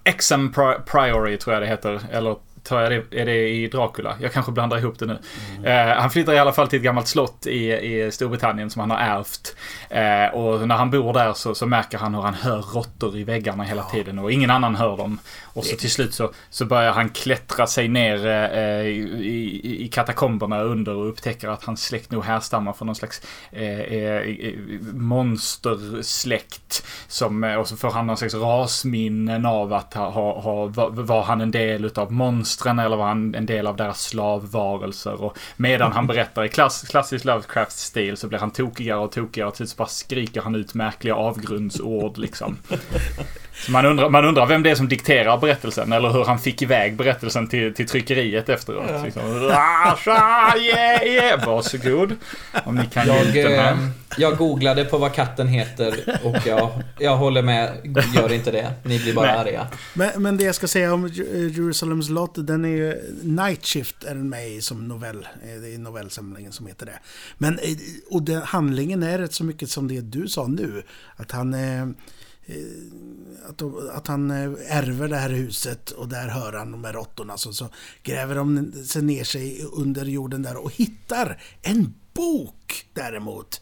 [0.05, 0.53] Exam
[0.87, 2.01] Priory tror jag det heter.
[2.13, 4.17] Eller tar jag det, är det i Dracula?
[4.21, 5.19] Jag kanske blandar ihop det nu.
[5.59, 5.89] Mm.
[5.89, 8.91] Eh, han flyttar i alla fall till ett gammalt slott i, i Storbritannien som han
[8.91, 9.57] har ärvt.
[9.91, 13.25] Eh, och när han bor där så, så märker han hur han hör råttor i
[13.25, 13.91] väggarna hela ja.
[13.91, 15.19] tiden och ingen annan hör dem.
[15.43, 20.61] Och så till slut så, så börjar han klättra sig ner eh, i, i, katakomberna
[20.61, 24.55] under och upptäcker att hans släkt nog härstammar från någon slags eh, eh,
[24.93, 26.87] monstersläkt.
[27.09, 31.41] Som, och så får han någon slags rasminnen av att ha, ha, ha, var han
[31.41, 35.23] en del utav monster monstren eller var han en del av deras slavvarelser?
[35.23, 39.55] Och medan han berättar i klass, klassisk Lovecraft-stil så blir han tokigare och tokigare och
[39.55, 42.57] till slut bara skriker han ut märkliga avgrundsord liksom.
[43.57, 46.63] Så man undrar, man undrar vem det är som dikterar berättelsen eller hur han fick
[46.63, 48.85] iväg berättelsen till, till tryckeriet efteråt.
[48.89, 49.05] Ja.
[49.05, 51.47] Liksom, Rasha, yeah, yeah.
[51.47, 52.17] Varsågod.
[52.65, 53.77] Om ni kan jag, eh,
[54.19, 57.71] jag googlade på vad katten heter och jag, jag håller med.
[58.15, 58.73] Gör inte det.
[58.83, 59.37] Ni blir bara Nej.
[59.37, 59.67] arga.
[59.95, 64.15] Men, men det jag ska säga om Jerusalems Lot, den är ju Night Shift är
[64.15, 65.27] den med i som novell.
[65.43, 66.99] Eh, det är novellsamlingen som heter det.
[67.39, 67.77] Men eh,
[68.11, 70.83] och den, handlingen är rätt så mycket som det du sa nu.
[71.17, 71.87] Att han Eh,
[73.49, 73.63] att,
[73.97, 77.37] att han eh, ärver det här huset och där hör han de här råttorna.
[77.37, 77.69] Så, så
[78.03, 83.61] gräver de sig ner sig under jorden där och hittar en bok däremot.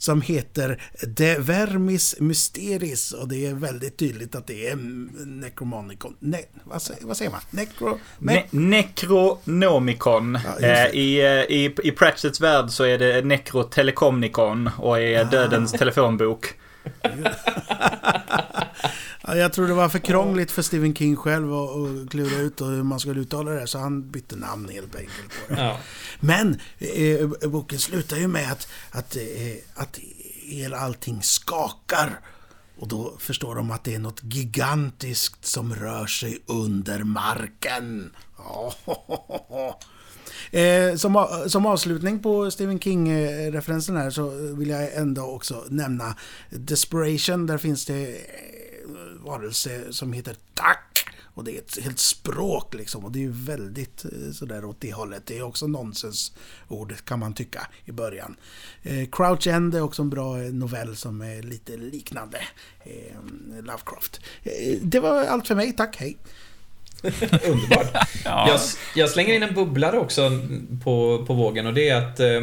[0.00, 4.76] Som heter De Vermis Mysteris och det är väldigt tydligt att det är
[5.26, 6.16] Necromonicon.
[6.18, 7.40] Ne, vad, vad, säger man?
[7.50, 10.38] Necro, ne Necronomicon.
[10.60, 16.54] Ja, eh, I, i, I Pratchetts värld så är det Necrotelekomnicon och är dödens telefonbok.
[19.22, 22.82] Ja, jag tror det var för krångligt för Stephen King själv att klura ut hur
[22.82, 25.60] man skulle uttala det, så han bytte namn helt enkelt på det.
[25.60, 25.78] Ja.
[26.20, 29.22] Men eh, boken slutar ju med att, att, eh,
[29.74, 29.98] att
[30.42, 32.20] hela allting skakar.
[32.78, 38.10] Och då förstår de att det är något gigantiskt som rör sig under marken.
[38.36, 39.74] Oh,
[40.50, 46.16] Eh, som, som avslutning på Stephen King-referensen här så vill jag ändå också nämna
[46.50, 47.46] Desperation.
[47.46, 48.18] Där finns det eh,
[49.24, 50.84] varelse som heter Tack.
[51.38, 53.04] Och det är ett helt språk liksom.
[53.04, 55.26] Och det är ju väldigt eh, sådär åt det hållet.
[55.26, 58.36] Det är också nonsensord kan man tycka i början.
[58.82, 62.38] Eh, Crouch End är också en bra eh, novell som är lite liknande
[62.84, 64.20] eh, Lovecraft.
[64.42, 66.18] Eh, det var allt för mig, tack, hej!
[67.44, 68.08] Underbart.
[68.24, 68.48] ja.
[68.48, 68.60] jag,
[68.94, 70.30] jag, slänger in en bubblare också
[70.84, 72.40] på, på vågen och det är att eh,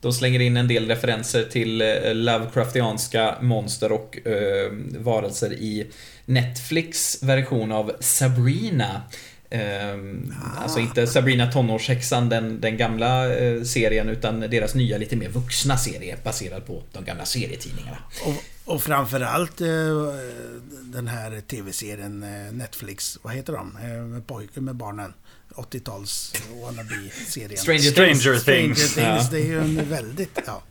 [0.00, 5.86] de slänger in en del referenser till eh, Lovecraftianska monster och eh, varelser i
[6.24, 9.02] Netflix version av Sabrina.
[9.50, 10.62] Um, ah.
[10.62, 15.78] Alltså inte Sabrina tonårshäxan, den, den gamla uh, serien, utan deras nya lite mer vuxna
[15.78, 17.98] serie baserad på de gamla serietidningarna.
[18.24, 18.34] Och,
[18.68, 20.12] och framförallt uh,
[20.82, 23.72] den här tv-serien uh, Netflix, vad heter de?
[24.12, 25.14] med pojken med barnen.
[25.54, 27.58] 80-tals wannabe-serien.
[27.58, 28.42] Stranger, Stranger, Things.
[28.42, 28.96] Stranger Things.
[28.96, 29.28] Ja.
[29.30, 30.38] Det är ju en väldigt...
[30.46, 30.62] Ja.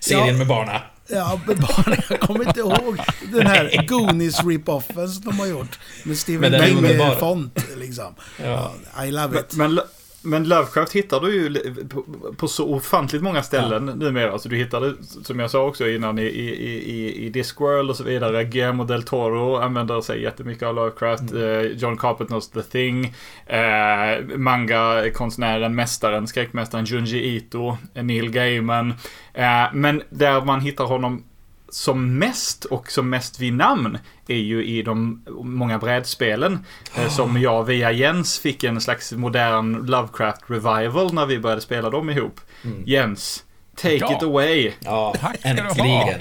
[0.00, 0.82] Serien ja, med barna.
[1.06, 1.96] Ja, med barna.
[2.10, 3.00] Jag kommer inte ihåg
[3.32, 5.78] den här Goonies rip-offen som de har gjort.
[6.04, 8.14] Med Steven King-font liksom.
[8.42, 8.74] Ja.
[9.04, 9.54] I love it.
[9.54, 9.84] Men, men
[10.22, 12.04] men Lovecraft hittar du ju på,
[12.36, 13.94] på så ofantligt många ställen ja.
[13.94, 14.32] numera.
[14.32, 14.94] Alltså du hittar det,
[15.24, 16.48] som jag sa också innan, i, i,
[16.90, 18.44] i, i Discworld och så vidare.
[18.44, 21.30] Guillermo del Toro använder sig jättemycket av Lovecraft.
[21.30, 21.42] Mm.
[21.42, 23.04] Uh, John Carpenters The Thing.
[23.04, 27.76] Uh, Manga-konstnären, mästaren, skräckmästaren Junji Ito.
[27.94, 28.90] Neil Gaiman.
[28.90, 31.24] Uh, men där man hittar honom
[31.70, 33.98] som mest och som mest vid namn
[34.28, 36.64] är ju i de många brädspelen.
[36.96, 37.08] Oh.
[37.08, 42.10] Som jag via Jens fick en slags modern Lovecraft revival när vi började spela dem
[42.10, 42.40] ihop.
[42.64, 42.82] Mm.
[42.86, 43.44] Jens,
[43.76, 44.16] take ja.
[44.16, 44.72] it away.
[44.80, 46.20] Ja, Tack äntligen.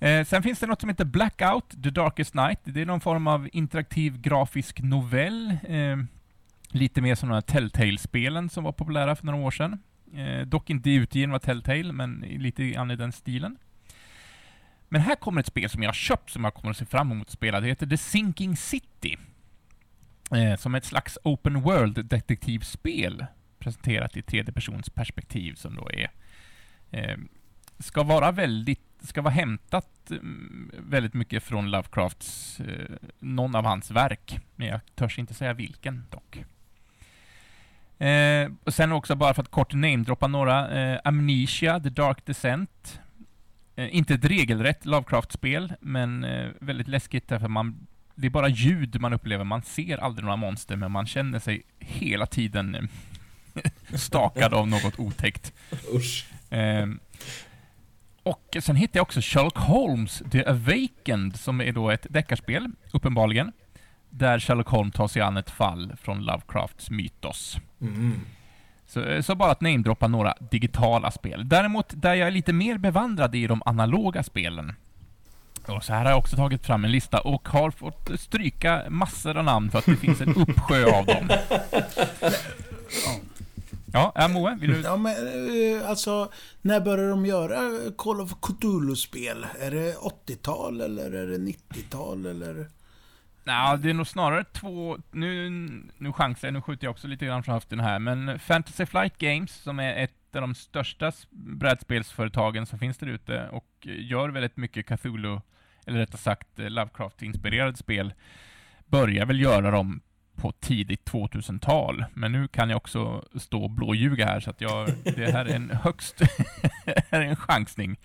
[0.00, 2.60] Eh, sen finns det något som heter Blackout, The Darkest Night.
[2.64, 5.58] Det är någon form av interaktiv grafisk novell.
[5.68, 5.96] Eh,
[6.70, 9.82] Lite mer som de här Telltale-spelen som var populära för några år sedan.
[10.14, 13.56] Eh, dock inte utgiven av Telltale, men lite grann i den stilen.
[14.88, 17.12] Men här kommer ett spel som jag har köpt som jag kommer att se fram
[17.12, 17.60] emot att spela.
[17.60, 19.16] Det heter The Sinking City.
[20.30, 23.26] Eh, som ett slags open world detektivspel
[23.58, 26.10] presenterat i tredje persons perspektiv som då är
[26.90, 27.16] eh,
[27.78, 33.90] ska vara väldigt, ska vara hämtat mm, väldigt mycket från Lovecrafts, eh, någon av hans
[33.90, 34.40] verk.
[34.56, 36.44] Men jag törs inte säga vilken dock.
[38.06, 43.00] Eh, och sen också bara för att kort namedroppa några, eh, Amnesia, The Dark Descent.
[43.76, 49.00] Eh, inte ett regelrätt Lovecraft-spel, men eh, väldigt läskigt därför man det är bara ljud
[49.00, 52.82] man upplever, man ser aldrig några monster, men man känner sig hela tiden eh,
[53.94, 55.52] stakad av något otäckt.
[55.94, 56.26] Usch.
[56.52, 56.86] Eh,
[58.22, 63.52] och sen hittade jag också Sherlock Holmes The Awakened, som är då ett deckarspel, uppenbarligen,
[64.10, 67.58] där Sherlock Holmes tar sig an ett fall från Lovecrafts mytos.
[67.80, 68.20] Mm.
[68.86, 71.48] Så, eh, så bara att namedroppa några digitala spel.
[71.48, 74.74] Däremot, där jag är lite mer bevandrad i de analoga spelen.
[75.66, 79.36] Och så här har jag också tagit fram en lista och har fått stryka massor
[79.36, 81.28] av namn för att det finns en uppsjö av dem.
[83.06, 83.20] Ja,
[83.94, 84.80] äh, Moe, vill du?
[84.80, 86.32] Ja, men eh, alltså,
[86.62, 89.46] när började de göra Call of Cthulhu-spel?
[89.60, 92.66] Är det 80-tal eller är det 90-tal eller?
[93.44, 94.98] Nej, det är nog snarare två...
[95.10, 95.50] Nu,
[95.98, 99.18] nu chansar jag, nu skjuter jag också lite grann från höften här, men Fantasy Flight
[99.18, 104.56] Games, som är ett av de största brädspelsföretagen som finns där ute och gör väldigt
[104.56, 105.40] mycket Cthulhu,
[105.86, 108.12] eller rättare sagt Lovecraft-inspirerade spel,
[108.86, 110.00] börjar väl göra dem
[110.38, 112.04] på tidigt 2000-tal.
[112.14, 115.54] Men nu kan jag också stå och blåljuga här, så att jag, det här är
[115.54, 116.20] en högst
[117.10, 117.96] är en chansning.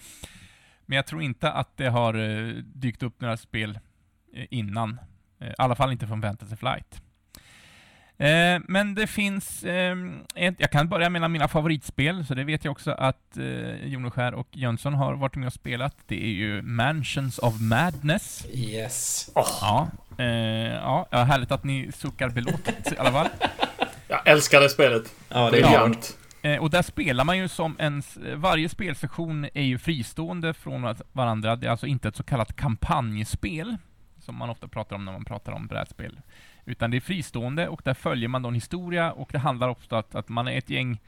[0.85, 3.79] Men jag tror inte att det har eh, dykt upp några spel
[4.33, 4.99] eh, innan.
[5.39, 7.01] Eh, I alla fall inte från Fantasy Flight.
[8.23, 9.95] Eh, men det finns, eh,
[10.35, 14.33] ett, jag kan börja med mina favoritspel, så det vet jag också att eh, Joneskär
[14.33, 15.95] och Jönsson har varit med och spelat.
[16.07, 18.45] Det är ju Mansions of Madness.
[18.53, 19.29] Yes.
[19.35, 19.47] Oh.
[19.61, 20.25] Ja, eh,
[20.73, 23.27] ja, ja, härligt att ni suckar belåtet i alla fall.
[24.07, 25.13] Jag älskar det spelet.
[25.29, 26.17] Ja, det är Briljant.
[26.41, 28.03] Eh, och där spelar man ju som en...
[28.35, 31.55] Varje spelsektion är ju fristående från varandra.
[31.55, 33.77] Det är alltså inte ett så kallat kampanjspel,
[34.19, 36.19] som man ofta pratar om när man pratar om brädspel.
[36.65, 39.95] Utan det är fristående och där följer man då en historia och det handlar också
[39.95, 40.99] om att, att man är ett gäng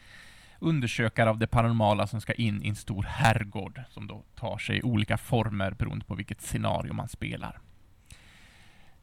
[0.59, 4.83] undersökare av det paranormala som ska in i en stor herrgård som då tar sig
[4.83, 7.59] olika former beroende på vilket scenario man spelar.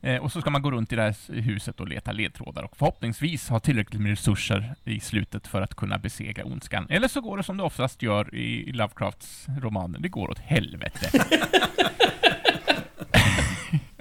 [0.00, 2.76] Eh, och så ska man gå runt i det här huset och leta ledtrådar och
[2.76, 6.86] förhoppningsvis ha tillräckligt med resurser i slutet för att kunna besegra ondskan.
[6.90, 11.10] Eller så går det som det oftast gör i Lovecrafts romaner, det går åt helvete.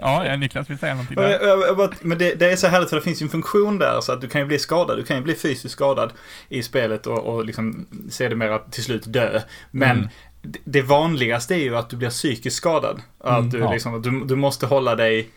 [0.02, 2.06] Ja, Niklas vill säga någonting där.
[2.06, 4.22] Men det, det, är så härligt för det finns ju en funktion där så att
[4.22, 4.98] du kan ju bli skadad.
[4.98, 6.14] Du kan ju bli fysiskt skadad
[6.50, 9.42] i spelet och, och liksom sedermera till slut dö.
[9.72, 10.10] Men mm.
[10.64, 13.02] det vanligaste är ju att du blir psykiskt skadad.
[13.20, 13.72] Att mm, du, ja.
[13.72, 15.30] liksom, du, du måste hålla dig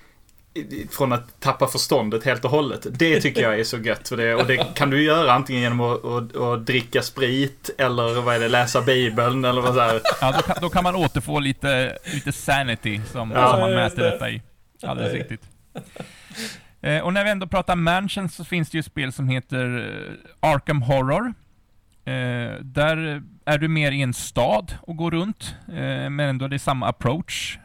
[0.91, 2.87] från att tappa förståndet helt och hållet.
[2.91, 4.09] Det tycker jag är så gött.
[4.09, 8.21] För det, och det kan du göra antingen genom att, att, att dricka sprit eller
[8.21, 10.01] vad är det, läsa bibeln eller vad så här.
[10.21, 14.03] Ja, då kan, då kan man återfå lite, lite sanity som, ja, som man mäter
[14.03, 14.43] detta i.
[14.87, 15.51] Alldeles riktigt.
[16.81, 20.51] Eh, och när vi ändå pratar mansions så finns det ju spel som heter eh,
[20.51, 21.35] Arkham Horror.
[22.05, 26.57] Eh, där är du mer i en stad och går runt, eh, men ändå det
[26.57, 27.59] är samma approach.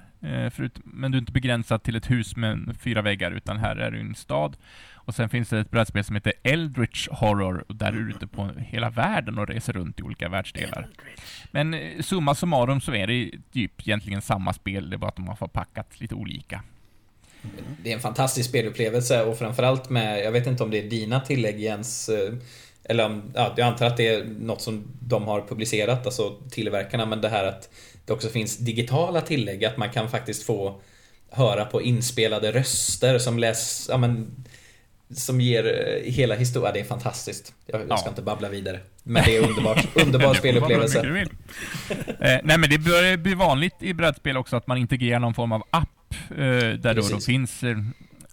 [0.52, 3.92] Förut, men du är inte begränsad till ett hus med fyra väggar, utan här är
[3.92, 4.58] du i en stad.
[4.94, 8.28] Och sen finns det ett brädspel som heter Eldritch Horror, och där är du ute
[8.28, 10.88] på hela världen och reser runt i olika världsdelar.
[11.52, 15.28] Men summa summarum så är det typ egentligen samma spel, det är bara att de
[15.28, 16.64] har förpackat lite olika.
[17.84, 21.20] Det är en fantastisk spelupplevelse och framförallt med, jag vet inte om det är dina
[21.20, 22.34] tillägg Jens, eh,
[22.84, 27.06] eller om, ja, jag antar att det är något som de har publicerat, alltså tillverkarna,
[27.06, 27.70] men det här att
[28.06, 30.82] det också finns digitala tillägg, att man kan faktiskt få
[31.30, 34.32] höra på inspelade röster som läs, ja men
[35.16, 36.74] som ger eh, hela historien.
[36.74, 37.54] Det är fantastiskt.
[37.66, 38.10] Jag, jag ska ja.
[38.10, 38.80] inte babbla vidare.
[39.04, 39.88] Men det är underbart.
[40.06, 41.00] Underbar spelupplevelse.
[41.00, 45.52] eh, nej men det börjar bli vanligt i brädspel också att man integrerar någon form
[45.52, 45.90] av app
[46.32, 46.38] eh,
[46.80, 47.78] där då, då finns eh,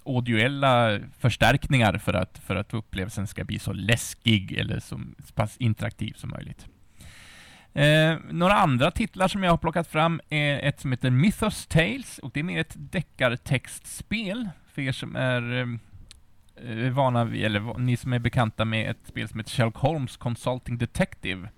[0.04, 5.00] audioella förstärkningar för att, för att upplevelsen ska bli så läskig eller så
[5.34, 6.66] pass interaktiv som möjligt.
[7.72, 12.18] Eh, några andra titlar som jag har plockat fram är ett som heter Mythos Tales
[12.18, 15.68] och det är mer ett deckartextspel för er som är
[16.56, 20.16] eh, vana vid, eller ni som är bekanta med ett spel som heter Sherlock Holmes
[20.16, 21.48] Consulting Detective.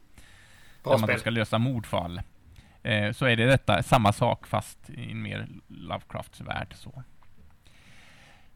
[0.82, 2.20] Bra där man ska lösa mordfall.
[2.88, 7.02] Eh, så är det detta, samma sak fast i en mer Lovecrafts värld så.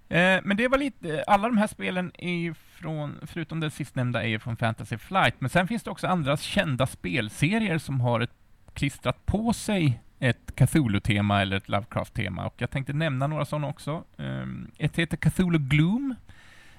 [0.08, 4.38] Eh, men det var lite, alla de här spelen är från, förutom det sistnämnda, är
[4.38, 8.34] från Fantasy Flight, men sen finns det också andra kända spelserier som har ett,
[8.74, 14.04] klistrat på sig ett Cthulhu-tema eller ett Lovecraft-tema, och jag tänkte nämna några sådana också.
[14.18, 16.14] Ehm, ett heter Cthulhu Gloom.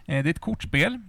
[0.05, 1.01] Eh, det är ett kortspel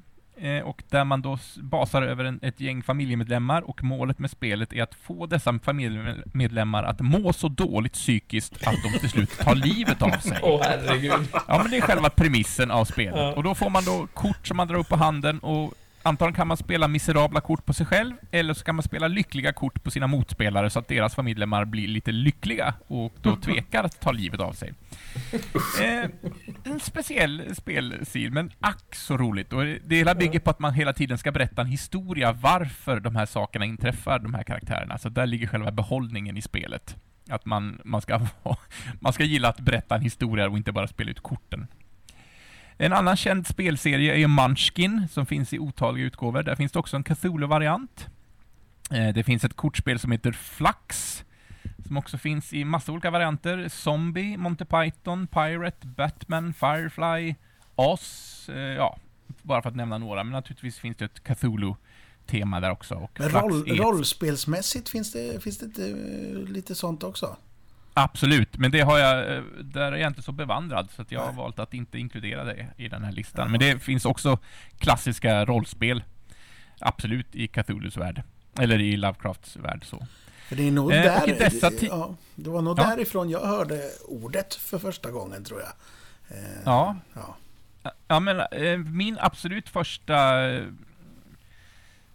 [0.65, 4.83] och där man då basar över en, ett gäng familjemedlemmar och målet med spelet är
[4.83, 10.03] att få dessa familjemedlemmar att må så dåligt psykiskt att de till slut tar livet
[10.03, 10.39] av sig.
[10.43, 11.29] Åh oh, herregud.
[11.49, 13.17] Ja men det är själva premissen av spelet.
[13.17, 13.33] Ja.
[13.33, 15.75] Och då får man då kort som man drar upp på handen och
[16.07, 19.53] Antagligen kan man spela miserabla kort på sig själv, eller så kan man spela lyckliga
[19.53, 24.01] kort på sina motspelare så att deras familjemedlemmar blir lite lyckliga och då tvekar att
[24.01, 24.75] ta livet av sig.
[25.83, 26.11] Eh,
[26.65, 29.53] en speciell spelstil, men ack så roligt.
[29.53, 33.17] Och det hela bygger på att man hela tiden ska berätta en historia varför de
[33.17, 34.99] här sakerna inträffar, de här karaktärerna.
[34.99, 36.97] Så där ligger själva behållningen i spelet.
[37.29, 38.21] Att man, man, ska,
[39.01, 41.67] man ska gilla att berätta en historia och inte bara spela ut korten.
[42.79, 46.43] En annan känd spelserie är Munchkin, som finns i otaliga utgåvor.
[46.43, 48.09] Där finns det också en Cthulhu-variant.
[48.91, 51.25] Eh, det finns ett kortspel som heter Flux,
[51.87, 53.69] som också finns i massa olika varianter.
[53.69, 57.35] Zombie, Monty Python, Pirate, Batman, Firefly,
[57.75, 58.99] Oz, eh, ja,
[59.43, 60.25] bara för att nämna några.
[60.25, 62.95] Men naturligtvis finns det ett Cthulhu-tema där också.
[62.95, 67.37] Och Men roll, rollspelsmässigt finns det, finns det eh, lite sånt också?
[67.97, 71.33] Absolut, men det har jag, eh, där är jag inte så bevandrad så jag har
[71.33, 73.51] valt att inte inkludera det i den här listan.
[73.51, 74.39] Men det finns också
[74.79, 76.05] klassiska rollspel,
[76.79, 78.23] absolut, i Cthulhus värld.
[78.59, 80.07] Eller i Lovecrafts värld så.
[80.49, 82.85] För det är nog eh, där, ja, det var nog ja.
[82.85, 85.73] därifrån jag hörde ordet för första gången tror jag.
[86.39, 86.97] Eh, ja.
[87.15, 87.37] ja.
[88.09, 90.15] Ja, men eh, min absolut första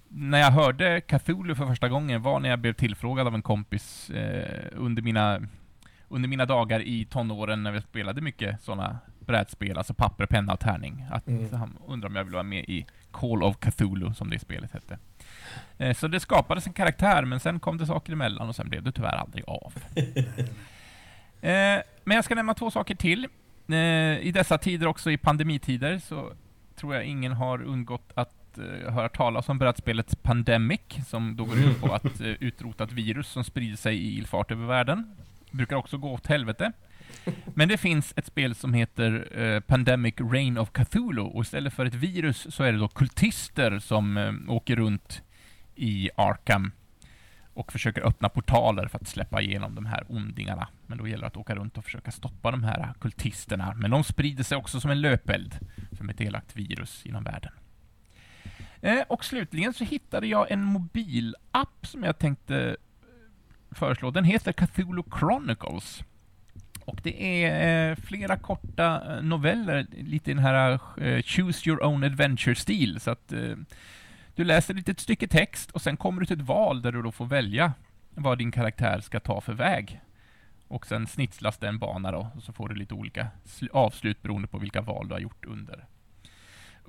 [0.08, 4.10] när jag hörde Cthulhu för första gången var när jag blev tillfrågad av en kompis
[4.10, 5.42] eh, under mina
[6.10, 10.60] under mina dagar i tonåren när vi spelade mycket sådana brädspel, alltså papper, penna och
[10.60, 11.54] tärning, att mm.
[11.54, 14.98] han undrade om jag ville vara med i Call of Cthulhu, som det spelet hette.
[15.78, 18.84] Eh, så det skapades en karaktär, men sen kom det saker emellan och sen blev
[18.84, 19.74] det tyvärr aldrig av.
[21.42, 23.28] eh, men jag ska nämna två saker till.
[23.68, 23.78] Eh,
[24.20, 26.32] I dessa tider, också i pandemitider, så
[26.76, 28.36] tror jag ingen har undgått att
[28.88, 33.44] höra talas om brädspelet Pandemic, som då går ut på att utrota ett virus som
[33.44, 35.16] sprider sig i ilfart över världen
[35.52, 36.72] brukar också gå åt helvete.
[37.54, 41.86] Men det finns ett spel som heter eh, Pandemic Reign of Cthulhu och istället för
[41.86, 45.22] ett virus så är det då kultister som eh, åker runt
[45.76, 46.72] i Arkham
[47.54, 50.68] och försöker öppna portaler för att släppa igenom de här ondingarna.
[50.88, 53.74] Men då gäller det att åka runt och försöka stoppa de här kultisterna.
[53.76, 55.60] Men de sprider sig också som en löpeld,
[55.92, 57.52] som ett elakt virus inom världen.
[58.82, 62.78] Eh, och slutligen så hittade jag en mobilapp som jag tänkte
[63.72, 64.12] föreslå.
[64.12, 66.04] Den heter Cthulhu Chronicles.
[66.86, 71.84] Och det är eh, flera korta eh, noveller, lite i den här eh, Choose Your
[71.84, 73.00] Own Adventure-stil.
[73.00, 73.56] Så att eh,
[74.36, 77.02] du läser ett litet stycke text och sen kommer du till ett val där du
[77.02, 77.74] då får välja
[78.10, 80.02] vad din karaktär ska ta för väg.
[80.68, 83.28] Och sen snitslas den bana då, och så får du lite olika
[83.72, 85.86] avslut beroende på vilka val du har gjort under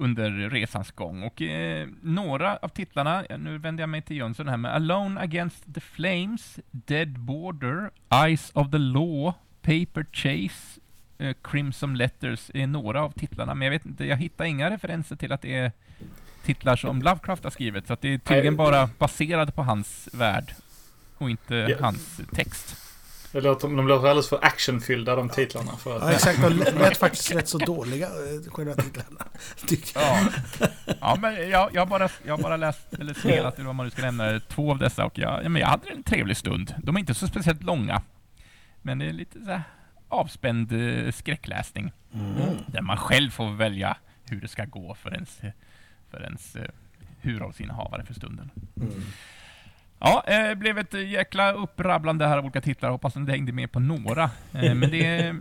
[0.01, 1.23] under resans gång.
[1.23, 5.75] Och eh, några av titlarna, nu vänder jag mig till Jönsson här med Alone Against
[5.75, 7.91] the Flames, Dead Border,
[8.25, 9.33] Eyes of the Law,
[9.63, 10.81] Paper Chase,
[11.19, 15.17] eh, Crimson Letters är några av titlarna, men jag vet inte, jag hittar inga referenser
[15.17, 15.73] till att det är
[16.45, 20.55] titlar som Lovecraft har skrivit, så att det är tydligen bara baserade på hans värld
[21.19, 21.83] och inte yeah.
[21.83, 22.90] hans text.
[23.33, 25.77] Det låter, de låter alldeles för actionfyllda de titlarna.
[25.77, 26.03] För att...
[26.03, 26.43] Ja, exakt.
[26.43, 29.25] De lät faktiskt rätt så dåliga, eh, själva titlarna.
[30.85, 30.95] Ja.
[31.01, 34.03] ja, men jag, jag, bara, jag bara läst, eller spelat, eller vad man nu ska
[34.03, 36.75] nämna, två av dessa och jag, men jag hade en trevlig stund.
[36.83, 38.03] De är inte så speciellt långa.
[38.83, 39.63] Men det är lite så här
[40.09, 41.93] avspänd eh, skräckläsning.
[42.15, 42.57] Mm.
[42.67, 45.41] Där man själv får välja hur det ska gå för ens,
[46.11, 46.71] för ens eh,
[47.21, 48.51] huvudrollsinnehavare för stunden.
[48.77, 49.03] Mm.
[50.01, 52.91] Ja, det eh, blev ett jäkla upprabblande här av olika titlar.
[52.91, 54.31] Hoppas att det hängde med på några.
[54.53, 55.35] Eh, men det...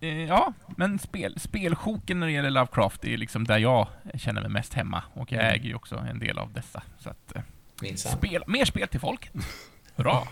[0.00, 4.50] Eh, ja, men spel, spelsjoken när det gäller Lovecraft är liksom där jag känner mig
[4.50, 5.02] mest hemma.
[5.12, 5.54] Och jag mm.
[5.54, 6.82] äger ju också en del av dessa.
[6.98, 7.32] Så att...
[7.94, 9.30] Spel, mer spel till folk.
[9.96, 10.28] Bra.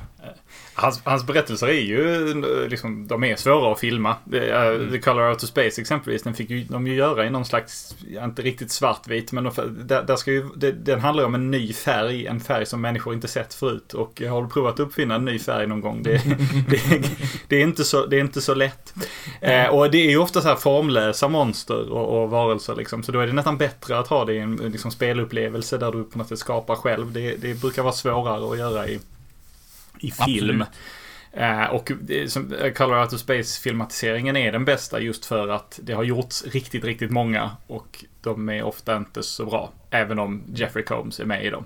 [0.76, 2.34] Hans, hans berättelser är ju,
[2.68, 4.16] liksom, de är svåra att filma.
[4.32, 4.90] Mm.
[4.90, 7.96] The Color Out of Space exempelvis, den fick ju, de ju göra i någon slags,
[8.24, 9.52] inte riktigt svartvit, men de,
[9.86, 12.80] där, där ska ju, det, den handlar ju om en ny färg, en färg som
[12.80, 13.94] människor inte sett förut.
[13.94, 16.02] Och har du provat att uppfinna en ny färg någon gång?
[16.02, 16.10] Det,
[16.68, 17.10] det,
[17.48, 18.94] det är, inte så, det är inte så lätt.
[19.40, 23.12] Eh, och det är ju ofta så här formlösa monster och, och varelser liksom, så
[23.12, 26.18] då är det nästan bättre att ha det i en liksom, spelupplevelse där du på
[26.18, 27.12] något sätt skapar själv.
[27.12, 29.00] Det, det brukar vara svårare att göra i
[30.06, 30.64] i film.
[31.32, 31.92] Eh, och
[32.28, 36.84] som Color Out of Space-filmatiseringen är den bästa just för att det har gjorts riktigt,
[36.84, 39.72] riktigt många och de är ofta inte så bra.
[39.90, 41.64] Även om Jeffrey Combs är med i dem.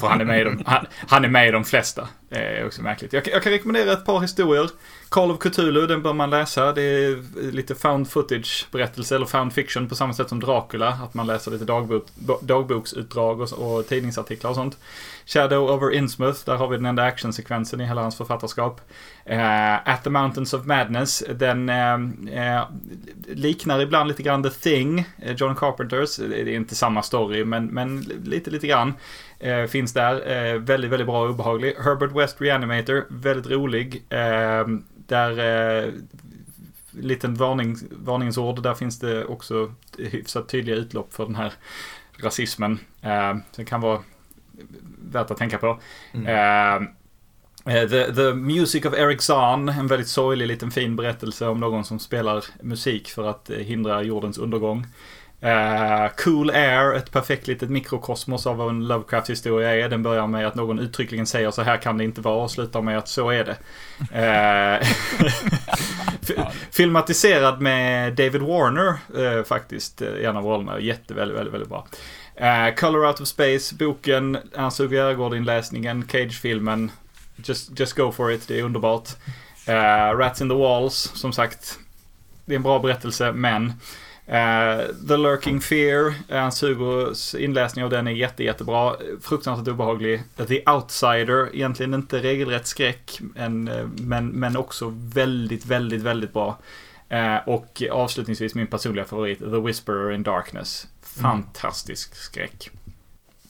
[0.00, 2.08] För han är med i de, han, han är med i de flesta.
[2.28, 3.12] Det är också märkligt.
[3.12, 4.70] Jag, jag, kan rekommendera ett par historier.
[5.08, 6.72] Call of Cthulhu, den bör man läsa.
[6.72, 10.88] Det är lite found footage-berättelse, eller found fiction på samma sätt som Dracula.
[10.88, 12.06] Att man läser lite dagbok,
[12.40, 14.78] dagboksutdrag och, och tidningsartiklar och sånt.
[15.26, 18.80] Shadow over Innsmouth, där har vi den enda actionsekvensen i hela hans författarskap.
[19.30, 21.98] Uh, At the Mountains of Madness, den uh,
[22.34, 22.64] uh,
[23.26, 25.04] liknar ibland lite grann The Thing,
[25.36, 26.16] John Carpenters.
[26.16, 28.94] Det är inte samma story, men, men lite, lite grann.
[29.42, 30.30] Eh, finns där.
[30.30, 31.74] Eh, väldigt, väldigt bra och obehaglig.
[31.84, 34.02] Herbert West Reanimator, väldigt rolig.
[34.08, 34.66] Eh,
[35.06, 35.92] där, eh,
[36.90, 41.52] liten varning, varningsord, där finns det också hyfsat tydliga utlopp för den här
[42.16, 42.78] rasismen.
[43.00, 44.02] Eh, det kan vara
[45.12, 45.80] värt att tänka på.
[46.12, 46.26] Mm.
[46.26, 51.60] Eh, eh, The, The Music of Eric Zahn, en väldigt sorglig liten fin berättelse om
[51.60, 54.86] någon som spelar musik för att hindra jordens undergång.
[55.44, 59.88] Uh, cool Air, ett perfekt litet mikrokosmos av vad en Lovecraft-historia är.
[59.88, 62.82] Den börjar med att någon uttryckligen säger så här kan det inte vara och slutar
[62.82, 63.56] med att så är det.
[66.32, 70.80] Uh, filmatiserad med David Warner uh, faktiskt, i en av rollerna.
[70.80, 71.86] Jätte, väldigt, väldigt, väldigt bra.
[72.76, 76.90] Color Out of Space, boken, Ernst Hugo Järegård-inläsningen, Cage-filmen.
[77.36, 79.08] Just, just go for it, det är underbart.
[80.18, 81.78] Rats in the Walls, som sagt.
[82.44, 83.72] Det är en bra berättelse, men
[84.32, 88.96] Uh, The Lurking Fear, Ernst Hugos inläsning av den är jätte, jättebra.
[89.20, 90.22] Fruktansvärt obehaglig.
[90.48, 96.58] The Outsider, egentligen inte regelrätt skräck, men, eh, men, men också väldigt, väldigt, väldigt bra.
[97.12, 100.86] Uh, och avslutningsvis min personliga favorit, The Whisperer in Darkness.
[101.02, 102.18] Fantastisk mm.
[102.20, 102.70] skräck.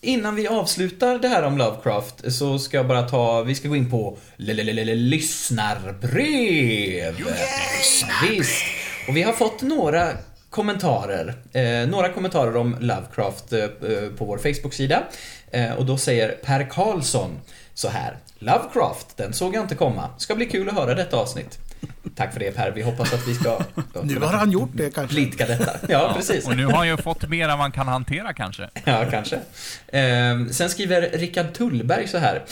[0.01, 3.77] Innan vi avslutar det här om Lovecraft så ska jag bara ta, vi ska gå
[3.77, 5.95] in på lyssnarbrev.
[8.29, 8.65] Visst.
[9.09, 10.13] Och vi har fått några
[10.53, 11.35] kommentarer.
[11.53, 13.67] Eh, några kommentarer om Lovecraft eh,
[14.19, 15.03] på vår Facebook-sida.
[15.51, 17.41] Eh, och då säger Per Karlsson
[17.75, 18.17] så här.
[18.39, 20.09] Lovecraft, den såg jag inte komma.
[20.19, 21.59] Ska bli kul att höra detta avsnitt.
[22.17, 23.61] Tack för det Per, vi hoppas att vi ska...
[24.03, 25.15] nu har han gjort det kanske.
[25.15, 25.73] Blidka detta.
[25.81, 26.47] Ja, ja, precis.
[26.47, 28.69] Och nu har han ju fått mer än man kan hantera kanske.
[28.85, 29.37] Ja, kanske.
[29.87, 32.43] Eh, sen skriver Rickard Tullberg så här.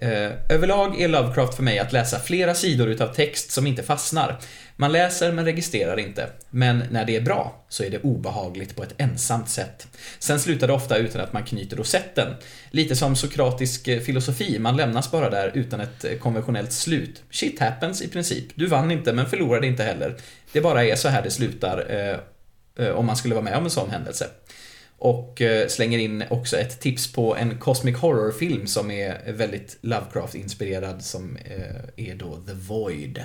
[0.00, 4.38] Eh, överlag är Lovecraft för mig att läsa flera sidor utav text som inte fastnar.
[4.76, 6.26] Man läser men registrerar inte.
[6.50, 9.88] Men när det är bra så är det obehagligt på ett ensamt sätt.
[10.18, 12.34] Sen slutar det ofta utan att man knyter rosetten.
[12.70, 17.22] Lite som sokratisk eh, filosofi, man lämnas bara där utan ett eh, konventionellt slut.
[17.30, 18.46] Shit happens i princip.
[18.54, 20.16] Du vann inte men förlorade inte heller.
[20.52, 23.64] Det bara är så här det slutar eh, eh om man skulle vara med om
[23.64, 24.26] en sån händelse.
[25.00, 31.00] Och eh, slänger in också ett tips på en Cosmic Horror-film som är väldigt Lovecraft-inspirerad
[31.00, 33.24] som eh, är då The Void.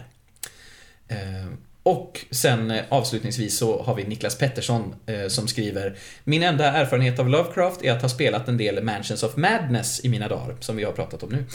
[1.07, 1.47] Eh,
[1.83, 4.95] och sen avslutningsvis så har vi Niklas Pettersson
[5.27, 9.35] som skriver Min enda erfarenhet av Lovecraft är att ha spelat en del Mansions of
[9.35, 11.45] Madness i mina dagar, som vi har pratat om nu.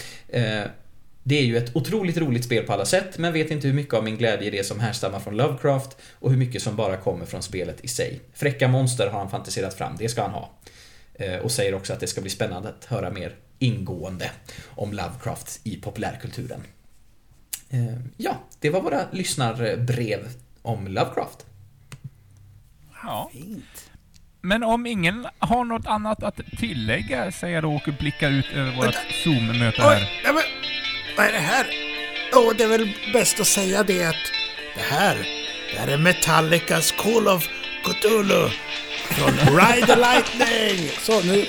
[1.22, 3.94] Det är ju ett otroligt roligt spel på alla sätt, men vet inte hur mycket
[3.94, 7.26] av min glädje är det som härstammar från Lovecraft och hur mycket som bara kommer
[7.26, 8.20] från spelet i sig.
[8.34, 10.50] Fräcka monster har han fantiserat fram, det ska han ha.
[11.14, 14.30] Eh, och säger också att det ska bli spännande att höra mer ingående
[14.66, 16.60] om Lovecraft i populärkulturen.
[17.70, 20.28] Eh, ja, det var våra lyssnarbrev
[20.62, 21.46] om Lovecraft.
[23.02, 23.30] Ja.
[24.40, 28.76] Men om ingen har något annat att tillägga, säger jag då och blickar ut över
[28.76, 28.94] vårt
[29.24, 30.22] Zoom-möte här.
[30.24, 30.32] Oj,
[31.20, 31.66] vad är det här?
[32.32, 34.32] Åh, oh, det är väl bäst att säga det att
[34.74, 35.16] det här,
[35.72, 37.48] det här är Metallicas Call of
[37.84, 38.48] Cthulhu
[39.10, 40.88] från Ride the Lightning.
[40.98, 41.44] Så, nu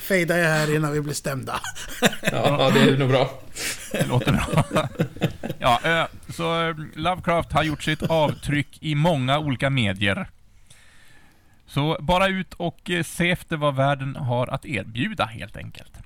[0.00, 1.60] fejdar jag här innan vi blir stämda.
[2.22, 3.30] Ja, det är nog bra.
[3.92, 4.64] Det låter bra.
[5.58, 10.28] Ja, eh, så eh, Lovecraft har gjort sitt avtryck i många olika medier.
[11.66, 16.03] Så bara ut och eh, se efter vad världen har att erbjuda helt enkelt.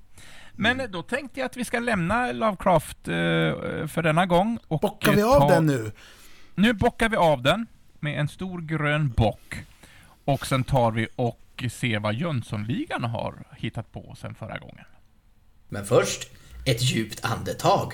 [0.61, 3.15] Men då tänkte jag att vi ska lämna Lovecraft uh,
[3.87, 4.59] för denna gång.
[4.69, 5.49] Och bockar vi av ta...
[5.49, 5.93] den nu?
[6.55, 7.67] Nu bockar vi av den
[8.01, 9.65] med en stor grön bock.
[10.25, 14.85] Och sen tar vi och ser vad Jönssonligan har hittat på sen förra gången.
[15.69, 16.31] Men först,
[16.67, 17.93] ett djupt andetag.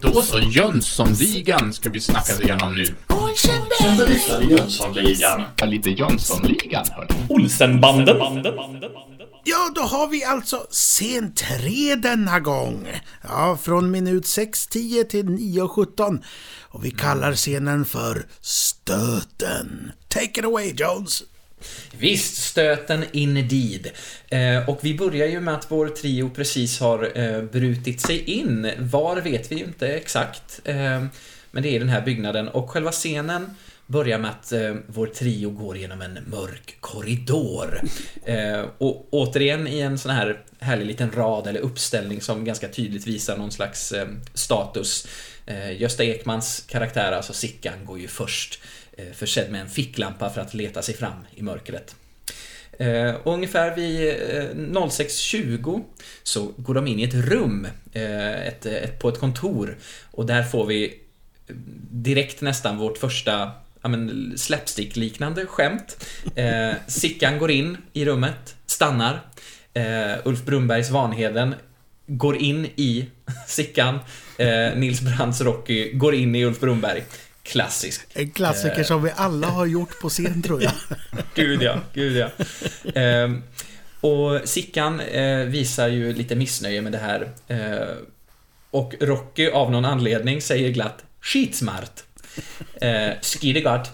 [0.00, 2.84] Då så, Jönssonligan ska vi snacka igenom nu.
[4.50, 5.42] Jönssonligan.
[5.56, 7.26] Ja, lite Jönssonligan, hörni.
[7.28, 8.16] Olsenbanden.
[9.48, 12.88] Ja, då har vi alltså scen 3 denna gång.
[13.22, 16.22] Ja, från minut 6.10 till 9.17.
[16.60, 19.92] Och vi kallar scenen för Stöten.
[20.08, 21.22] Take it away, Jones!
[21.98, 23.90] Visst, stöten indeed.
[24.28, 28.72] Eh, och vi börjar ju med att vår trio precis har eh, brutit sig in.
[28.78, 30.60] Var vet vi ju inte exakt.
[30.64, 31.04] Eh,
[31.50, 33.50] men det är den här byggnaden och själva scenen
[33.86, 37.80] börjar med att eh, vår trio går genom en mörk korridor.
[38.24, 43.06] Eh, och återigen i en sån här härlig liten rad eller uppställning som ganska tydligt
[43.06, 45.08] visar någon slags eh, status.
[45.46, 48.60] Eh, Gösta Ekmans karaktär, alltså Sickan, går ju först
[48.96, 51.94] eh, försedd med en ficklampa för att leta sig fram i mörkret.
[52.78, 55.82] Eh, ungefär vid eh, 06.20
[56.22, 59.78] så går de in i ett rum eh, ett, ett, på ett kontor
[60.10, 60.84] och där får vi
[61.46, 61.56] eh,
[61.90, 63.50] direkt nästan vårt första
[63.86, 66.04] ja, men, slapstick-liknande skämt.
[66.34, 69.20] Eh, Sickan går in i rummet, stannar.
[69.74, 71.54] Eh, Ulf Brunbergs Vanheden
[72.06, 73.06] går in i
[73.46, 73.98] Sickan.
[74.38, 77.04] Eh, Nils Brandts Rocky går in i Ulf Brunberg.
[77.42, 78.06] Klassisk.
[78.12, 80.72] En klassiker som vi alla har gjort på scen tror jag.
[81.34, 82.30] gud ja, gud ja.
[83.00, 83.30] Eh,
[84.00, 87.28] och Sickan eh, visar ju lite missnöje med det här.
[87.48, 87.96] Eh,
[88.70, 92.05] och Rocky av någon anledning säger glatt Skitsmart.
[92.80, 93.86] Eh, Skidegard.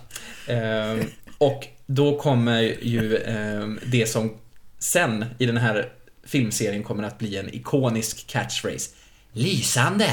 [0.47, 1.05] Eh,
[1.39, 4.37] och då kommer ju eh, det som
[4.79, 5.93] sen i den här
[6.25, 8.91] filmserien kommer att bli en ikonisk catchphrase.
[9.33, 10.11] Lysande!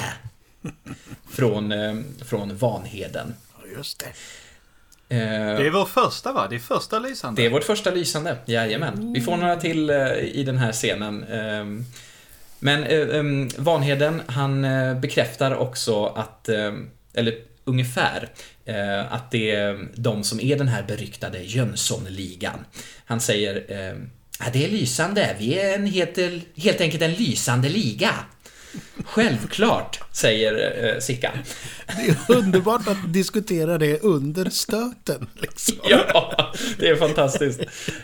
[1.29, 3.33] Från, eh, från Vanheden.
[3.77, 4.05] Just det.
[5.15, 6.47] Eh, Det är vår första va?
[6.49, 7.41] Det är första lysande.
[7.41, 9.13] det är vårt första lysande, jajamän.
[9.13, 11.23] Vi får några till eh, i den här scenen.
[11.23, 11.85] Ehm,
[12.59, 16.49] Men eh, ehm, Vanheden, han eh, bekräftar också att,
[17.13, 17.35] eller
[17.69, 18.29] ungefär,
[18.65, 22.65] eh, att det är de som är den här beryktade Jönssonligan.
[23.05, 23.97] Han säger eh,
[24.39, 26.17] ja, det är lysande, vi är en helt,
[26.55, 28.11] helt enkelt en lysande liga.
[29.05, 31.31] Självklart, säger eh, Sickan.
[31.87, 35.27] Det är underbart att diskutera det under stöten.
[35.41, 35.75] Liksom.
[35.89, 37.59] Ja, det är fantastiskt.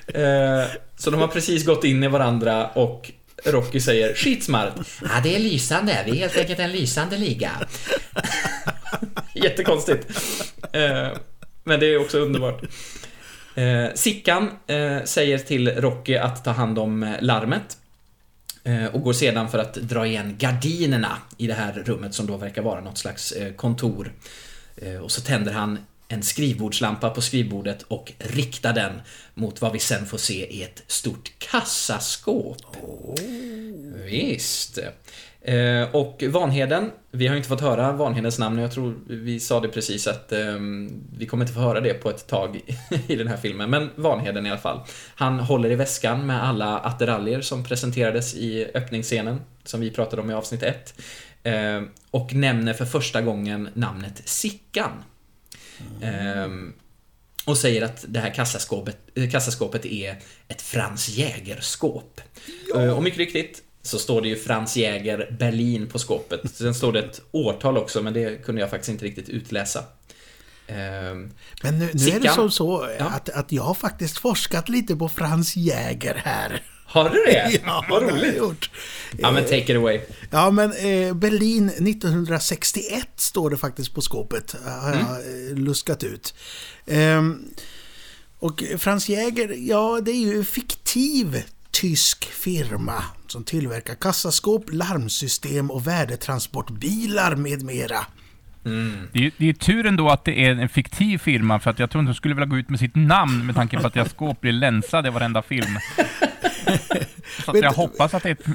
[0.08, 0.64] Eh,
[0.98, 3.12] så de har precis gått in i varandra och
[3.46, 4.74] Rocky säger skitsmart.
[5.02, 6.04] Ja, det är lysande.
[6.06, 7.52] Vi är helt enkelt en lysande liga.
[9.34, 10.08] Jättekonstigt.
[10.72, 11.08] Eh,
[11.64, 12.64] men det är också underbart.
[13.56, 17.78] Eh, Sickan eh, säger till Rocky att ta hand om eh, larmet.
[18.64, 22.38] Eh, och går sedan för att dra igen gardinerna i det här rummet som då
[22.38, 24.14] verkar vara något slags eh, kontor.
[25.04, 25.78] Och så tänder han
[26.08, 29.02] en skrivbordslampa på skrivbordet och riktar den
[29.34, 32.78] mot vad vi sen får se är ett stort kassaskåp.
[34.06, 34.80] Visst.
[35.48, 39.60] Eh, och Vanheden, vi har inte fått höra Vanhedens namn och jag tror vi sa
[39.60, 42.62] det precis att ehm, vi kommer inte få höra det på ett tag
[43.08, 44.80] i den här filmen, men Vanheden i alla fall.
[45.16, 50.30] Han håller i väskan med alla attiraljer som presenterades i öppningsscenen, som vi pratade om
[50.30, 50.94] i avsnitt 1.
[51.44, 51.82] Eh,
[52.12, 54.92] och nämner för första gången namnet Sickan.
[56.02, 56.74] Ehm,
[57.46, 60.18] och säger att det här kassaskåpet, eh, kassaskåpet är
[60.48, 62.22] ett Franz Jäger-skåp.
[62.76, 66.42] Eh, Och mycket riktigt så står det ju Franz Jäger Berlin på skåpet.
[66.56, 69.84] Sen står det ett årtal också, men det kunde jag faktiskt inte riktigt utläsa.
[70.68, 71.32] Ehm,
[71.64, 73.06] Men nu, nu är det som så Ja.
[73.06, 76.64] att, att jag har faktiskt forskat lite på Frans Jäger här.
[76.88, 77.60] Har du det?
[77.66, 78.38] Ja, Vad det har jag roligt.
[78.38, 78.70] gjort.
[79.18, 80.00] Ja, men take it away.
[80.32, 84.56] Ja, men eh, Berlin 1961 står det faktiskt på skåpet.
[84.66, 85.48] Har jag Mm.
[85.52, 86.34] eh, luskat ut.
[86.88, 87.44] Ehm,
[88.40, 91.44] och Frans Jäger, ja det är ju fiktiv
[91.82, 97.98] tysk firma som tillverkar kassaskåp, larmsystem och värdetransportbilar med mera.
[99.14, 101.92] Det är, det är tur ändå att det är en fiktiv firma, för att jag
[101.92, 104.10] tror inte de skulle vilja gå ut med sitt namn med tanke på att deras
[104.12, 105.80] skåp blir länsade i varenda film.
[107.46, 108.46] Så att jag du- hoppas att det är ett...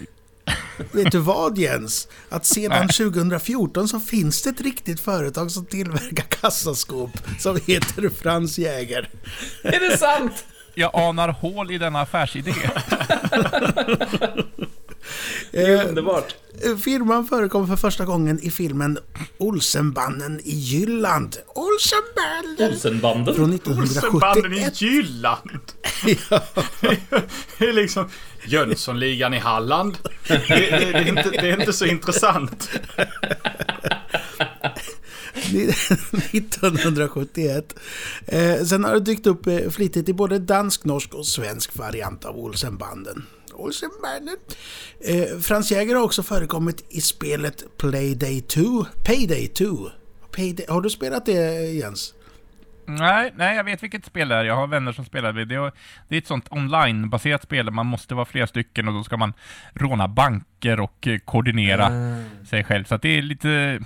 [0.92, 2.08] Vet du vad Jens?
[2.28, 2.88] Att sedan Nej.
[3.10, 9.08] 2014 så finns det ett riktigt företag som tillverkar kassaskåp som heter Frans Jäger.
[9.64, 10.44] Är det sant?
[10.74, 12.54] Jag anar hål i denna affärsidé.
[15.50, 16.34] Det är Eh, underbart.
[16.82, 18.98] Firman förekom för första gången i filmen
[19.38, 21.36] Olsenbanden i Jylland.
[21.46, 22.72] Olsenbanden!
[22.72, 23.34] Olsenbanden?
[23.34, 24.80] Från Olsenbanden i 1971.
[24.82, 25.50] Jylland.
[27.58, 28.08] det är liksom
[28.44, 29.98] Jönssonligan i Halland.
[30.28, 30.54] Det, det,
[30.92, 32.70] det, är inte, det är inte så intressant.
[36.32, 37.74] 1971.
[38.26, 42.24] Eh, sen har det dykt upp eh, flitigt i både dansk, norsk och svensk variant
[42.24, 43.26] av Olsenbanden.
[43.52, 44.36] Olsenbanden.
[45.04, 48.86] Eh, Frans Jäger har också förekommit i spelet Playday 2.
[49.06, 49.90] Payday 2.
[50.36, 50.66] Payday.
[50.68, 52.14] Har du spelat det Jens?
[52.86, 54.44] Nej, nej, jag vet vilket spel det är.
[54.44, 55.44] Jag har vänner som spelar det.
[55.44, 55.72] Det är,
[56.18, 59.32] ett sånt online-baserat spel där man måste vara flera stycken och då ska man
[59.74, 62.44] råna banker och eh, koordinera Ah.
[62.46, 62.84] sig själv.
[62.84, 63.80] Så att det är lite,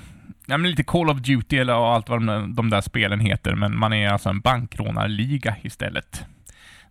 [0.46, 3.78] ja, men lite Call of Duty eller allt vad de, de där spelen heter, men
[3.78, 6.24] man är alltså en bankrånarliga istället.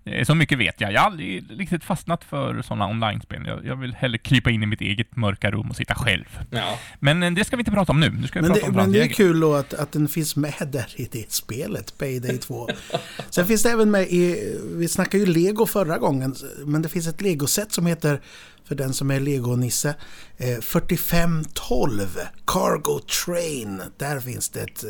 [0.06, 0.94] Eh, så mycket vet jag.
[0.94, 3.44] Jag har aldrig riktigt fastnat för sådana online-spel.
[3.48, 6.40] Jag, jag, vill hellre krypa in i mitt eget mörka rum och sitta själv.
[6.50, 6.80] Ja.
[7.00, 8.10] Men eh, det ska vi inte prata om nu.
[8.10, 10.08] Nu ska vi men prata det, om men det är kul då att, att den
[10.08, 12.70] finns med där i det spelet, Payday 2.
[13.30, 16.36] Sen finns det även med i, vi snackade ju Lego förra gången,
[16.66, 18.22] men det finns ett Lego-set som heter,
[18.66, 19.96] för den som är Lego-nisse,
[20.38, 22.00] eh, 4512
[22.48, 23.82] Cargo Train.
[23.98, 24.90] Där finns det ett eh,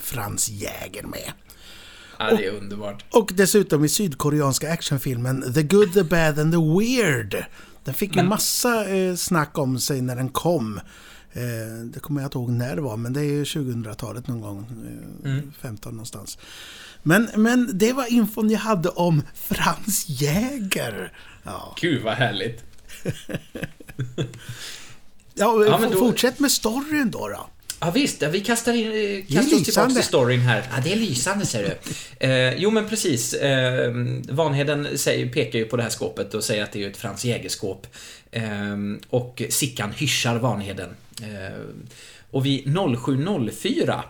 [0.00, 1.32] Frans Jäger med.
[2.30, 3.04] Ja, det är underbart.
[3.12, 7.44] Och dessutom i sydkoreanska actionfilmen The Good, The Bad and The Weird.
[7.84, 10.80] Den fick ju Men- massa eh, snack om sig när den kom.
[11.32, 11.42] Eh,
[11.84, 14.66] det kommer jag inte ihåg när det var, men det är ju 2000-talet någon gång.
[15.24, 15.52] Eh, Mm.
[15.62, 16.38] 15 någonstans.
[17.02, 21.12] Men, men det var infon jag hade om Frans Jäger.
[21.42, 22.64] Ja, Gud vad härligt.
[25.34, 27.28] ja, Ja, då- fortsätt med storyn då.
[27.28, 27.46] då.
[27.84, 30.64] Ja visst, vi kastar, in, eh, kastar oss tillbaka till storyn här.
[30.70, 31.78] Ja, det är lysande ser du.
[32.28, 33.34] Eh, jo men precis.
[33.34, 33.92] Eh,
[34.28, 37.24] Vanheden säger, pekar ju på det här skåpet och säger att det är ett Frans
[37.24, 37.86] Jägerskåp.
[38.30, 38.42] Eh,
[39.08, 40.88] och Sickan hyschar Vanheden.
[41.22, 41.60] Eh,
[42.30, 44.02] och vid 07.04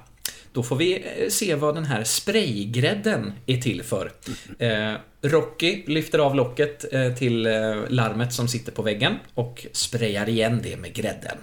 [0.52, 4.12] då får vi eh, se vad den här spraygrädden är till för.
[4.58, 7.42] Eh, Rocky lyfter av locket eh, till
[7.88, 11.36] larmet som sitter på väggen och sprayar igen det med grädden.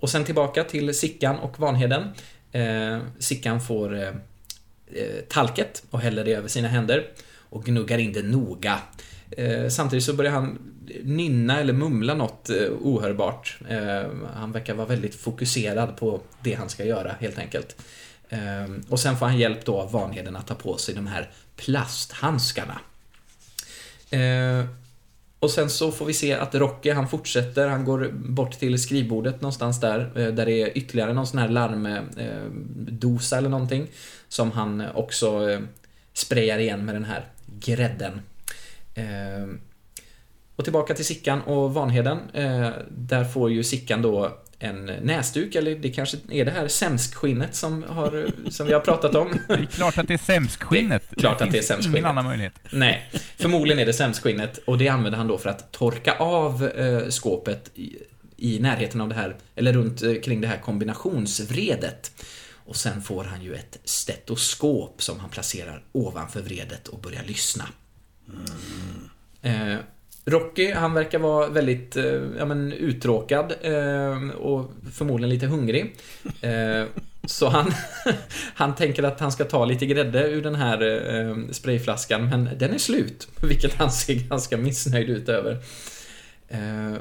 [0.00, 2.08] Och sen tillbaka till Sickan och Vanheden.
[2.52, 4.08] Eh, Sickan får eh,
[4.86, 7.06] eh, talket och häller det över sina händer
[7.50, 8.78] och gnuggar in det noga.
[9.30, 10.58] Eh, samtidigt så börjar han
[11.02, 13.58] nynna eller mumla något eh, ohörbart.
[13.68, 17.76] Eh, han verkar vara väldigt fokuserad på det han ska göra helt enkelt.
[18.28, 21.30] Eh, och sen får han hjälp då av Vanheden att ta på sig de här
[21.56, 22.80] plasthandskarna.
[24.10, 24.64] Eh,
[25.40, 29.40] och sen så får vi se att Rocky, han fortsätter, han går bort till skrivbordet
[29.40, 33.86] någonstans där, eh, där det är ytterligare någon sån här larmdosa eh, eller någonting.
[34.28, 35.60] Som han också eh,
[36.12, 37.24] sprayar igen med den här
[37.60, 38.20] grädden.
[40.56, 42.18] Och tillbaka till Sickan och Vanheden.
[42.90, 47.82] Där får ju Sickan då en näsduk, eller det kanske är det här sämskskinnet som,
[47.82, 49.38] har, som vi har pratat om.
[49.48, 51.02] Det är klart att det är sämskskinnet.
[51.10, 51.98] Det är klart att det är sämskskinnet.
[51.98, 52.54] Ingen annan möjlighet.
[52.70, 57.08] Nej, förmodligen är det sämskskinnet och det använder han då för att torka av eh,
[57.08, 57.96] skåpet i,
[58.36, 62.12] i närheten av det här, eller runt eh, kring det här kombinationsvredet.
[62.68, 67.64] Och sen får han ju ett stetoskop som han placerar ovanför vredet och börjar lyssna.
[69.42, 69.76] Eh,
[70.28, 75.96] Rocky, han verkar vara väldigt eh, ja, men, uttråkad eh, och förmodligen lite hungrig.
[76.40, 76.84] Eh,
[77.24, 77.72] så han,
[78.54, 80.82] han tänker att han ska ta lite grädde ur den här
[81.14, 83.28] eh, sprayflaskan, men den är slut.
[83.42, 85.58] Vilket han ser ganska missnöjd ut över.
[86.48, 86.94] Eh,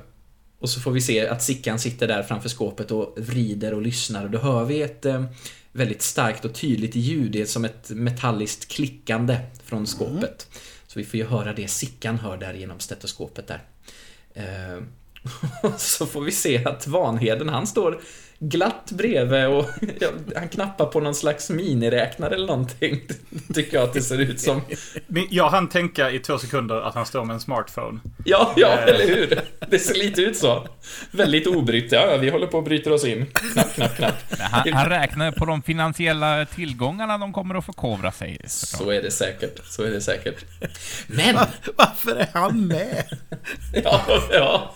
[0.60, 4.24] och så får vi se att Sickan sitter där framför skåpet och vrider och lyssnar.
[4.24, 5.24] Och då hör vi ett eh,
[5.72, 7.32] väldigt starkt och tydligt ljud.
[7.32, 10.14] Det är som ett metalliskt klickande från skåpet.
[10.18, 10.77] Mm.
[10.98, 13.64] Så vi får ju höra det Sickan hör där genom stetoskopet där.
[14.34, 14.84] Eh,
[15.78, 18.02] så får vi se att Vanheden, han står
[18.40, 19.66] glatt bredvid och
[20.00, 23.02] ja, han knappar på någon slags miniräknare eller någonting.
[23.54, 24.62] Tycker jag att det ser ut som.
[25.30, 28.00] Jag hann tänka i två sekunder att han står med en smartphone.
[28.26, 29.42] Ja, ja, eller hur?
[29.70, 30.68] Det ser lite ut så.
[31.12, 31.92] Väldigt obrytt.
[31.92, 33.26] Ja, vi håller på att bryta oss in.
[33.26, 34.16] Knapp, knapp, knapp.
[34.40, 38.42] Han, han räknar på de finansiella tillgångarna de kommer att förkovra sig.
[38.48, 38.82] såklart.
[38.82, 39.66] Så är det säkert.
[39.66, 40.46] Så är det säkert.
[41.08, 41.36] Men!
[41.76, 43.04] Varför är han med?
[43.84, 44.76] Ja, ja.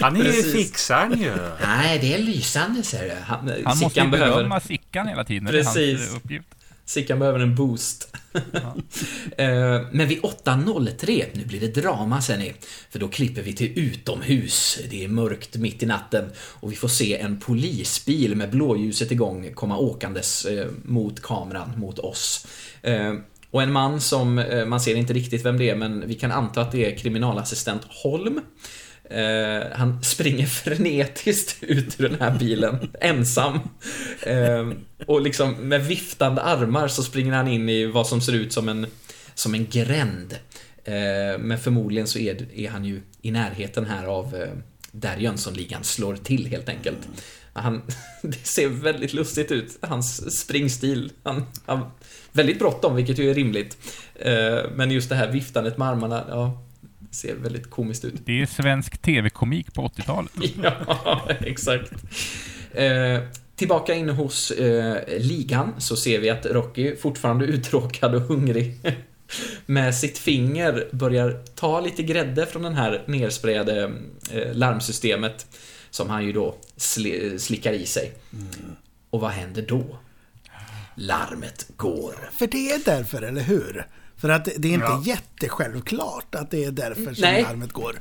[0.00, 1.32] Han är ju fixaren ju.
[1.66, 3.14] Nej, det är lysande, ser du.
[3.24, 4.36] Han, Han måste ju behöver...
[4.36, 5.44] berömma Sickan hela tiden.
[5.44, 6.14] Det Precis.
[6.30, 6.40] eh.
[6.86, 8.14] Sickan behöver en boost.
[9.36, 12.52] Eh, Men vid 8.03, nu blir det drama ser ni.
[12.90, 14.78] För då klipper vi till utomhus.
[14.90, 19.52] Det är mörkt mitt i natten och vi får se en polisbil med blåljuset igång
[19.54, 22.46] komma åkandes eh, mot kameran, mot oss.
[22.82, 23.14] Eh,
[23.50, 26.32] Och en man som, eh, man ser inte riktigt vem det är, men vi kan
[26.32, 28.40] anta att det är kriminalassistent Holm.
[29.10, 33.58] Eh, han springer frenetiskt ut ur den här bilen, ensam.
[34.22, 34.70] Eh,
[35.06, 38.68] och liksom med viftande armar så springer han in i vad som ser ut som
[38.68, 38.86] en,
[39.34, 40.38] som en gränd.
[40.84, 44.48] Eh, men förmodligen så är, är han ju i närheten här av eh,
[44.92, 47.08] där Jönssonligan slår till helt enkelt.
[47.52, 47.82] Han,
[48.22, 51.12] det ser väldigt lustigt ut, hans springstil.
[51.22, 51.90] Han han,
[52.32, 53.76] väldigt bråttom, vilket ju är rimligt.
[54.14, 56.64] Eh, men just det här viftandet med armarna, ja,
[57.14, 58.14] ser väldigt komiskt ut.
[58.24, 60.32] Det är svensk TV-komik på 80-talet.
[60.62, 61.92] Ja, exakt.
[62.72, 63.20] Eh,
[63.56, 68.74] tillbaka inne hos eh, ligan så ser vi att Rocky, fortfarande uttråkad och hungrig,
[69.66, 73.92] med sitt finger börjar ta lite grädde från den här nersprayade
[74.32, 75.46] eh, larmsystemet
[75.90, 78.12] som han ju då sli, slickar i sig.
[79.10, 79.98] Och vad händer då?
[80.94, 82.30] Larmet går.
[82.32, 83.86] För det är därför, eller hur?
[84.24, 85.02] För att det är inte ja.
[85.06, 87.42] jättesjälvklart att det är därför som Nej.
[87.42, 87.96] larmet går.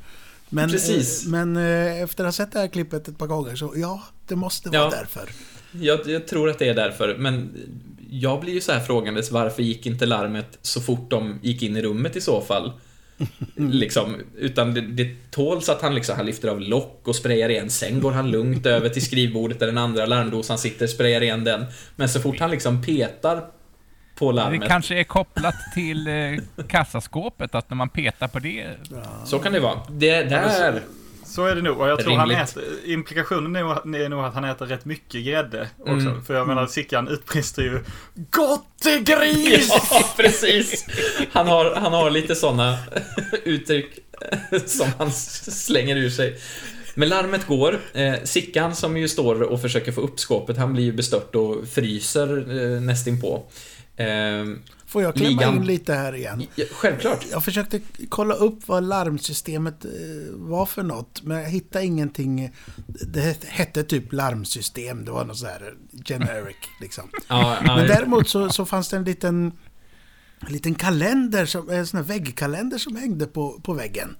[0.49, 1.25] Men, Precis.
[1.25, 4.03] Eh, men eh, efter att ha sett det här klippet ett par gånger så ja,
[4.27, 4.89] det måste vara ja.
[4.89, 5.29] därför.
[5.71, 7.49] Jag, jag, tror att det är därför, men
[8.09, 11.77] jag blir ju så här frågandes varför gick inte larmet så fort de gick in
[11.77, 12.71] i rummet i så fall?
[13.55, 17.69] liksom, utan det, det tåls att han liksom, han lyfter av lock och sprayar igen.
[17.69, 21.65] Sen går han lugnt över till skrivbordet där den andra larmdosan sitter, sprayar igen den.
[21.95, 23.43] Men så fort han liksom petar
[24.15, 24.61] på larmet.
[24.61, 28.67] Det kanske är kopplat till eh, kassaskåpet, att när man petar på det...
[29.25, 29.79] Så kan det vara.
[29.89, 30.81] Det där...
[31.25, 31.79] Så är det nog.
[31.79, 35.91] Och jag tror han äter, implikationen är nog att han äter rätt mycket grädde också.
[35.91, 36.23] Mm.
[36.23, 37.83] För jag menar, Sickan utbrister ju
[38.15, 39.69] Gottegris!
[39.91, 40.85] Ja, precis.
[41.31, 42.77] Han har, han har lite sådana
[43.43, 43.99] uttryck
[44.65, 46.39] som han slänger ur sig.
[46.95, 47.79] Men larmet går.
[47.93, 51.67] Eh, Sickan som ju står och försöker få upp skåpet, han blir ju bestört och
[51.67, 53.35] fryser eh, nästinpå.
[53.35, 53.41] Eh,
[54.93, 55.55] Får jag klämma ligan...
[55.55, 56.43] in lite här igen?
[56.55, 57.25] Ja, självklart.
[57.31, 59.91] Jag försökte kolla upp vad larmsystemet eh,
[60.31, 62.51] var för något, men jag hittade ingenting.
[62.87, 65.73] Det hette typ larmsystem, det var något så här
[66.05, 67.09] generic liksom.
[67.27, 69.51] Ja, men däremot så, så fanns det en liten,
[70.39, 74.15] en liten kalender, som, en sån här väggkalender som hängde på, på väggen.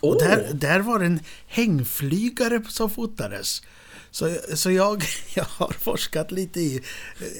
[0.00, 0.10] Oh.
[0.10, 3.62] Och där, där var det en hängflygare som fotades.
[4.10, 5.04] Så, så jag,
[5.34, 6.80] jag har forskat lite i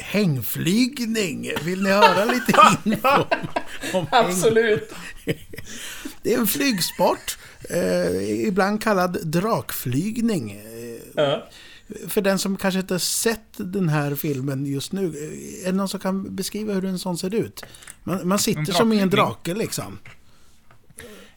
[0.01, 1.51] hängflygning.
[1.65, 2.53] Vill ni höra lite
[2.85, 3.09] info?
[3.93, 4.93] Om Absolut!
[6.23, 7.39] Det är en flygsport,
[7.71, 10.53] eh, ibland kallad drakflygning.
[10.53, 11.49] Eh, ja.
[12.09, 15.77] För den som kanske inte har sett den här filmen just nu, eh, är det
[15.77, 17.65] någon som kan beskriva hur en sån ser ut?
[18.05, 19.99] Man, man sitter som i en drake liksom.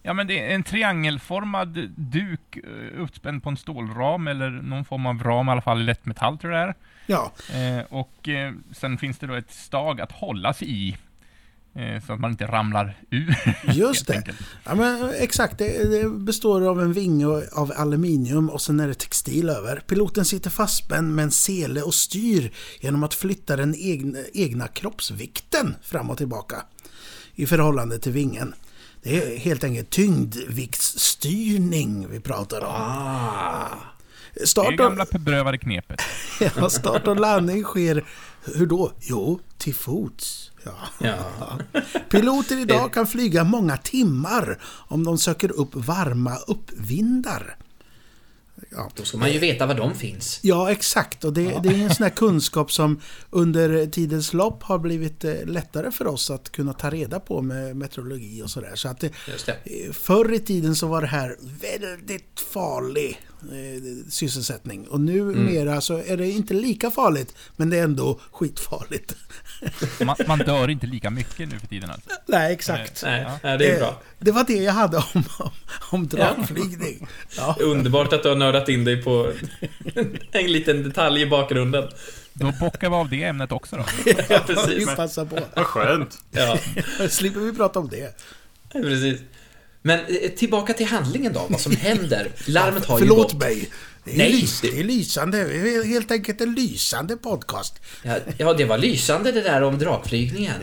[0.05, 5.05] Ja, men det är en triangelformad duk eh, uppspänd på en stålram eller någon form
[5.05, 6.75] av ram, i alla fall lättmetall tror jag det är.
[7.05, 7.31] Ja.
[7.53, 10.97] Eh, och eh, sen finns det då ett stag att hålla sig i.
[11.75, 13.35] Eh, så att man inte ramlar ur.
[13.73, 14.23] Just det.
[14.63, 18.93] Ja, men, exakt, det, det, består av en vinge av aluminium och sen är det
[18.93, 19.79] textil över.
[19.87, 25.75] Piloten sitter fastspänd med en sele och styr genom att flytta den egna, egna kroppsvikten
[25.81, 26.55] fram och tillbaka
[27.35, 28.53] i förhållande till vingen.
[29.03, 32.75] Det är helt enkelt tyngdviktsstyrning vi pratar om.
[32.75, 33.67] Ah.
[34.45, 36.01] Start det är gamla beprövade knepet.
[36.55, 38.05] ja, start och landning sker,
[38.55, 38.91] hur då?
[38.99, 40.51] Jo, till fots.
[40.63, 40.71] Ja.
[40.97, 41.17] ja.
[42.09, 47.55] Piloter idag kan flyga många timmar om de söker upp varma uppvindar.
[48.75, 48.91] Ja.
[48.95, 50.39] Då ska man ju veta var de finns.
[50.41, 51.23] Ja, exakt.
[51.23, 51.59] Och det, ja.
[51.59, 56.07] det är en sån här kunskap som under tidens lopp har blivit eh, lättare för
[56.07, 58.75] oss att kunna ta reda på med meteorologi och sådär.
[58.75, 59.11] Så att det,
[59.45, 59.51] det.
[59.51, 63.19] Eh, förr i tiden så var det här väldigt farlig
[63.51, 64.87] eh, sysselsättning.
[64.87, 65.81] Och numera mm.
[65.81, 69.15] så är det inte lika farligt, men det är ändå skitfarligt.
[70.05, 72.09] Man, man dör inte lika mycket nu för tiden alltså?
[72.25, 73.03] Nej, exakt.
[73.03, 74.01] Nej, ja, det är bra.
[74.19, 75.49] Det var det jag hade om, om,
[75.91, 77.07] om dragflygning.
[77.37, 77.55] Ja.
[77.59, 79.31] Underbart att du har nördat in dig på
[80.31, 81.89] en liten detalj i bakgrunden.
[82.33, 83.85] Då bockar vi av det ämnet också då.
[84.29, 84.95] ja, precis.
[84.95, 85.39] Passa på.
[85.55, 86.17] Vad skönt.
[86.31, 86.57] Ja.
[87.09, 88.17] slipper vi prata om det.
[88.71, 89.21] Precis.
[89.85, 92.27] Men eh, tillbaka till handlingen då, vad som händer.
[92.45, 93.31] Larmet har ju gått.
[93.31, 93.69] Förlåt mig.
[94.05, 95.43] Det är, Nej, lys, det är lysande.
[95.43, 97.79] Det är helt enkelt en lysande podcast.
[98.03, 100.55] Ja, ja, det var lysande det där om drakflygningen.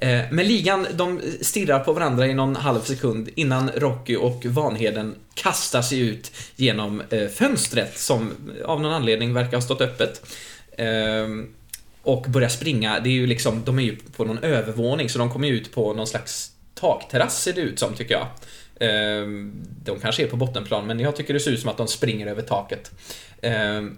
[0.00, 5.14] Eh, men ligan, de stirrar på varandra i någon halv sekund innan Rocky och Vanheden
[5.34, 8.32] kastar sig ut genom eh, fönstret som
[8.64, 10.22] av någon anledning verkar ha stått öppet.
[12.02, 13.00] Och börjar springa.
[13.00, 15.92] Det är ju liksom, de är ju på någon övervåning så de kommer ut på
[15.92, 18.26] någon slags takterrass ser det ut som tycker jag.
[18.80, 19.52] Ehm,
[19.84, 22.26] de kanske är på bottenplan, men jag tycker det ser ut som att de springer
[22.26, 22.90] över taket.
[23.42, 23.96] Ehm,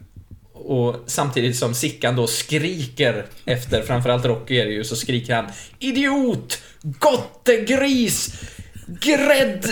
[0.53, 5.47] och samtidigt som Sickan då skriker efter, framförallt Rocky är det ju, så skriker han
[5.79, 6.61] Idiot!
[6.83, 8.41] Gottegris!
[8.87, 9.67] Grädd!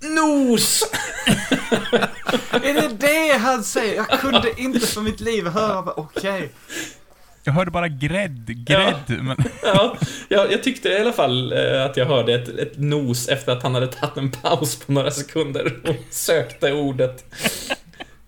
[0.00, 0.82] Nos!
[2.50, 3.94] är det det han säger?
[3.94, 6.30] Jag kunde inte för mitt liv höra, okej.
[6.30, 6.48] Okay.
[7.44, 8.94] Jag hörde bara grädd, grädd.
[9.06, 9.36] Ja, men...
[9.62, 9.96] ja,
[10.28, 13.62] jag, jag tyckte i alla fall eh, att jag hörde ett, ett, nos efter att
[13.62, 17.24] han hade tagit en paus på några sekunder och sökte ordet.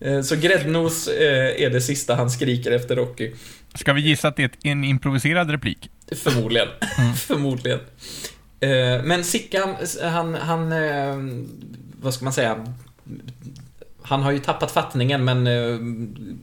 [0.01, 3.33] Eh, så gräddnos eh, är det sista han skriker efter Rocky.
[3.75, 5.91] Ska vi gissa att det är en improviserad replik?
[6.23, 6.69] Förmodligen.
[6.99, 7.15] Mm.
[7.15, 7.81] Förmodligen.
[9.05, 10.71] Men Sickan, han, han,
[12.01, 12.67] vad ska man säga,
[14.05, 15.79] han har ju tappat fattningen men eh,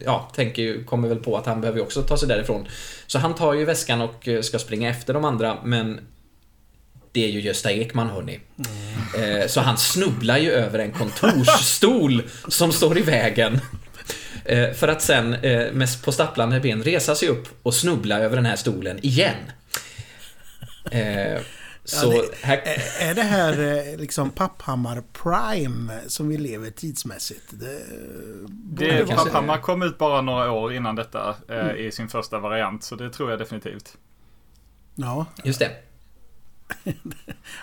[0.06, 2.68] ja, tänker, kommer väl på att han behöver också ta sig därifrån.
[3.08, 6.00] Så han tar ju väskan och eh, ska springa efter de andra men
[7.12, 8.40] det är ju Gösta Ekman hörni.
[9.16, 9.50] Mm.
[9.50, 13.60] Så han snubblar ju över en kontorsstol som står i vägen.
[14.76, 15.30] För att sen
[15.74, 19.36] med på stapplande ben resa sig upp och snubbla över den här stolen igen.
[21.90, 22.62] Så ja, det, här...
[23.00, 27.46] Är det här liksom Papphammar Prime som vi lever tidsmässigt?
[27.50, 27.84] Det,
[28.48, 31.78] det Papphammar kom ut bara några år innan detta eh, mm.
[31.78, 32.84] i sin första variant.
[32.84, 33.98] Så det tror jag definitivt.
[34.96, 35.26] Ja.
[35.44, 35.72] Just det.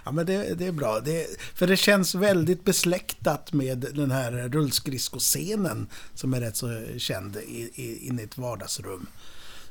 [0.05, 1.01] ja men det, det är bra.
[1.01, 7.36] Det, för det känns väldigt besläktat med den här rullskridskoscenen som är rätt så känd
[7.36, 9.07] i, i, inne i ett vardagsrum.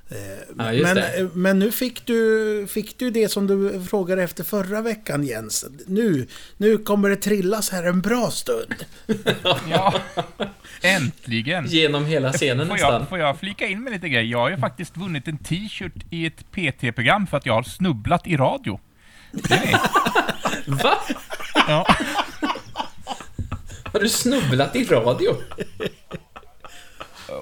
[0.10, 0.18] Eh,
[0.58, 4.82] ja, men, eh, men nu fick du, fick du det som du frågade efter förra
[4.82, 5.66] veckan Jens.
[5.88, 6.28] Nu,
[6.58, 8.76] nu kommer det trillas här en bra stund.
[9.70, 9.94] ja,
[10.82, 11.66] äntligen.
[11.68, 12.94] Genom hela scenen får nästan.
[12.94, 14.32] Jag, får jag flika in med lite grejer?
[14.32, 18.28] Jag har ju faktiskt vunnit en t-shirt i ett PT-program för att jag har snubblat
[18.28, 18.80] i radio.
[20.66, 20.98] Va?
[21.68, 21.88] Ja.
[23.84, 25.36] Har du snubblat i radio?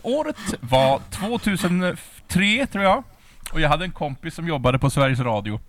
[0.04, 3.04] Året var 2003, tror jag.
[3.52, 5.60] Och jag hade en kompis som jobbade på Sveriges Radio.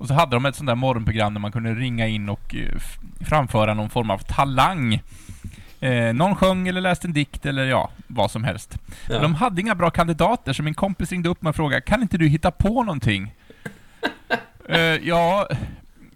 [0.00, 2.80] Och så hade de ett sånt där morgonprogram där man kunde ringa in och eh,
[3.20, 5.02] framföra någon form av talang.
[5.80, 8.78] Eh, någon sjöng eller läste en dikt eller ja, vad som helst.
[8.88, 9.12] Ja.
[9.12, 12.02] Men de hade inga bra kandidater, så min kompis ringde upp mig och frågade Kan
[12.02, 13.34] inte du hitta på någonting?
[14.70, 15.48] uh, ja,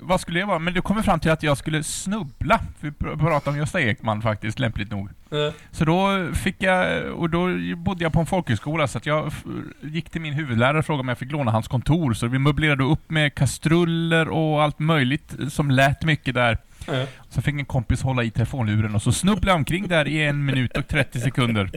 [0.04, 0.58] vad skulle det vara?
[0.58, 2.60] Men du kommer fram till att jag skulle snubbla.
[2.80, 5.08] Vi pratade om Gösta Ekman faktiskt, lämpligt nog.
[5.30, 5.52] Mm.
[5.70, 9.32] Så då fick jag, och då bodde jag på en folkhögskola, så att jag
[9.80, 12.14] gick till min huvudlärare och frågade om jag fick låna hans kontor.
[12.14, 16.58] Så vi möblerade upp med kastruller och allt möjligt som lät mycket där.
[16.88, 17.06] Mm.
[17.28, 20.44] Så fick en kompis hålla i telefonluren och så snubblade jag omkring där i en
[20.44, 21.70] minut och 30 sekunder.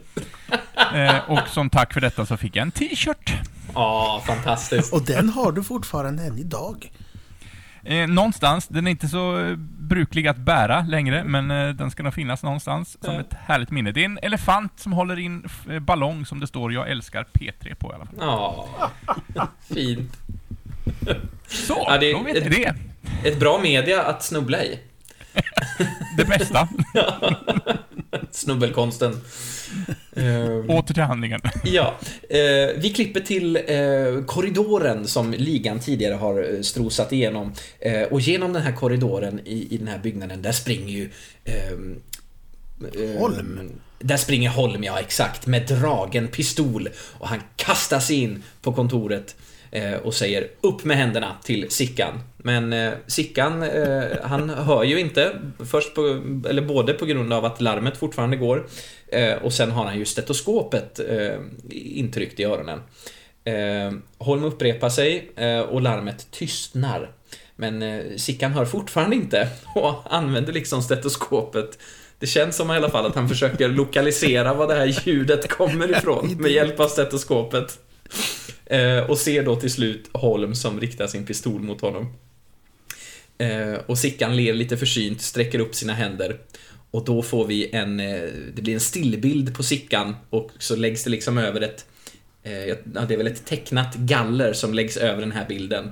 [0.96, 3.34] Eh, och som tack för detta så fick jag en t-shirt.
[3.74, 4.94] Ja, fantastiskt.
[4.94, 6.92] Och den har du fortfarande än idag.
[7.84, 8.68] Eh, någonstans.
[8.68, 12.44] Den är inte så eh, bruklig att bära längre, men eh, den ska nog finnas
[12.44, 13.92] någonstans som ett härligt minne.
[13.92, 17.76] Det är en elefant som håller in eh, ballong som det står Jag älskar P3
[17.76, 18.16] på i alla fall.
[18.20, 18.68] Ja,
[19.74, 20.18] fint.
[21.48, 22.76] Så, ja, det då vet ni det.
[23.30, 24.80] Ett bra media att snubbla i.
[26.18, 26.68] det bästa.
[28.32, 29.12] Snubbelkonsten.
[30.18, 31.42] Uh, Åter till handlingen.
[31.64, 31.96] ja.
[32.34, 37.54] Uh, vi klipper till uh, korridoren som ligan tidigare har eh, strosat igenom.
[38.12, 41.10] och genom den här korridoren i, i den här byggnaden, där springer ju...
[41.46, 42.02] Ehm,
[43.18, 43.72] Holm?
[44.00, 46.90] Där springer Holm, ja exakt, med dragen pistol.
[47.18, 49.36] Och han kastar sig in på kontoret
[50.04, 52.20] och säger upp med händerna till Sickan.
[52.48, 55.40] Men eh, Sickan, eh, han hör ju inte.
[55.66, 56.02] Först på,
[56.50, 58.68] eller både på grund av att larmet fortfarande går
[59.08, 61.40] eh, och sen har han ju stetoskopet eh,
[61.72, 62.80] intryckt i öronen.
[63.44, 67.12] Eh, Holm upprepar sig eh, och larmet tystnar.
[67.56, 71.80] Men eh, Sickan hör fortfarande inte och använder liksom stetoskopet
[72.20, 75.98] det känns som i alla fall att han försöker lokalisera var det här ljudet kommer
[75.98, 77.80] ifrån med hjälp av stetoskopet.
[78.66, 82.14] Eh, och ser då till slut Holm som riktar sin pistol mot honom.
[83.38, 86.38] Eh, och Sickan ler lite försynt, sträcker upp sina händer.
[86.92, 88.22] Och då får vi en, eh,
[88.56, 91.86] det blir en stillbild på Sickan och så läggs det liksom över ett,
[92.44, 92.76] eh, ja
[93.08, 95.92] det är väl ett tecknat galler som läggs över den här bilden.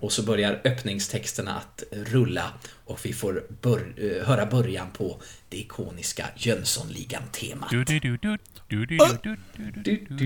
[0.00, 2.52] Och så börjar öppningstexterna att rulla
[2.84, 7.72] och vi får bör höra början på det ikoniska Jönssonligan-temat.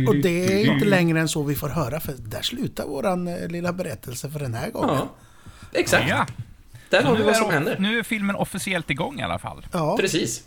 [0.08, 3.72] Och det är inte längre än så vi får höra, för där slutar våran lilla
[3.72, 4.94] berättelse för den här gången.
[4.94, 5.16] Ja.
[5.72, 6.08] Exakt.
[6.08, 6.26] Ja.
[6.88, 7.76] Där har vi vad som händer.
[7.78, 9.66] Nu är filmen officiellt igång i alla fall.
[9.72, 9.96] Ja.
[9.96, 10.44] Precis.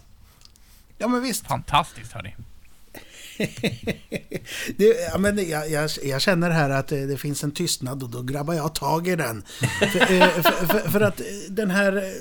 [0.97, 1.47] Ja, men visst.
[1.47, 2.35] Fantastiskt, hörni.
[4.77, 8.21] det, ja, men jag, jag, jag, känner här att det finns en tystnad och då
[8.21, 9.43] grabbar jag tag i den.
[9.91, 12.13] för, eh, för, för, för, att den här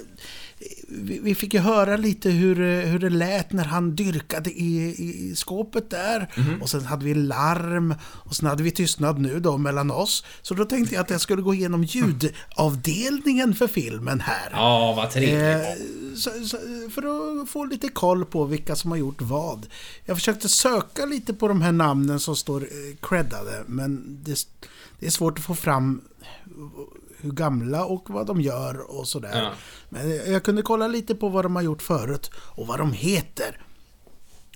[0.88, 5.90] vi fick ju höra lite hur, hur det lät när han dyrkade i, i skåpet
[5.90, 6.30] där.
[6.36, 6.62] Mm.
[6.62, 7.94] Och sen hade vi larm.
[8.02, 10.24] Och sen hade vi tystnad nu då mellan oss.
[10.42, 14.50] Så då tänkte jag att jag skulle gå igenom ljudavdelningen för filmen här.
[14.52, 15.66] Ja, vad trevligt.
[15.66, 16.56] Eh, så, så,
[16.94, 19.66] för att få lite koll på vilka som har gjort vad.
[20.04, 23.64] Jag försökte söka lite på de här namnen som står eh, creddade.
[23.66, 24.46] Men det,
[24.98, 26.00] det är svårt att få fram
[27.22, 29.42] hur gamla och vad de gör och sådär.
[29.42, 29.52] Ja.
[29.88, 33.60] Men jag kunde kolla lite på vad de har gjort förut och vad de heter.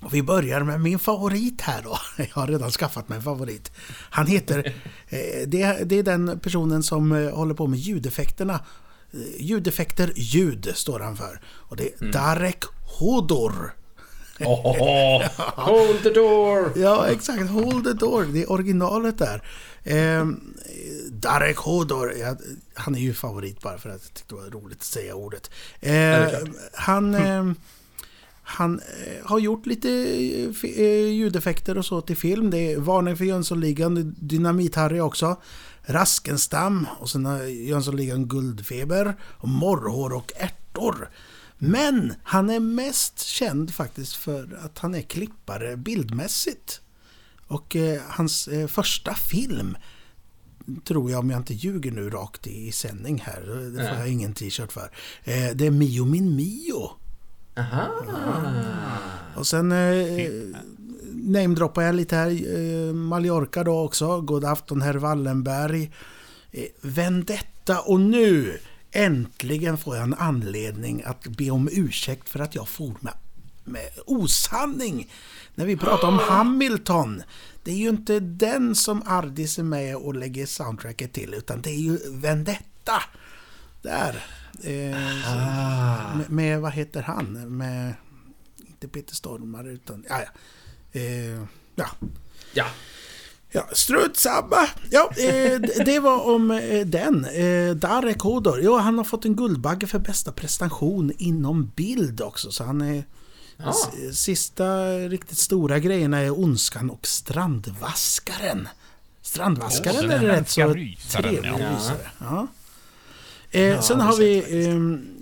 [0.01, 1.97] Och vi börjar med min favorit här då.
[2.23, 3.71] Jag har redan skaffat mig en favorit.
[4.09, 4.73] Han heter...
[5.09, 8.59] Eh, det, är den personen som eh, håller på med ljudeffekterna.
[9.13, 11.41] Eh, ljudeffekter ljud står han för.
[11.45, 12.11] Och det är mm.
[12.11, 12.63] Darek
[12.99, 13.73] Hodor.
[14.39, 15.23] Oh,
[15.55, 16.73] hold the door!
[16.75, 17.49] Ja, exakt.
[17.49, 18.25] Hold the door.
[18.33, 19.43] Det är originalet där.
[19.87, 20.27] Eh,
[21.11, 22.35] Darek Hodor, ja,
[22.73, 25.51] han är ju favorit bara för att jag tyckte det var roligt att säga ordet.
[25.79, 26.27] Eh,
[26.73, 27.51] han, eh,
[28.41, 29.89] han eh, har gjort lite
[30.63, 32.49] eh, ljudeffekter och så till film.
[32.49, 35.37] Det är Varning för Jönssonligan, Dynamit-Harry också.
[35.81, 41.09] Raskenstam och sen har Jönssonligan Guldfeber och Morrhår och ärtor.
[41.57, 46.81] Men han är mest känd faktiskt för att han är klippare bildmässigt.
[47.47, 49.77] Och eh, hans eh, första film
[50.83, 53.41] tror jag, om jag inte ljuger nu rakt i, sändning här,
[53.75, 54.91] det får jag ingen t-shirt för.
[55.23, 56.91] Eh, det är Mio min Mio.
[57.57, 57.87] Aha.
[59.35, 60.31] Och sen eh,
[61.13, 62.57] namedroppar jag lite här.
[62.57, 64.21] Eh, Mallorca då också.
[64.21, 65.91] God afton herr Wallenberg.
[66.51, 68.59] Eh, Vendetta och nu
[68.91, 73.13] äntligen får jag en anledning att be om ursäkt för att jag for med,
[73.63, 75.11] med osanning
[75.57, 77.23] när vi pratar om Hamilton.
[77.63, 81.69] Det är ju inte den som Ardis är med och lägger soundtracket till utan det
[81.69, 83.03] är ju Vendetta.
[83.81, 84.25] Där.
[84.63, 84.97] Eh,
[85.27, 86.15] ah.
[86.15, 87.57] med, med, vad heter han?
[87.57, 87.93] Med,
[88.67, 90.29] inte Peter Stormare utan, ja ja.
[90.99, 91.41] Eh,
[91.75, 91.87] ja.
[92.53, 92.65] Ja.
[93.49, 94.67] Ja, strunt samma.
[94.91, 97.25] Ja, eh, det var om eh, den.
[97.25, 98.61] Eh, Darek Hodor.
[98.61, 102.51] Ja, han har fått en Guldbagge för bästa prestation inom bild också.
[102.51, 103.03] Så han är...
[103.57, 103.73] Ja.
[104.13, 108.67] Sista riktigt stora grejerna är Ondskan och Strandvaskaren.
[109.21, 110.73] Strandvaskaren oh, är rätt så
[111.11, 111.79] trevlig ja.
[112.19, 112.47] ja.
[113.51, 114.77] Eh, ja, sen har vi eh,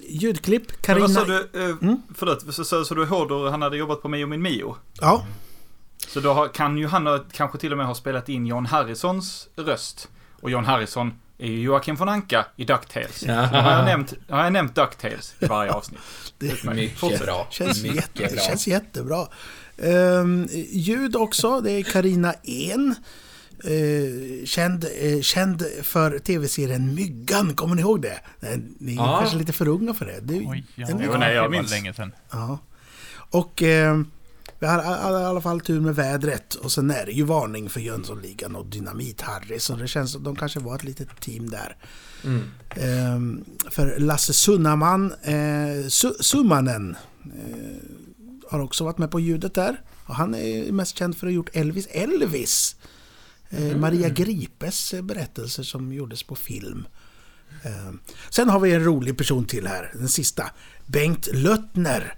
[0.09, 0.81] ljudklipp.
[0.81, 1.07] Carina...
[1.07, 1.49] Men vad du?
[1.53, 2.01] Eh, mm?
[2.15, 4.75] Förlåt, så, så, så du Hodor, han hade jobbat på Mio min Mio?
[5.01, 5.25] Ja.
[6.07, 9.47] Så då har, kan ju han kanske till och med ha spelat in John Harrisons
[9.55, 10.09] röst.
[10.41, 13.23] Och John Harrison är ju Joakim von Anka i DuckTales.
[13.23, 13.33] Ja.
[13.33, 15.99] Har jag, nämnt, har jag nämnt DuckTales i varje avsnitt.
[16.37, 17.47] det är mycket bra.
[17.51, 18.43] Känns mycket jätte, bra.
[18.43, 19.27] känns jättebra.
[19.77, 22.95] Um, ljud också, det är Karina En.
[23.67, 28.19] Uh, känd, uh, känd för tv-serien Myggan, kommer ni ihåg det?
[28.79, 29.17] Ni är ja.
[29.19, 30.19] kanske lite för unga för det.
[30.21, 30.87] det Oj, ja.
[30.89, 31.71] Jo, nej, jag minns.
[31.71, 32.11] länge sedan.
[32.31, 32.57] Ja.
[33.29, 34.01] Och uh,
[34.65, 37.79] vi har i alla fall tur med vädret och sen är det ju varning för
[37.79, 41.77] Jönssonligan och Dynamit-Harry så det känns som att de kanske var ett litet team där.
[42.23, 42.43] Mm.
[42.69, 49.81] Ehm, för Lasse Sunnaman, eh, Su Summanen, eh, har också varit med på ljudet där.
[50.05, 52.75] Och han är mest känd för att ha gjort Elvis Elvis.
[53.49, 53.81] Eh, mm.
[53.81, 56.87] Maria Gripes berättelser som gjordes på film.
[57.63, 60.51] Ehm, sen har vi en rolig person till här, den sista.
[60.85, 62.13] Bengt Löttner.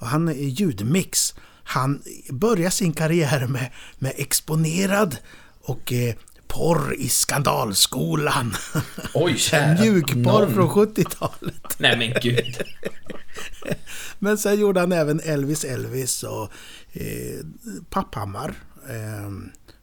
[0.00, 1.34] Och han är ljudmix.
[1.64, 5.16] Han börjar sin karriär med, med Exponerad
[5.62, 6.14] och eh,
[6.48, 8.54] porr i skandalskolan.
[9.14, 9.36] Oj,
[9.80, 11.78] Mjukporr från 70-talet.
[11.78, 12.62] Nej men gud.
[14.18, 16.52] men sen gjorde han även Elvis Elvis och
[16.92, 17.44] eh,
[17.90, 18.54] Papphammar.
[18.88, 19.30] Eh,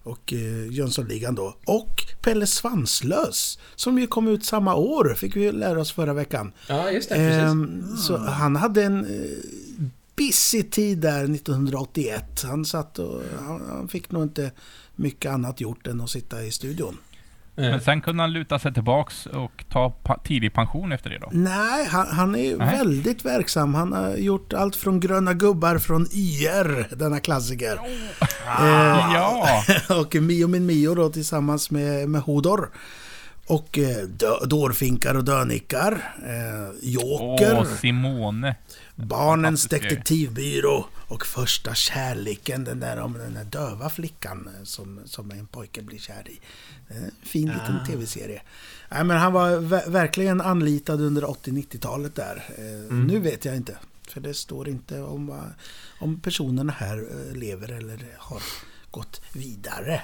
[0.07, 1.57] och eh, Jönssonligan då.
[1.65, 3.59] Och Pelle Svanslös.
[3.75, 6.51] Som ju kom ut samma år, fick vi lära oss förra veckan.
[6.67, 7.15] Ja, just det.
[7.15, 7.41] Precis.
[7.41, 9.37] Eh, så han hade en eh,
[10.17, 12.43] pissig tid där 1981.
[12.43, 14.51] Han satt och han fick nog inte
[14.95, 16.97] mycket annat gjort än att sitta i studion.
[17.59, 21.29] Men sen kunde han luta sig tillbaks och ta pa tidig pension efter det då?
[21.31, 22.77] Nej, han, han är Nej.
[22.77, 23.73] väldigt verksam.
[23.73, 27.75] Han har gjort allt från Gröna Gubbar från YR, denna klassiker.
[27.75, 28.27] Oh.
[28.47, 29.63] Ah, eh, ja!
[30.01, 32.69] och Mio min Mio då tillsammans med, med Hodor.
[33.47, 34.07] Och eh,
[34.47, 36.13] Dårfinkar och Dönickar.
[36.25, 37.57] Eh, Joker.
[37.59, 38.55] Åh, Simone.
[38.97, 45.47] Barnens detektivbyrå och första kärleken, den där om den där döva flickan som, som en
[45.47, 46.39] pojke blir kär i.
[46.87, 47.85] En fin liten ah.
[47.85, 48.41] tv-serie.
[48.89, 49.59] Nej, men han var
[49.89, 52.43] verkligen anlitad under 80-90-talet där.
[52.57, 53.07] Eh, mm.
[53.07, 53.77] Nu vet jag inte.
[54.07, 55.51] För det står inte om,
[55.99, 58.41] om personerna här eh, lever eller har
[58.91, 60.01] gått vidare.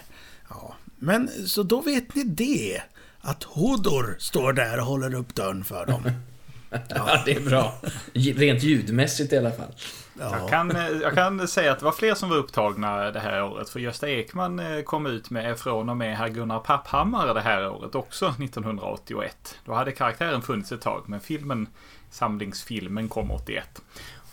[0.49, 0.75] Ja.
[0.95, 2.81] Men så då vet ni det.
[3.25, 6.01] Att Hodor står där och håller upp dörren för dem.
[6.89, 7.73] Ja, det är bra.
[8.13, 9.73] Rent ljudmässigt i alla fall.
[10.19, 10.37] Ja.
[10.39, 13.43] Jag, kan, eh, jag kan säga att det var fler som var upptagna det här
[13.43, 13.69] året.
[13.69, 17.69] För Gösta Ekman eh, kom ut med från och med herr Gunnar Papphammar det här
[17.69, 19.55] året också, 1981.
[19.65, 21.67] Då hade karaktären funnits ett tag, men filmen,
[22.11, 23.81] samlingsfilmen kom 81.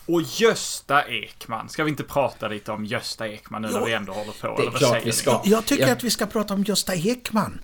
[0.07, 1.69] Och Gösta Ekman.
[1.69, 4.63] Ska vi inte prata lite om Gösta Ekman nu när vi ändå håller på?
[4.63, 5.41] Det är klart vi ska.
[5.45, 5.93] Jag tycker ja.
[5.93, 7.61] att vi ska prata om Gösta Ekman.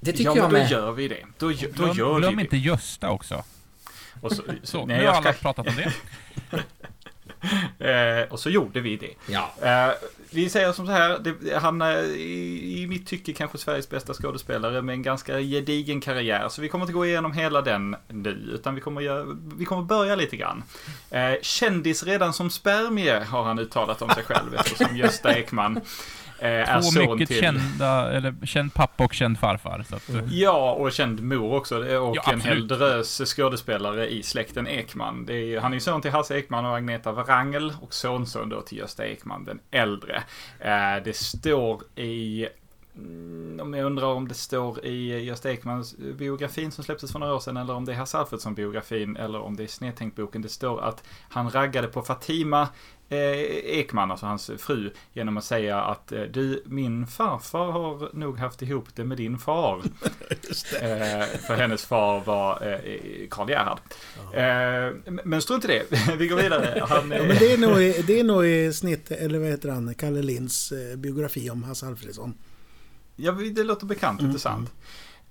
[0.00, 0.70] Det tycker ja, jag med.
[0.70, 1.26] Ja, men då gör vi det.
[1.38, 3.44] Då, då glöm, gör glöm vi inte Gösta också.
[4.22, 5.92] Och så, så, nej, nu har alla pratat om det.
[8.22, 9.14] eh, och så gjorde vi det.
[9.26, 9.54] Ja.
[9.62, 9.94] Eh,
[10.30, 14.14] vi säger som så här, det, han är i, i mitt tycke kanske Sveriges bästa
[14.14, 16.48] skådespelare med en ganska gedigen karriär.
[16.48, 19.26] Så vi kommer inte gå igenom hela den nu, utan vi kommer, göra,
[19.56, 20.62] vi kommer börja lite grann.
[21.10, 25.80] Eh, kändis redan som spermie har han uttalat om sig själv eftersom Gösta Ekman
[26.42, 27.40] är Två mycket till...
[27.40, 29.84] kända, eller känd pappa och känd farfar.
[29.88, 30.08] Så att...
[30.08, 30.26] mm.
[30.30, 31.76] Ja, och känd mor också.
[31.78, 35.28] Och ja, en hel drös skådespelare i släkten Ekman.
[35.28, 39.06] Är, han är son till Hasse Ekman och Agneta Wrangel och sonson då till Gösta
[39.06, 40.22] Ekman den äldre.
[41.04, 42.48] Det står i
[42.96, 47.34] Mm, om jag undrar om det står i Gösta Ekmans biografin som släpptes för några
[47.34, 50.42] år sedan eller om det är Hasse Alfredson-biografin eller om det är Snedtänkt-boken.
[50.42, 52.68] Det står att han raggade på Fatima eh,
[53.12, 58.62] Ekman, alltså hans fru, genom att säga att eh, du, min farfar har nog haft
[58.62, 59.78] ihop det med din far.
[60.80, 63.78] eh, för hennes far var eh, Karl Gerhard.
[64.34, 66.84] Eh, men strunt i det, vi går vidare.
[66.88, 69.68] Han, ja, men det är nog i, det är nog i snitt, eller vad heter
[69.68, 72.34] han, Kalle Linds eh, biografi om Hasse Alfredson.
[73.16, 74.30] Ja, det låter bekant, mm.
[74.30, 74.70] intressant.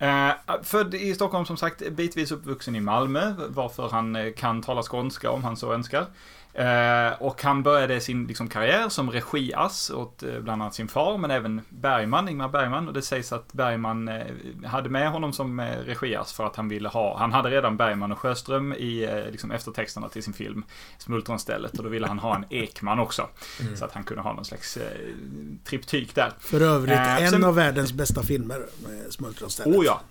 [0.02, 4.84] Uh, född i Stockholm som sagt, bitvis uppvuxen i Malmö, varför han eh, kan tala
[4.84, 6.06] skånska om han så önskar.
[6.54, 11.18] Eh, och han började sin liksom, karriär som regiass åt eh, bland annat sin far,
[11.18, 12.88] men även Bergman, Ingmar Bergman.
[12.88, 14.26] Och det sägs att Bergman eh,
[14.66, 18.20] hade med honom som regiass för att han ville ha, han hade redan Bergman och
[18.20, 20.64] Sjöström i liksom, eftertexterna till sin film
[20.98, 21.78] Smultronstället.
[21.78, 23.30] Och då ville han ha en Ekman också.
[23.62, 23.76] Mm.
[23.76, 24.78] Så att han kunde ha någon slags
[25.66, 26.32] triptyk där.
[26.40, 28.66] För övrigt en sen, av världens bästa filmer,
[29.10, 29.78] Smultronstället.
[29.78, 30.02] Oh ja.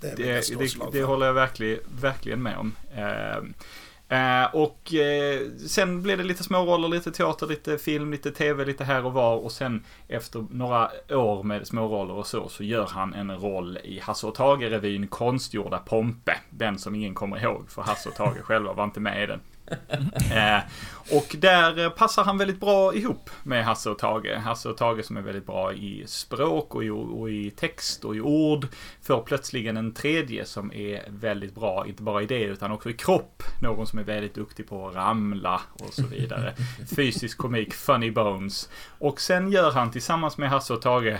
[0.00, 2.72] det, det, det, det håller jag verkligen, verkligen med om.
[4.08, 8.84] Eh, och eh, sen blev det lite småroller, lite teater, lite film, lite tv, lite
[8.84, 9.36] här och var.
[9.36, 13.98] Och sen efter några år med småroller och så, så gör han en roll i
[13.98, 16.36] Hasse och Tage-revyn Konstgjorda Pompe.
[16.50, 19.40] Den som ingen kommer ihåg, för Hasse och Tage själva var inte med i den.
[20.32, 20.60] eh,
[21.10, 24.36] och där passar han väldigt bra ihop med Hasse och Tage.
[24.36, 28.16] Hasse och Tage som är väldigt bra i språk och i, och i text och
[28.16, 28.66] i ord.
[29.02, 32.92] Får plötsligen en tredje som är väldigt bra, inte bara i det utan också i
[32.92, 33.42] kropp.
[33.62, 36.54] Någon som är väldigt duktig på att ramla och så vidare.
[36.96, 38.68] Fysisk komik, funny bones.
[38.98, 41.18] Och sen gör han tillsammans med Hasse och Tage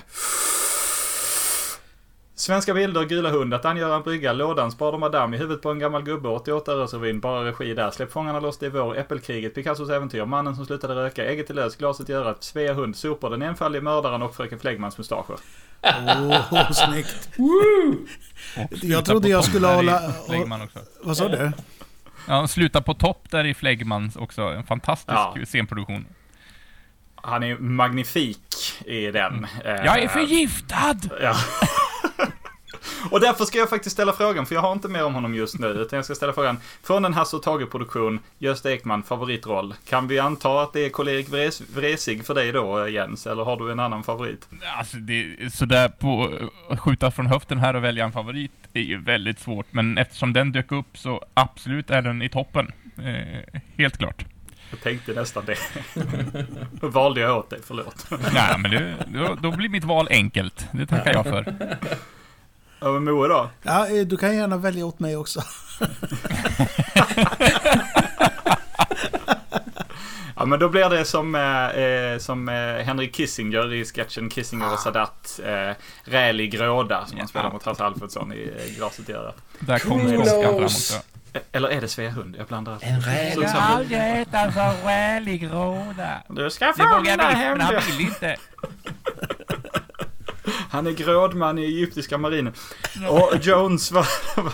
[2.39, 5.78] Svenska bilder, Gula hund, att angöra en brygga, lådan, Spader Madame, i huvudet på en
[5.78, 9.90] gammal gubbe, 88 Öresrevyn, bara regi där, Släpp fångarna loss, det är vår, Äppelkriget, Picassos
[9.90, 13.43] äventyr, Mannen som slutade röka, Ägget till lös, Glaset i örat, Svea hund, Sopor, Den
[13.43, 15.36] enfaldige mördaren och Fröken Flegmans mustascher.
[15.82, 17.31] Åh, oh, snyggt!
[18.82, 20.12] jag trodde jag skulle hålla...
[21.01, 21.52] Vad sa du?
[22.28, 24.43] Ja, sluta på topp där i Flegmans också.
[24.43, 25.36] En fantastisk ja.
[25.47, 26.06] scenproduktion.
[27.15, 29.35] Han är magnifik i den.
[29.35, 29.47] Mm.
[29.65, 30.97] Jag är förgiftad!
[31.20, 31.36] Ja.
[33.11, 35.59] Och därför ska jag faktiskt ställa frågan, för jag har inte mer om honom just
[35.59, 35.67] nu.
[35.67, 39.75] Utan jag ska ställa frågan, från en Hasse och Tage-produktion, Gösta Ekman, favoritroll.
[39.89, 43.27] Kan vi anta att det är Karl-Erik Vres Vresig för dig då, Jens?
[43.27, 44.49] Eller har du en annan favorit?
[44.79, 46.33] Alltså, det, sådär på
[46.71, 49.67] att skjuta från höften här och välja en favorit är ju väldigt svårt.
[49.71, 52.73] Men eftersom den dök upp så absolut är den i toppen.
[52.99, 54.25] Eh, helt klart.
[54.71, 55.59] Jag tänkte nästan det.
[56.71, 58.07] Då valde jag åt dig, förlåt.
[58.35, 60.69] Nej, men det, då, då blir mitt val enkelt.
[60.73, 61.55] Det tackar jag för.
[62.81, 63.51] Över då?
[63.63, 65.43] Ja, eh, du kan gärna välja åt mig också.
[70.37, 74.79] ja, men då blir det som, eh, som eh, Henrik Kissinger i sketchen Kissinger och
[74.79, 75.41] Sadat.
[75.45, 75.71] Eh,
[76.05, 79.37] räl i gråda, som han spelar mot Hasse Alfredsson i eh, Glaset i örat.
[79.59, 80.95] Där kommer skånskan fram också.
[81.33, 82.37] Eh, eller är det Svea Hund?
[82.39, 82.89] Jag blandar alltid.
[82.89, 83.03] En.
[83.43, 86.23] Jag har aldrig ätit så rälig gråda.
[86.29, 87.67] Du ska få mina hemliga...
[87.67, 88.37] han vill inte.
[90.70, 92.53] Han är grådman i egyptiska marinen.
[93.09, 94.07] Och Jones, vad,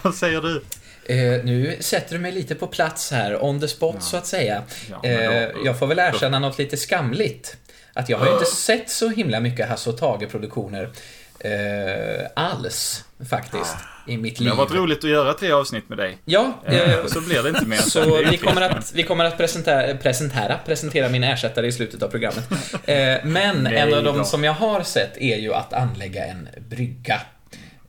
[0.03, 0.62] vad säger du?
[1.07, 4.01] Eh, nu sätter du mig lite på plats här, on the spot ja.
[4.01, 4.62] så att säga.
[4.91, 7.57] Ja, eh, jag får väl erkänna något lite skamligt.
[7.93, 10.91] Att jag har ju inte sett så himla mycket Hasse och Tage-produktioner
[11.39, 13.94] eh, alls, faktiskt, ah.
[14.07, 14.49] I mitt liv.
[14.49, 16.19] Det har varit roligt att göra tre avsnitt med dig.
[16.25, 16.53] Ja.
[16.65, 17.77] Eh, så blir det inte mer.
[17.77, 22.09] Så vi kommer, att, vi kommer att presentera, presentera, presentera min ersättare i slutet av
[22.09, 22.53] programmet.
[22.85, 26.49] Eh, men Nej, en av de som jag har sett är ju att anlägga en
[26.69, 27.21] brygga.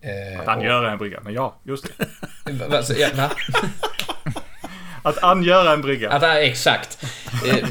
[0.01, 2.05] Eh, att angöra en brygga, men ja, just det.
[2.99, 3.31] Ja, va?
[5.05, 6.09] Att angöra en brygga.
[6.09, 7.05] Att, exakt.
[7.47, 7.67] Eh,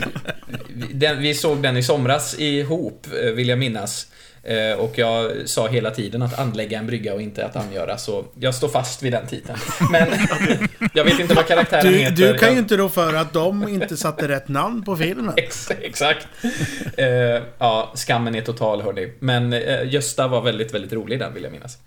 [0.93, 4.07] den, vi såg den i somras ihop, eh, vill jag minnas.
[4.47, 8.25] Eh, och jag sa hela tiden att anlägga en brygga och inte att angöra, så
[8.41, 9.59] jag står fast vid den titeln.
[9.91, 10.09] Men
[10.95, 12.33] jag vet inte vad karaktären du, heter.
[12.33, 15.35] Du kan ju inte rå för att de inte satte rätt namn på filmen.
[15.81, 16.29] Exakt.
[16.97, 17.07] Eh,
[17.59, 19.12] ja, skammen är total hörni.
[19.19, 21.79] Men eh, Gösta var väldigt, väldigt rolig där vill jag minnas.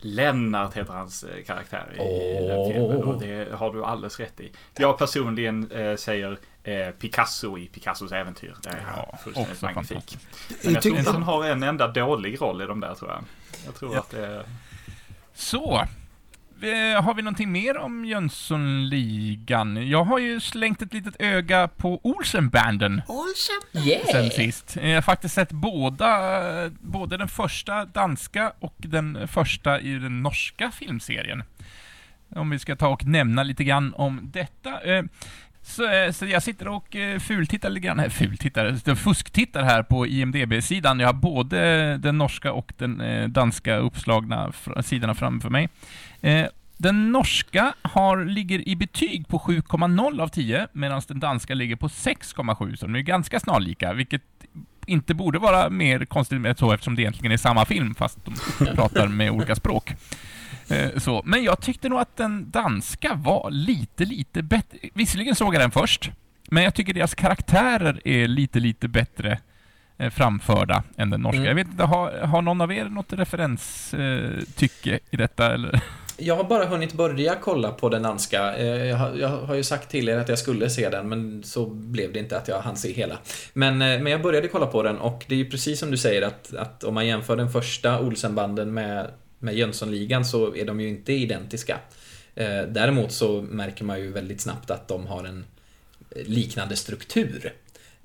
[0.00, 2.48] Lennart heter hans karaktär i oh.
[2.48, 4.50] den filmen och det har du alldeles rätt i.
[4.76, 6.38] Jag personligen eh, säger
[7.00, 8.54] Picasso i Picassos äventyr.
[8.62, 10.18] Det är ja, fullständigt magnifik.
[10.64, 13.24] Men jag tror inte han har en enda dålig roll i de där tror jag.
[13.66, 13.98] Jag tror Nej.
[13.98, 14.44] att det är...
[15.34, 15.74] Så.
[16.62, 19.88] eh, har vi någonting mer om Jönssonligan?
[19.88, 23.86] Jag har ju slängt ett litet öga på Olsenbanden Olsen.
[23.90, 24.06] Yeah!
[24.06, 24.76] sen sist.
[24.76, 30.22] Eh, Jag har faktiskt sett båda, både den första danska och den första i den
[30.22, 31.42] norska filmserien.
[32.36, 34.80] Om vi ska ta och nämna lite grann om detta.
[35.66, 40.06] Så, eh, så jag sitter och eh, fultittar lite grann, här, fultittar, fusktittar här på
[40.06, 41.00] IMDB-sidan.
[41.00, 44.52] Jag har både den norska och den eh, danska uppslagna
[44.84, 45.68] sidorna framför mig.
[46.76, 51.88] Den norska har, ligger i betyg på 7,0 av 10, medan den danska ligger på
[51.88, 54.22] 6,7, så de är ganska snarlika, vilket
[54.86, 58.34] inte borde vara mer konstigt med så eftersom det egentligen är samma film, fast de
[58.74, 59.94] pratar med olika språk.
[60.68, 61.22] Eh, Så.
[61.24, 64.78] Men jag tyckte nog att den danska var lite, lite bättre.
[64.94, 66.10] Visserligen såg jag den först,
[66.50, 69.38] men jag tycker deras karaktärer är lite, lite bättre
[69.98, 71.36] eh, framförda än den norska.
[71.36, 71.48] Mm.
[71.48, 75.54] Jag vet inte, har, har någon av er något referenstycke i detta?
[75.54, 75.80] Eller?
[76.16, 78.56] Jag har bara hunnit börja kolla på den danska.
[78.56, 81.42] Eh, Jag har, jag har ju sagt till er att jag skulle se den, men
[81.42, 83.18] så blev det inte att jag hann se hela.
[83.52, 85.96] Men, eh, men jag började kolla på den och det är ju precis som du
[85.96, 89.10] säger att, att om man jämför den första Olsenbanden med,
[89.44, 91.78] med Jönssonligan så är de ju inte identiska.
[92.34, 95.44] Eh, Däremot så märker man ju väldigt snabbt att de har en
[96.26, 97.52] liknande struktur.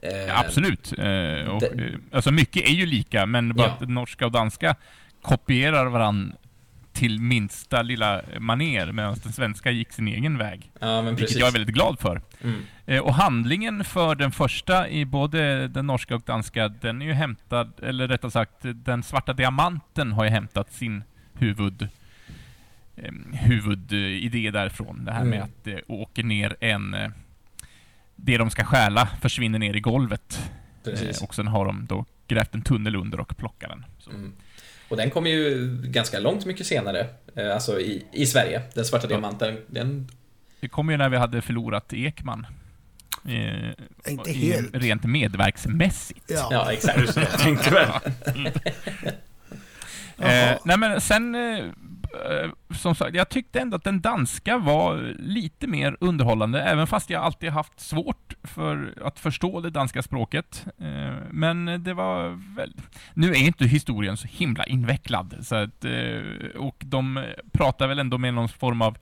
[0.01, 0.93] Eh, Ja, absolut.
[0.97, 1.03] Eh,
[1.49, 3.77] och, det- eh, alltså mycket är ju lika, men bara Ja.
[3.81, 4.75] att norska och danska
[5.21, 6.33] kopierar varann
[6.93, 10.71] till minsta lilla maner, medan den svenska gick sin egen väg.
[10.79, 11.37] Ja, Vilket precis.
[11.39, 12.21] jag är väldigt glad för.
[12.43, 12.61] Mm.
[12.85, 17.13] Eh, Och handlingen för den första i både den norska och danska, den är ju
[17.13, 21.03] hämtad, eller rättare sagt, den svarta diamanten har ju hämtat sin
[21.39, 21.87] huvud
[22.95, 25.05] eh, huvudidé därifrån.
[25.05, 25.43] Det här med Mm.
[25.49, 26.93] att det åker ner en...
[26.93, 27.09] eh,
[28.15, 30.51] Det de ska stjäla försvinner ner i golvet.
[30.83, 31.17] Precis.
[31.21, 33.85] Eh, och sen har de då grävt en tunnel under och plockar den.
[33.99, 34.09] Så.
[34.11, 34.33] Mm.
[34.89, 38.61] Och den kom ju ganska långt mycket senare, eh, alltså i, i Sverige.
[38.73, 40.07] Den svarta diamanten, den...
[40.59, 42.47] Det kom ju när vi hade förlorat Ekman.
[43.25, 44.69] Eh, Inte helt.
[44.75, 46.25] Rent medverksmässigt.
[46.27, 46.47] Ja.
[46.51, 47.15] Ja, exakt.
[47.15, 47.87] Jag tänkte väl.
[47.87, 48.01] Jaha.
[50.21, 55.15] Eh, nej men sen, eh, eh, som sagt, jag tyckte ändå att den danska var
[55.19, 60.65] lite mer underhållande, även fast jag alltid haft svårt för att förstå det danska språket.
[60.77, 62.73] Eh, men det var väl...
[63.13, 66.21] Nu är inte historien så himla invecklad, så att, eh,
[66.55, 68.97] och de pratar väl ändå med någon form av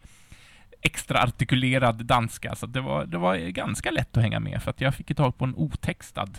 [0.81, 4.81] extra artikulerad danska, så det var, det var ganska lätt att hänga med, för att
[4.81, 6.37] jag fick tag på en otextad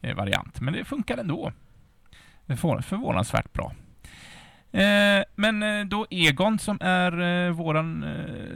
[0.00, 1.52] eh, variant, men det funkar ändå.
[2.46, 3.72] Det är förvånansvärt bra.
[4.72, 8.04] Eh, men eh, då Egon som är eh, våran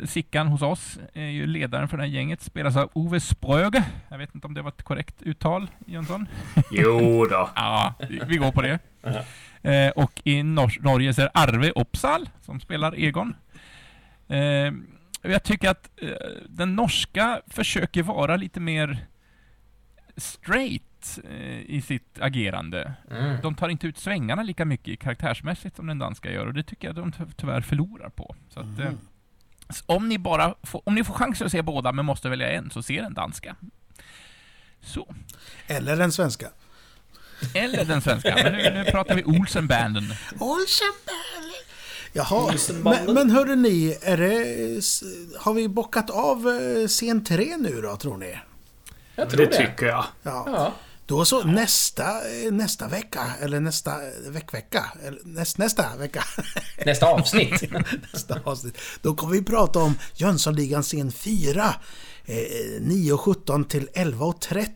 [0.05, 3.85] Sickan hos oss, är ju ledaren för det här gänget, spelas av Ove Spröge.
[4.09, 6.27] Jag vet inte om det var ett korrekt uttal, Jönsson?
[6.71, 7.51] Jo då.
[7.55, 7.95] Ja,
[8.29, 8.79] vi- går på det.
[9.97, 13.35] Och i Nor- Norge så är Arve Opsal som spelar Egon.
[15.23, 15.91] Jag tycker att
[16.49, 18.99] den norska försöker vara lite mer
[20.17, 20.83] straight
[21.31, 22.93] eh, i sitt agerande.
[23.11, 23.41] Mm.
[23.43, 26.89] De tar inte ut svängarna lika mycket karaktärsmässigt som den danska gör och det tycker
[26.89, 28.35] jag de ty- tyvärr förlorar på.
[28.51, 28.93] Så att, eh,
[29.69, 32.51] s- om ni bara får, om ni får chansen att se båda men måste välja
[32.53, 33.57] en, så se den danska.
[34.81, 35.15] Så.
[35.67, 36.49] Eller den svenska.
[37.55, 38.35] Eller den svenska.
[38.45, 40.05] Men nu, nu pratar vi Olsenbanden.
[40.41, 41.53] Olsenbanden.
[42.15, 42.55] Jaha,
[42.85, 44.35] men, men hörde ni, är det,
[45.41, 48.39] har vi bockat av eh, scen 3 nu då, tror ni?
[49.17, 49.57] Jag tror Det det.
[49.67, 50.05] tycker jag.
[50.23, 50.45] Ja.
[50.47, 50.73] Ja.
[51.07, 53.99] Då så, nästa, eh, nästa vecka, eller nästa
[54.29, 56.25] veckvecka, eller näst, nästa vecka,
[56.87, 57.63] Nästa avsnitt.
[58.13, 58.79] nästa avsnitt.
[59.03, 61.75] Då kommer vi prata om Jönssonligan scen 4.
[62.25, 64.69] Eh, 9.17 till 11.30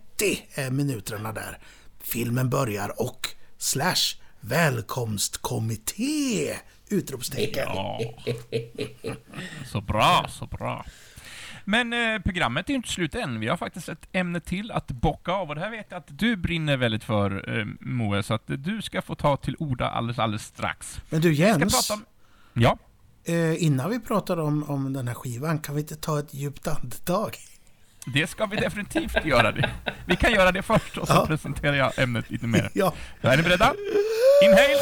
[0.54, 1.58] är minuterna där.
[2.00, 3.28] Filmen börjar och
[3.58, 6.54] slash välkomstkommitté!
[6.88, 7.68] Utropstecken.
[7.68, 8.00] Ja.
[9.72, 10.84] Så bra, så bra.
[11.68, 13.40] Men eh, programmet är ju inte slut än.
[13.40, 16.18] Vi har faktiskt ett ämne till att bocka av och det här vet jag att
[16.18, 20.18] du brinner väldigt för, eh, Moe, så att du ska få ta till orda alldeles,
[20.18, 21.00] alldeles strax.
[21.10, 22.04] Men du Vi ska Jens, prata om...
[22.62, 22.78] Ja,
[23.24, 26.66] eh, innan vi pratar om, om den här skivan, kan vi inte ta ett djupt
[26.68, 27.36] andetag?
[28.14, 29.52] det ska vi definitivt göra.
[29.52, 29.70] Det.
[30.06, 31.26] Vi kan göra det först och så Ja.
[31.26, 32.70] presenterar jag ämnet lite mer.
[32.74, 32.92] Ja.
[33.20, 33.74] Är ni beredda?
[34.44, 34.76] Inhale!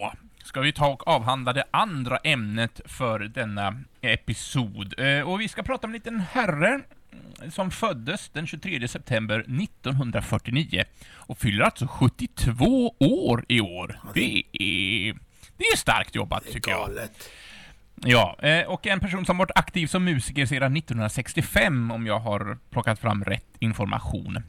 [0.00, 0.12] Då
[0.44, 4.94] ska vi ta och avhandla det andra ämnet för denna episod.
[5.00, 6.80] Eh, Och vi ska prata om en liten herre
[7.50, 14.00] som föddes den 23 september 1949 och fyller alltså 72 år i år.
[14.14, 15.12] Det är,
[15.56, 16.90] det är starkt jobbat, tycker jag.
[18.04, 22.58] Ja, eh, och en person som varit aktiv som musiker sedan 1965, om jag har
[22.70, 24.42] plockat fram rätt information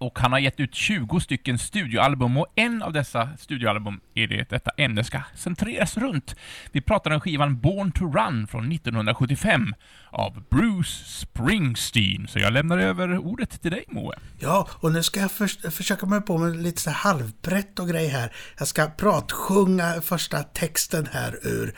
[0.00, 4.50] och han har gett ut 20 stycken studioalbum och en av dessa studioalbum är det
[4.50, 6.34] detta ämne ska centreras runt.
[6.72, 9.74] Vi pratar om skivan Born to Run från 1975
[10.10, 12.28] av Bruce Springsteen.
[12.28, 14.16] Så jag lämnar över ordet till dig Moe.
[14.38, 18.08] Ja, och nu ska jag för försöka mig på med lite så halvbrett och grej
[18.08, 18.32] här.
[18.58, 21.74] Jag ska pratsjunga första texten här ur,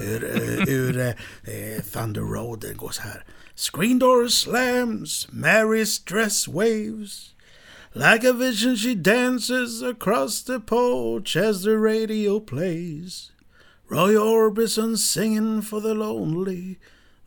[0.00, 2.60] ur, eh, ur, ur eh, Thunder Road.
[2.60, 3.24] Den går så här.
[3.56, 7.33] Screen door slams, Mary's dress waves
[7.96, 13.30] Like a vision, she dances across the porch as the radio plays.
[13.88, 16.80] Roy Orbison singing for the lonely.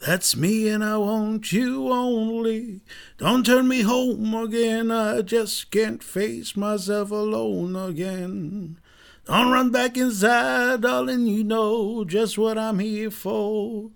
[0.05, 2.81] That's me and I want you only.
[3.17, 8.77] Don't turn me home again, I just can't face myself alone again.
[9.23, 13.91] Don't run back inside, darling, you know just what I'm here for.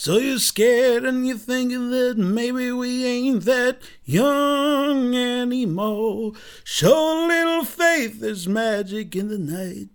[0.00, 6.34] So you're scared and you're thinking that maybe we ain't that young anymore.
[6.62, 9.88] Show a little faith, there's magic in the night.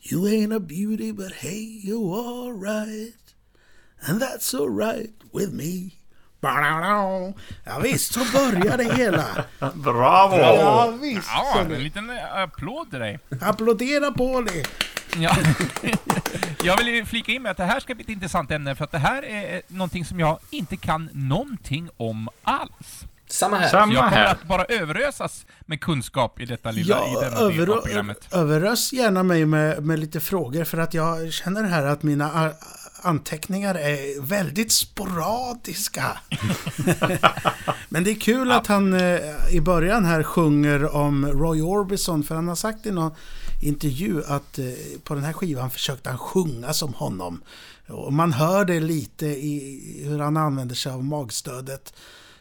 [0.00, 3.34] You ain't a beauty, but hey, you alright.
[4.06, 5.98] And that's alright with me.
[6.42, 9.44] Ja, visst, så börjar det hela.
[9.74, 10.36] Bravo!
[10.36, 11.28] Ja, visst.
[11.28, 13.18] Ja, en liten applåd till dig.
[13.40, 14.68] Applådera på det.
[15.18, 15.36] Ja.
[16.62, 18.92] jag vill flika in med att det här ska bli ett intressant ämne, för att
[18.92, 23.04] det här är någonting som jag inte kan någonting om alls.
[23.28, 23.68] Samma här.
[23.68, 24.32] Samma jag kommer här.
[24.32, 28.28] att bara överösas med kunskap i detta lilla, Ja, i denna del av över, programmet.
[28.34, 32.52] överös gärna mig med, med lite frågor för att jag känner här att mina
[33.02, 36.18] anteckningar är väldigt sporadiska.
[37.88, 39.20] Men det är kul att han eh,
[39.50, 43.14] i början här sjunger om Roy Orbison för han har sagt i någon
[43.60, 44.66] intervju att eh,
[45.04, 47.42] på den här skivan försökte han sjunga som honom.
[47.88, 51.94] Och man hör det lite i hur han använder sig av magstödet.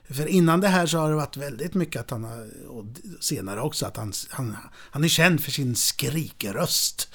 [0.10, 2.86] För innan det här så har det varit väldigt mycket att han har, och
[3.20, 7.10] senare också, att han, han, han är känd för sin skrikröst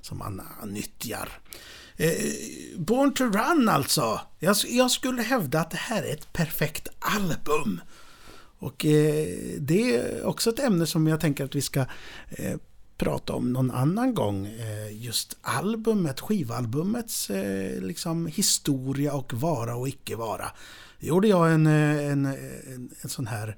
[0.00, 1.40] som han, han nyttjar.
[1.96, 2.12] Eh,
[2.76, 4.20] Born to Run alltså.
[4.38, 7.80] Jag, jag skulle hävda att det här är ett perfekt album.
[8.58, 9.26] Och eh,
[9.58, 11.80] det är också ett ämne som jag tänker att vi ska
[12.28, 12.56] eh,
[12.96, 14.46] prata om någon annan gång.
[14.46, 20.52] Eh, just albumet, skivalbumets eh, liksom historia och vara och icke vara.
[21.00, 23.56] Det gjorde jag en, eh, en, en, en sån här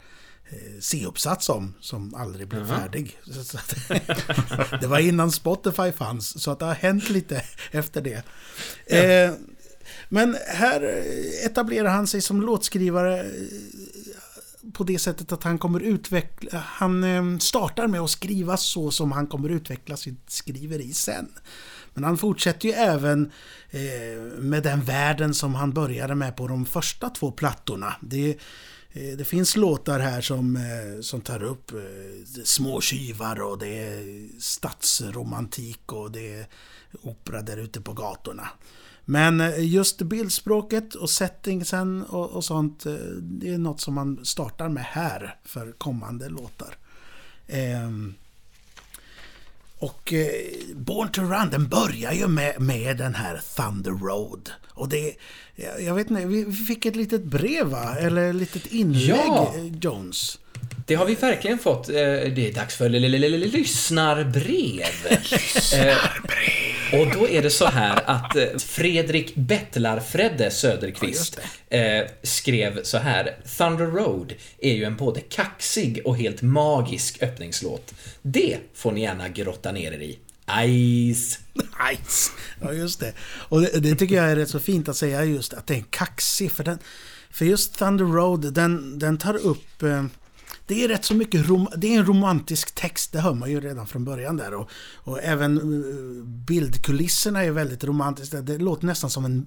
[0.80, 3.18] C-uppsats om som aldrig blev färdig.
[3.44, 8.22] Så att, det var innan Spotify fanns, så att det har hänt lite efter det.
[8.86, 9.32] Eh,
[10.08, 11.04] men här
[11.44, 13.30] etablerar han sig som låtskrivare
[14.78, 19.12] på det sättet att han kommer utveckla, han eh, startar med att skriva så som
[19.12, 21.28] han kommer utveckla sitt skriveri sen.
[21.94, 23.32] Men han fortsätter ju även
[23.70, 27.94] eh, med den världen som han började med på de första två plattorna.
[28.00, 28.30] Det,
[28.92, 30.58] eh, det finns låtar här som,
[31.02, 31.72] som tar upp
[32.44, 36.46] små tjuvar och det är stadsromantik och det är
[37.02, 38.48] opera där ute på gatorna.
[39.10, 44.24] Men eh, just bildspråket och settingsen och, och sånt, eh, det är något som man
[44.24, 46.76] startar med här för kommande låtar.
[47.46, 48.14] Ehm,
[49.78, 50.30] och eh,
[50.74, 54.50] Born to Run, den börjar ju med, med den här Thunder Road.
[54.68, 55.14] Och det,
[55.80, 57.94] jag, vet inte, vi vi fick ett litet brev va?
[57.98, 59.52] Eller ett litet inlägg, Ja.
[59.56, 60.38] eh, Jones.
[60.88, 61.88] Det har vi verkligen fått.
[61.88, 64.82] Eh, Det är dags för li- lyssnarbrev.
[65.74, 65.96] Eh,
[67.00, 71.38] Och då är det så här att eh, Fredrik Bettlar-Fredde Söderqvist
[71.68, 73.36] eh, skrev så här.
[73.58, 77.94] Thunder Road är ju en både kaxig och helt magisk öppningslåt.
[78.22, 80.18] Det får ni gärna grotta ner er i.
[81.14, 81.38] Ice.
[81.54, 82.30] Nice!
[82.60, 83.12] Ja, just det.
[83.48, 85.78] Och det, det tycker jag är rätt så fint att säga just att det är
[85.78, 86.52] en kaxig.
[86.52, 86.78] För, den,
[87.30, 89.82] för just Thunder Road, den, den tar upp...
[89.82, 90.04] Eh,
[90.68, 93.60] det är rätt så mycket rom, det är en romantisk text, det hör man ju
[93.60, 94.54] redan från början där.
[94.54, 98.40] Och, och även eh, bildkulisserna är väldigt romantiska.
[98.40, 99.46] Det låter nästan som en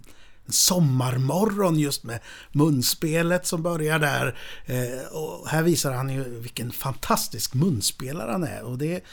[0.49, 2.19] sommarmorgon just med
[2.51, 4.37] munspelet som börjar där.
[4.65, 8.63] Eh, och här visar han ju vilken fantastisk munspelare han är.
[8.63, 9.03] Och det,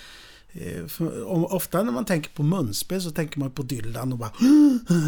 [1.48, 4.32] ofta när man tänker på munspel så tänker man på Dylan och bara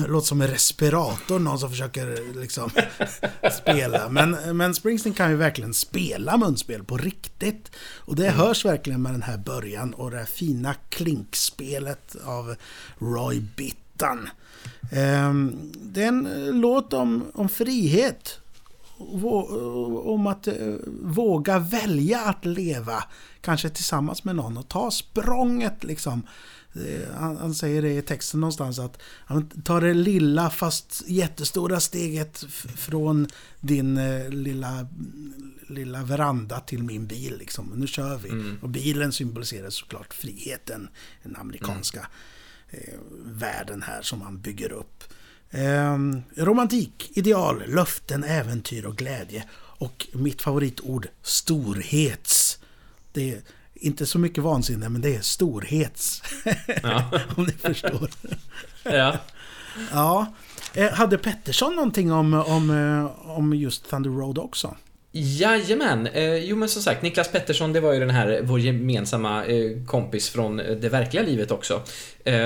[0.09, 2.71] låter som en respirator, någon som försöker liksom
[3.61, 4.09] spela.
[4.09, 7.71] Men, men Springsteen kan ju verkligen spela munspel på riktigt.
[7.97, 12.55] Och det hörs verkligen med den här början och det här fina klinkspelet av
[12.99, 14.29] Roy Bittan.
[14.93, 18.40] Ehm, det är en låt om, om frihet.
[20.05, 20.55] Om att eh,
[21.03, 23.05] våga välja att leva,
[23.41, 26.23] kanske tillsammans med någon och ta språnget liksom.
[26.73, 28.99] Eh, han, säger det i texten någonstans att
[29.65, 32.45] tar det lilla fast jättestora steget
[32.77, 33.29] från
[33.61, 34.87] din eh, lilla,
[35.69, 37.39] lilla veranda till min bil.
[37.39, 37.73] Liksom.
[37.77, 38.29] Nu kör vi.
[38.29, 38.59] Mm.
[38.63, 40.89] Och bilen symboliserar såklart friheten,
[41.23, 42.07] den amerikanska
[42.71, 43.01] mm.
[43.25, 45.05] världen här som han bygger upp.
[45.51, 45.99] Eh,
[46.37, 49.45] romantik, ideal, löften, äventyr och glädje.
[49.53, 52.59] Och mitt favoritord, storhets.
[53.13, 53.41] Det är
[53.75, 56.23] inte så mycket vansinne, men det är storhets.
[56.83, 57.11] Ja.
[57.37, 58.11] om ni förstår.
[58.83, 59.19] ja.
[59.93, 60.35] Ja.
[60.75, 64.77] Eh, hade Pettersson någonting om, om, eh, om just Thunder Road också?
[65.13, 66.07] Jajamän!
[66.07, 69.85] Eh, jo men som sagt, Niklas Pettersson det var ju den här, vår gemensamma eh,
[69.87, 71.83] kompis från det verkliga livet också.
[72.25, 72.37] Eh,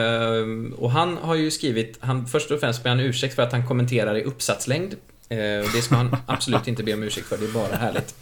[0.77, 3.67] och han har ju skrivit, han, först och främst ber han ursäkt för att han
[3.67, 4.95] kommenterar i uppsatslängd.
[5.29, 5.39] Eh,
[5.75, 8.15] det ska han absolut inte be om ursäkt för, det är bara härligt.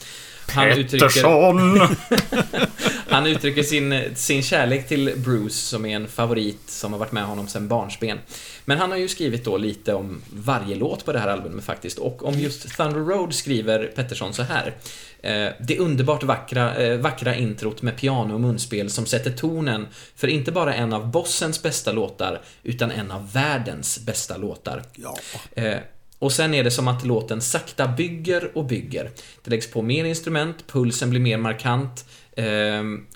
[0.48, 1.08] Han uttrycker,
[3.12, 7.24] han uttrycker sin, sin kärlek till Bruce som är en favorit som har varit med
[7.24, 8.18] honom sedan barnsben.
[8.64, 11.98] Men han har ju skrivit då lite om varje låt på det här albumet faktiskt
[11.98, 14.74] och om just Thunder Road skriver Pettersson så här.
[15.22, 19.86] Eh, det underbart vackra, eh, vackra introt med piano och munspel som sätter tonen
[20.16, 24.82] för inte bara en av Bossens bästa låtar utan en av världens bästa låtar.
[24.94, 25.16] Ja.
[25.62, 25.78] Eh,
[26.18, 29.10] och sen är det som att låten sakta bygger och bygger.
[29.44, 32.04] Det läggs på mer instrument, pulsen blir mer markant,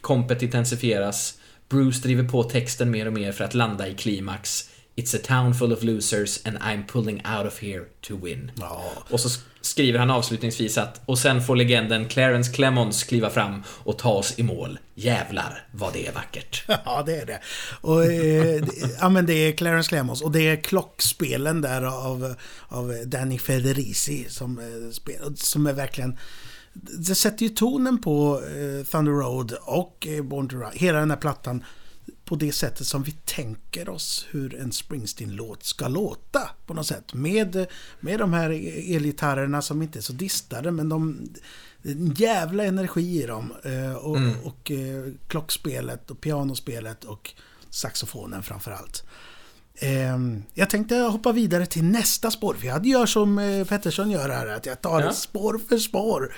[0.00, 1.38] kompet intensifieras,
[1.68, 4.70] Bruce driver på texten mer och mer för att landa i klimax.
[4.96, 8.50] It's a town full of losers and I'm pulling out of here to win.
[8.54, 8.82] Ja.
[9.10, 13.98] Och så skriver han avslutningsvis att och sen får legenden Clarence Clemons kliva fram och
[13.98, 14.78] ta oss i mål.
[14.94, 16.64] Jävlar vad det är vackert.
[16.84, 17.40] Ja, det är det.
[17.80, 18.64] Och, eh,
[19.00, 22.34] ja, men det är Clarence Clemons och det är klockspelen där av,
[22.68, 26.18] av Danny Federici som, eh, som är verkligen
[26.82, 30.70] det sätter ju tonen på eh, Thunder Road och eh, Born to Run.
[30.74, 31.64] Hela den här plattan
[32.24, 37.14] på det sättet som vi tänker oss hur en Springsteen-låt ska låta på något sätt.
[37.14, 37.66] Med,
[38.00, 38.50] med de här
[38.94, 41.28] elgitarrerna som inte är så distade men de
[41.82, 43.52] en jävla energi i dem.
[43.62, 44.34] Eh, och, mm.
[44.44, 47.34] och eh, klockspelet och pianospelet och
[47.70, 49.04] saxofonen framförallt.
[49.04, 49.10] Eh,
[50.54, 52.54] jag tänkte hoppa vidare till nästa spår.
[52.54, 54.46] För jag gör som eh, Pettersson gör här.
[54.46, 55.12] Att jag tar ja.
[55.12, 56.34] spår för spår.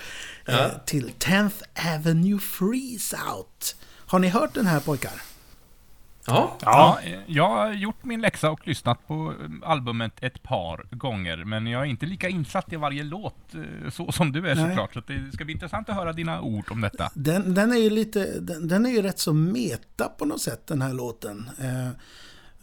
[0.46, 0.70] Eh, ja.
[0.86, 1.62] Till 10th
[1.96, 3.76] Avenue Freeze Out.
[4.06, 5.22] Har ni hört den här pojkar?
[6.28, 6.56] Ja.
[6.60, 6.98] ja.
[7.26, 11.86] Jag har gjort min läxa och lyssnat på albumet ett par gånger, men jag är
[11.86, 14.68] inte lika insatt i varje låt eh, så som du är Nej.
[14.68, 14.94] såklart.
[14.94, 17.10] Så det ska bli intressant att höra dina ord om detta.
[17.14, 20.66] Den, den är ju lite, den, den, är ju rätt så meta på något sätt,
[20.66, 21.50] den här låten.
[21.58, 21.90] Eh,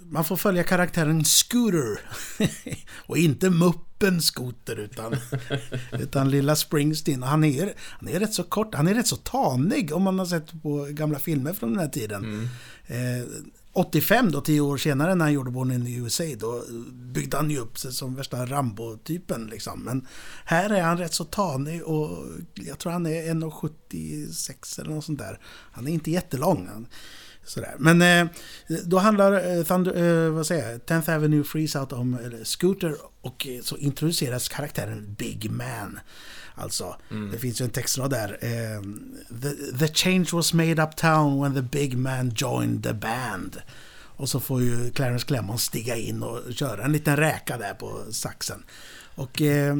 [0.10, 2.00] man får följa karaktären Scooter.
[3.08, 5.16] och inte muppen Scooter, utan,
[5.92, 7.24] utan lilla Springsteen.
[7.24, 10.26] Han är, han är rätt så kort, han är rätt så tanig om man har
[10.26, 12.24] sett på gamla filmer från den här tiden.
[12.24, 13.22] Mm.
[13.22, 13.28] Eh,
[13.74, 17.50] 85 då, tio år senare när han gjorde Born in the USA, då byggde han
[17.50, 19.84] ju upp sig som värsta Rambo-typen liksom.
[19.84, 20.08] Men
[20.46, 25.20] här är han rätt så tanig och jag tror han är 1,76 eller något sånt
[25.20, 25.40] där.
[25.72, 26.88] Han är inte jättelång.
[27.46, 27.76] Sådär.
[27.80, 28.28] Men eh,
[28.86, 33.48] då handlar eh, Thunder, eh, vad säger jag, 10th Avenue Freeze Out om Scooter och
[33.48, 36.00] eh, så introduceras karaktären Big Man.
[36.56, 37.32] Alltså, mm.
[37.32, 38.38] det finns ju en textrad där.
[38.42, 38.82] Eh,
[39.42, 43.62] the, the change was made uptown when the big man joined the band.
[44.18, 48.04] Och så får ju Clarence Clemons stiga in och köra en liten räka där på
[48.12, 48.64] saxen.
[49.16, 49.76] Och eh,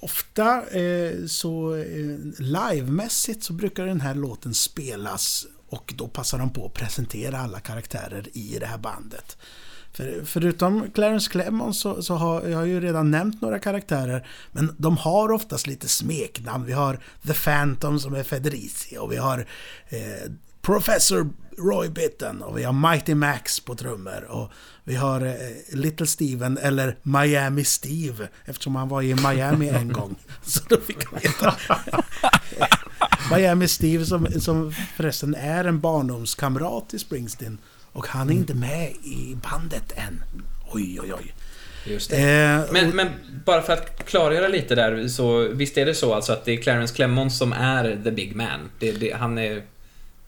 [0.00, 6.50] ofta eh, så eh, livemässigt så brukar den här låten spelas och då passar de
[6.50, 9.36] på att presentera alla karaktärer i det här bandet.
[9.92, 14.26] För, förutom Clarence Clemons så, så, har jag ju redan nämnt några karaktärer.
[14.52, 16.64] Men de har oftast lite smeknamn.
[16.64, 19.46] Vi har The Phantom som är Federici och vi har
[19.88, 20.30] eh,
[20.62, 24.50] Professor Roy Bitten och vi har Mighty Max på trummor och
[24.84, 25.34] vi har eh,
[25.72, 30.14] Little Steven eller Miami Steve eftersom han var i Miami en gång.
[30.42, 31.56] Så då fick han heta
[33.36, 37.58] Miami Steve som, som förresten är en barndomskamrat till Springsteen.
[37.92, 40.24] Och han är inte med i bandet än.
[40.72, 41.34] Oj, oj, oj.
[41.84, 42.16] Just det.
[42.16, 42.94] Eh, men, och...
[42.94, 43.08] men,
[43.44, 46.56] bara för att klargöra lite där, så visst är det så alltså att det är
[46.56, 48.70] Clarence Clemons som är the big man?
[48.78, 49.62] Det, det, han är,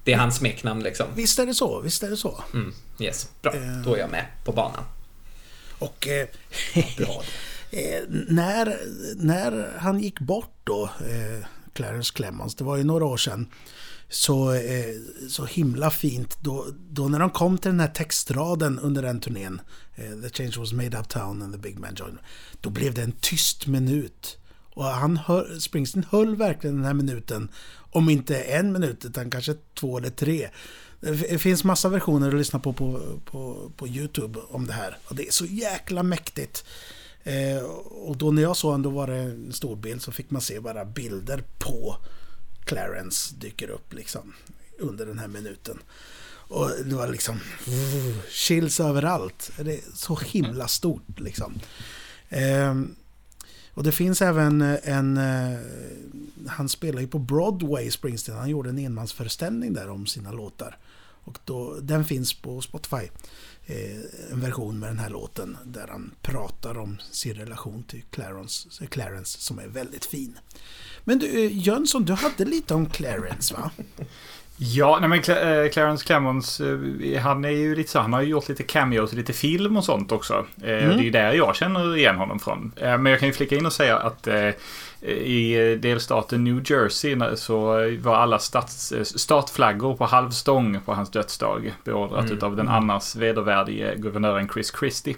[0.05, 1.06] det är hans smeknamn liksom?
[1.14, 2.44] Visst är det så, visst är det så.
[2.52, 3.55] Mm, yes, bra.
[3.55, 3.82] Eh...
[3.85, 4.85] Då är jag med på banan.
[5.78, 6.09] Och...
[6.09, 6.26] Eh,
[6.97, 7.22] bra.
[7.70, 8.78] Eh, när,
[9.16, 13.46] när han gick bort då, eh, Clarence Clemons, det var ju några år sedan,
[14.09, 14.94] så, eh,
[15.28, 19.60] så himla fint då, då när de kom till den här textraden under den turnén,
[19.94, 22.18] eh, The change was made uptown and the big man joined,
[22.60, 24.38] då blev det en tyst minut.
[24.74, 27.48] Och han hör, Springsteen höll verkligen den här minuten,
[27.90, 30.48] om inte en minut utan kanske två eller tre.
[31.01, 34.98] Det finns massa versioner att lyssna på på, på, på YouTube om det här.
[35.09, 36.64] Och det är så jäkla mäktigt.
[37.24, 37.62] Eh,
[38.06, 40.42] och då när jag såg honom, då var det en stor bild så fick man
[40.42, 41.96] se bara bilder på
[42.64, 44.34] Clarence dyker upp liksom
[44.78, 45.78] under den här minuten.
[46.48, 47.40] Och det var liksom
[48.30, 49.51] chills överallt.
[49.56, 51.55] Det är så himla stort liksom.
[52.28, 52.74] Eh,
[53.74, 55.16] och det finns även en...
[55.16, 55.59] Eh,
[56.46, 58.38] han spelar ju på Broadway, Springsteen.
[58.38, 60.78] Han gjorde en enmansföreställning där om sina låtar.
[61.24, 63.09] Och då, den finns på Spotify.
[63.66, 68.69] Eh, en version med den här låten där han pratar om sin relation till Clarence,
[68.81, 70.39] eh, Clarence som är väldigt fin.
[71.05, 73.70] Men du, eh, Jönsson, du hade lite om Clarence va?
[74.56, 76.60] Ja, nej men eh, Clarence Clemons,
[77.22, 79.85] han är ju lite så, han har ju gjort lite cameos och lite film och
[79.85, 80.47] sånt också.
[80.62, 80.97] Mm.
[80.97, 82.72] Det är ju där jag känner igen honom från.
[82.81, 84.28] Men jag kan ju flika in och säga att
[85.09, 87.66] i delstaten New Jersey så
[88.01, 91.74] var alla stats, statflaggor på halvstång på hans dödsdag.
[91.85, 92.44] Beordrat mm.
[92.44, 92.74] av den mm.
[92.74, 95.16] annars vedervärdige guvernören Chris Christie.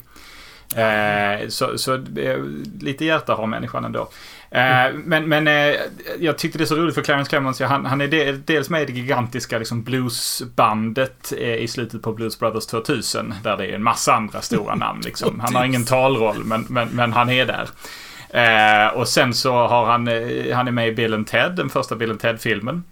[0.75, 2.43] Eh, så, så eh,
[2.81, 4.09] lite hjärta har människan ändå.
[4.51, 5.75] Eh, men men eh,
[6.19, 7.61] jag tyckte det är så roligt för Clarence Clemons.
[7.61, 12.13] Han, han är del, dels med i det gigantiska liksom, bluesbandet eh, i slutet på
[12.13, 13.33] Blues Brothers 2000.
[13.43, 15.01] Där det är en massa andra stora namn.
[15.05, 15.39] Liksom.
[15.39, 17.69] Han har ingen talroll men, men, men han är där.
[18.95, 20.07] Och sen så har han,
[20.53, 22.83] han är med i Bill and Ted, den första Bill Ted-filmen.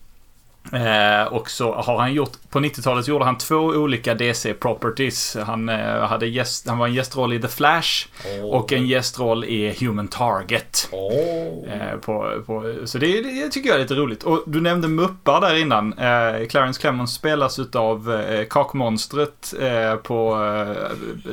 [0.74, 5.38] Eh, och så har han gjort, på 90-talet gjorde han två olika DC properties.
[5.46, 8.46] Han, eh, hade gäst, han var en gästroll i The Flash oh.
[8.46, 10.90] och en gästroll i Human Target.
[10.92, 11.74] Oh.
[11.74, 14.24] Eh, på, på, så det, det, tycker jag är lite roligt.
[14.24, 15.94] Och du nämnde muppar där innan.
[15.94, 20.36] Eh, Clarence Clemons spelas utav eh, kakmonstret eh, på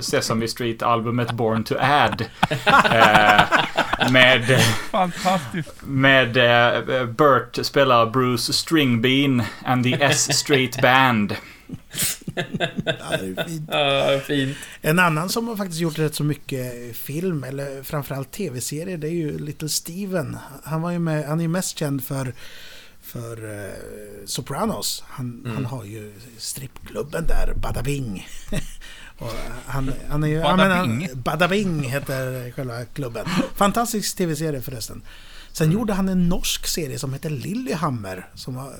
[0.01, 2.25] Sesame Street-albumet Born to Add.
[4.11, 4.61] med...
[4.91, 5.83] Fantastiskt.
[5.83, 6.33] Med
[7.17, 11.37] Burt spelar Bruce Stringbean and the S Street Band.
[12.85, 13.69] ja, fint.
[13.71, 14.57] Ja, fint.
[14.81, 19.13] En annan som har faktiskt gjort rätt så mycket film, eller framförallt tv-serier, det är
[19.13, 20.39] ju Little Steven.
[20.65, 22.35] Han, var ju med, han är ju mest känd för,
[23.03, 23.73] för uh,
[24.27, 25.05] Sopranos.
[25.07, 25.57] Han, mm.
[25.57, 28.29] han har ju strippklubben där, Badabing.
[29.67, 31.09] Han, han är ju, Badabing?
[31.09, 33.27] Han, Badabing heter själva klubben.
[33.55, 35.03] Fantastisk tv-serie förresten.
[35.53, 35.79] Sen mm.
[35.79, 38.29] gjorde han en norsk serie som heter Lillehammer.
[38.35, 38.75] Som var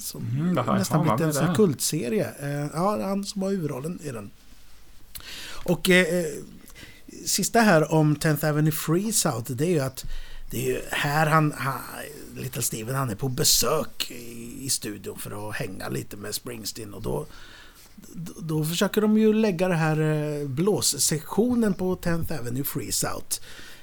[0.00, 2.30] som mm, nästan blivit en kultserie.
[2.40, 4.30] Eh, ja, han som har huvudrollen i den.
[5.64, 6.24] Och eh, eh
[7.26, 10.04] sista här om 10th Avenue Freeze Out, det är ju att
[10.50, 11.80] det är ju här han, han,
[12.36, 16.94] Little Steven, han är på besök i, i studion för att hänga lite med Springsteen
[16.94, 17.26] och då
[18.38, 23.40] då, försöker de ju lägga det här eh, blåssektionen på 10th Avenue Freeze Out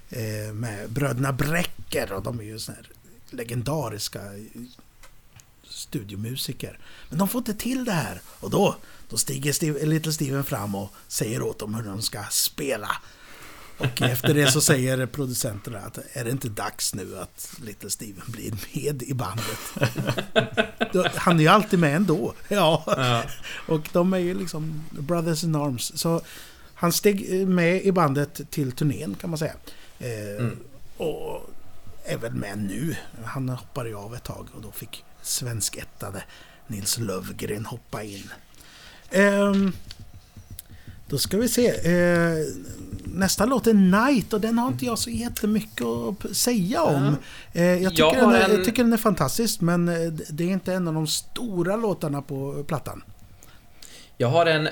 [0.09, 2.89] eh, med bröderna Brecker och de är ju såna här
[3.29, 4.61] legendariska eh,
[5.63, 6.79] studiomusiker.
[7.09, 8.21] Men de får inte till det här.
[8.39, 8.75] Och då,
[9.09, 12.89] då stiger Steve, Little Steven fram och säger åt dem hur de ska spela.
[13.77, 18.23] Och efter det så säger producenterna att är det inte dags nu att Little Steven
[18.27, 19.59] blir med i bandet?
[21.15, 22.33] Han är ju alltid med ändå.
[22.47, 22.83] Ja.
[22.87, 23.23] ja.
[23.67, 25.91] Och de är ju liksom brothers in arms.
[25.95, 26.21] Så
[26.73, 29.53] han steg med i bandet till turnén kan man säga.
[29.99, 30.59] Eh, mm.
[30.97, 31.49] Och
[32.05, 32.95] är väl med nu.
[33.25, 36.23] Han hoppade ju av ett tag och då fick svenskättade
[36.67, 38.29] Nils Lövgren hoppa in.
[39.11, 39.73] Um,
[41.07, 41.71] då ska vi se.
[41.71, 42.45] Uh,
[43.03, 47.15] nästa låt är Night och den har inte jag så jättemycket att säga om.
[47.55, 48.51] Uh, jag, tycker jag, den är, en...
[48.51, 52.21] jag tycker den är fantastisk men eh, det är inte en av de stora låtarna
[52.21, 53.03] på plattan.
[54.17, 54.69] Jag har en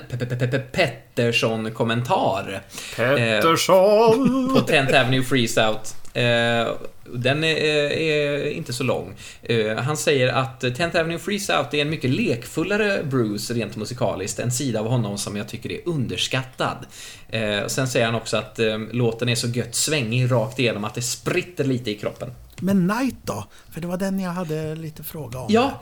[0.72, 2.62] Pettersson-kommentar.
[2.96, 4.48] Pettersson!
[4.48, 5.96] Eh, på 10th Avenue Freeze Out.
[6.14, 6.68] Eh,
[7.14, 9.14] den är, är, inte så lång.
[9.42, 14.38] Eh, han säger att 10th Avenue Freeze Out är en mycket lekfullare Bruce rent musikaliskt.
[14.38, 16.86] En sida av honom som jag tycker är underskattad.
[17.28, 20.94] Eh, sen säger han också att eh, låten är så gött svängig rakt igenom att
[20.94, 22.30] det spritter lite i kroppen.
[22.60, 23.44] Men Night då?
[23.70, 25.46] För det var den jag hade lite fråga om.
[25.50, 25.80] Ja.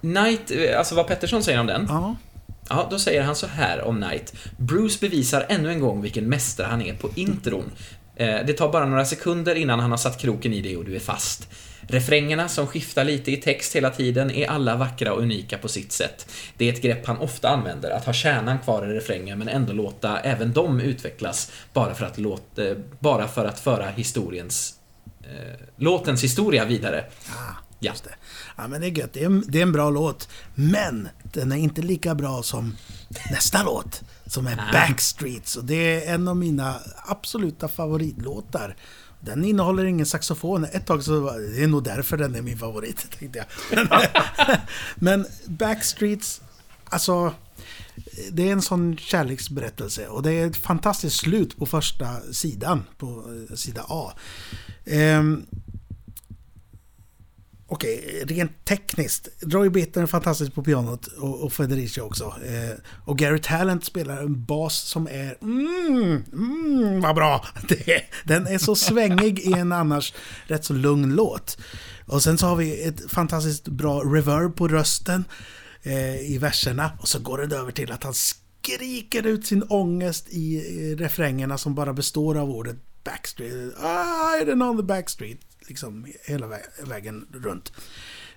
[0.00, 1.86] Night, eh, alltså vad Pettersson säger om den.
[1.88, 2.16] Ja.
[2.68, 4.34] Ja, då säger han så här om Knight.
[4.56, 7.70] Bruce bevisar ännu en gång vilken mästare han är på intron.
[8.16, 10.96] Eh, det tar bara några sekunder innan han har satt kroken i dig och du
[10.96, 11.48] är fast.
[11.88, 15.92] Refrängerna, som skiftar lite i text hela tiden, är alla vackra och unika på sitt
[15.92, 16.26] sätt.
[16.56, 19.72] Det är ett grepp han ofta använder, att ha kärnan kvar i refrängen men ändå
[19.72, 22.62] låta även dem utvecklas, bara för att, låta,
[22.98, 24.74] bara för att föra historiens
[25.22, 27.04] eh, låtens historia vidare.
[27.28, 27.56] Ja.
[27.80, 28.10] Just det.
[28.56, 29.12] Ja, men det är gött.
[29.12, 30.28] Det är, en, det är en bra låt.
[30.54, 32.76] Men den är inte lika bra som
[33.30, 34.02] nästa låt.
[34.26, 35.56] Som är Backstreets.
[35.56, 38.76] Och det är en av mina absoluta favoritlåtar.
[39.20, 40.64] Den innehåller ingen saxofon.
[40.64, 43.88] Ett tag så var det är nog därför den är min favorit, tänkte jag.
[44.96, 46.40] Men Backstreets,
[46.84, 47.34] alltså...
[48.30, 53.24] Det är en sån kärleksberättelse och det är ett fantastiskt slut på första sidan, på
[53.50, 54.12] eh, sida A.
[54.84, 55.46] Ehm,
[57.68, 59.28] Okej, rent tekniskt.
[59.40, 62.24] Roy Bitter är fantastisk på pianot och, och Federici också.
[62.24, 65.38] Eh, och Gary Talent spelar en bas som är...
[65.42, 67.46] Mm, mm, vad bra!
[67.68, 70.14] Det, är- den är så svängig i en annars
[70.46, 71.58] rätt så lugn låt.
[72.06, 75.24] Och sen så har vi ett fantastiskt bra reverb på rösten
[75.82, 76.90] eh, i verserna.
[77.00, 80.56] Och så går det över till att han skriker ut sin ångest i
[80.92, 83.74] eh, refrängerna som bara består av ordet backstreet.
[83.82, 85.38] Ah, I don't on the backstreet.
[85.68, 87.72] Liksom hela vä- vägen runt.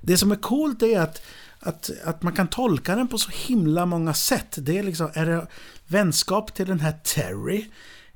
[0.02, 1.22] Det som är coolt är att,
[1.60, 4.56] att, att man kan tolka den på så himla många sätt.
[4.58, 5.48] Det är liksom, är det
[5.88, 7.66] vänskap till den här Terry?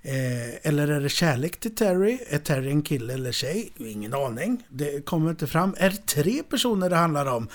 [0.05, 2.19] Eh, eller är det kärlek till Terry?
[2.29, 3.71] Är Terry en kille eller tjej?
[3.77, 4.63] Ingen aning.
[4.69, 5.75] Det kommer inte fram.
[5.77, 7.47] Är det tre personer det handlar om?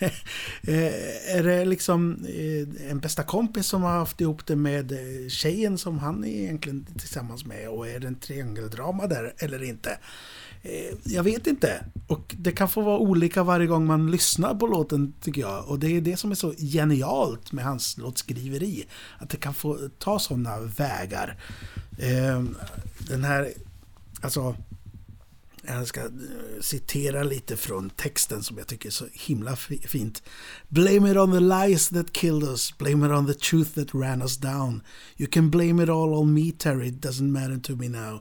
[0.00, 5.28] eh, är det liksom eh, en bästa kompis som har haft ihop det med eh,
[5.28, 7.68] tjejen som han är egentligen tillsammans med?
[7.68, 9.98] Och är det en triangeldrama där eller inte?
[10.62, 11.84] Eh, jag vet inte.
[12.06, 15.68] Och det kan få vara olika varje gång man lyssnar på låten tycker jag.
[15.68, 18.86] Och det är det som är så genialt med hans låtskriveri.
[19.18, 21.36] Att det kan få ta sådana vägar.
[21.98, 22.56] Ehm,
[22.98, 23.52] den här,
[24.20, 24.56] alltså...
[25.66, 26.08] Jag ska eh,
[26.60, 30.22] citera lite från texten som jag tycker är så himla fint.
[30.68, 32.78] Blame it on the lies that killed us.
[32.78, 34.82] Blame it on the truth that ran us down.
[35.16, 36.88] You can blame it all on me, Terry.
[36.88, 38.20] It doesn't matter to me now.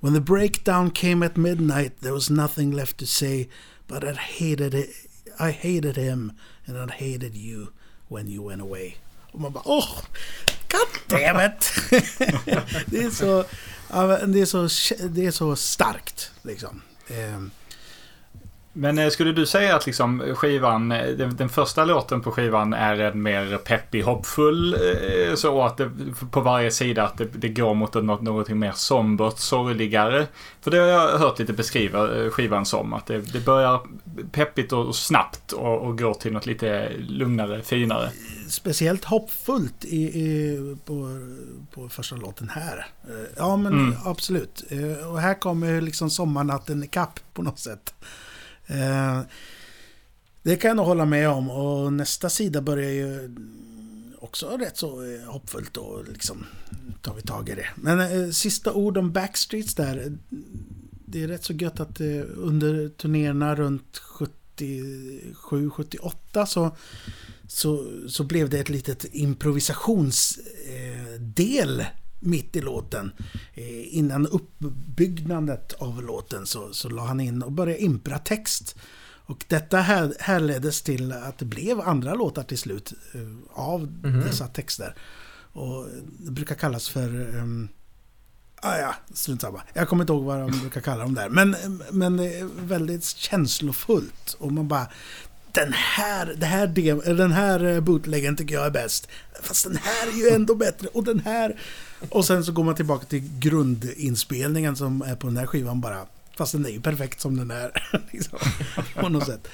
[0.00, 3.48] When the breakdown came at midnight, there was nothing left to say,
[3.86, 4.90] but I hated it.
[5.38, 6.32] I hated him,
[6.66, 7.72] and I hated you
[8.08, 8.96] when you went away.
[9.34, 10.02] Oh, Bara åh, oh,
[10.68, 11.72] god damn it!
[12.90, 13.44] det, är så,
[14.26, 14.68] det, är så,
[15.08, 16.82] det är så starkt liksom.
[17.08, 17.50] Ehm,
[18.72, 22.72] Men eh, skulle du säga att liksom skivan, eh, den, den första låten på skivan
[22.72, 25.90] är en mer peppig, hoppfull eh, så att det,
[26.30, 30.26] på varje sida att det, det går mot något, något mer sombert, sorgligare.
[30.60, 32.92] För det har jag hört lite beskriva eh, skivan som.
[32.92, 33.80] Att det, det börjar
[34.32, 38.10] peppigt och snabbt och, och går till något lite lugnare, finare.
[38.48, 41.08] speciellt hoppfullt i, i, på,
[41.74, 42.86] på första låten här.
[43.08, 43.94] Eh, Ja, men Mm.
[44.04, 44.64] absolut.
[44.68, 47.94] Eh, Och här kommer liksom sommarnatten ikapp på något sätt.
[48.70, 49.20] Eh,
[50.42, 51.50] Det kan jag nog hålla med om.
[51.50, 53.34] Och nästa sida börjar ju
[54.18, 56.46] också rätt så eh, hoppfullt och liksom
[57.02, 57.66] tar vi tag i det.
[57.74, 60.18] Men eh, sista ord om Backstreets där.
[61.06, 64.00] Det är rätt så gött att eh, under turnéerna runt
[64.58, 66.76] 77-78 så
[67.46, 71.86] så, så blev det ett litet improvisationsdel eh,
[72.20, 73.12] mitt i låten.
[73.54, 78.76] Eh, innan uppbyggnadet av låten så, så la han in och började impra text.
[79.30, 83.20] Och detta här, härleddes till att det blev andra låtar till slut eh,
[83.50, 84.94] av dessa texter.
[85.52, 85.86] Och
[86.18, 87.36] det brukar kallas för...
[87.36, 87.68] Um,
[88.56, 89.62] ah ja, strunt samma.
[89.72, 91.28] Jag kommer inte ihåg vad de brukar kalla dem där.
[91.28, 91.56] Men,
[91.90, 94.36] men det är väldigt känslofullt.
[94.38, 94.86] Och man bara...
[95.52, 99.08] Den här, det här, dem, den här eh, bootleggen tycker jag är bäst.
[99.42, 100.88] Fast den här är ju ändå bättre.
[100.88, 101.60] Och den här...
[102.08, 106.06] Och sen så går man tillbaka till grundinspelningen som är på den här skivan bara.
[106.36, 107.70] Fast den är ju perfekt som den är.
[108.10, 108.38] liksom,
[108.94, 109.48] på något sätt.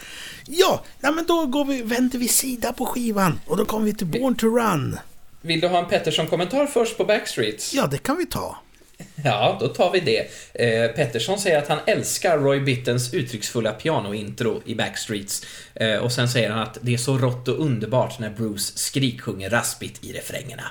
[0.46, 3.40] Ja, ja, men då går vi, vänder vi sida på skivan.
[3.46, 4.98] Och då kommer vi till Born to Run.
[5.40, 7.74] Vill du ha en Pettersson-kommentar först på Backstreets?
[7.74, 8.56] Ja, det kan vi ta.
[9.24, 10.28] Ja, då tar vi det.
[10.54, 15.46] Eh, Pettersson säger att han älskar Roy Bittens uttrycksfulla pianointro i Backstreets.
[15.74, 19.50] Eh, och sen säger han att det är så rått och underbart när Bruce skriksjunger
[19.50, 20.64] raspigt i refrängerna.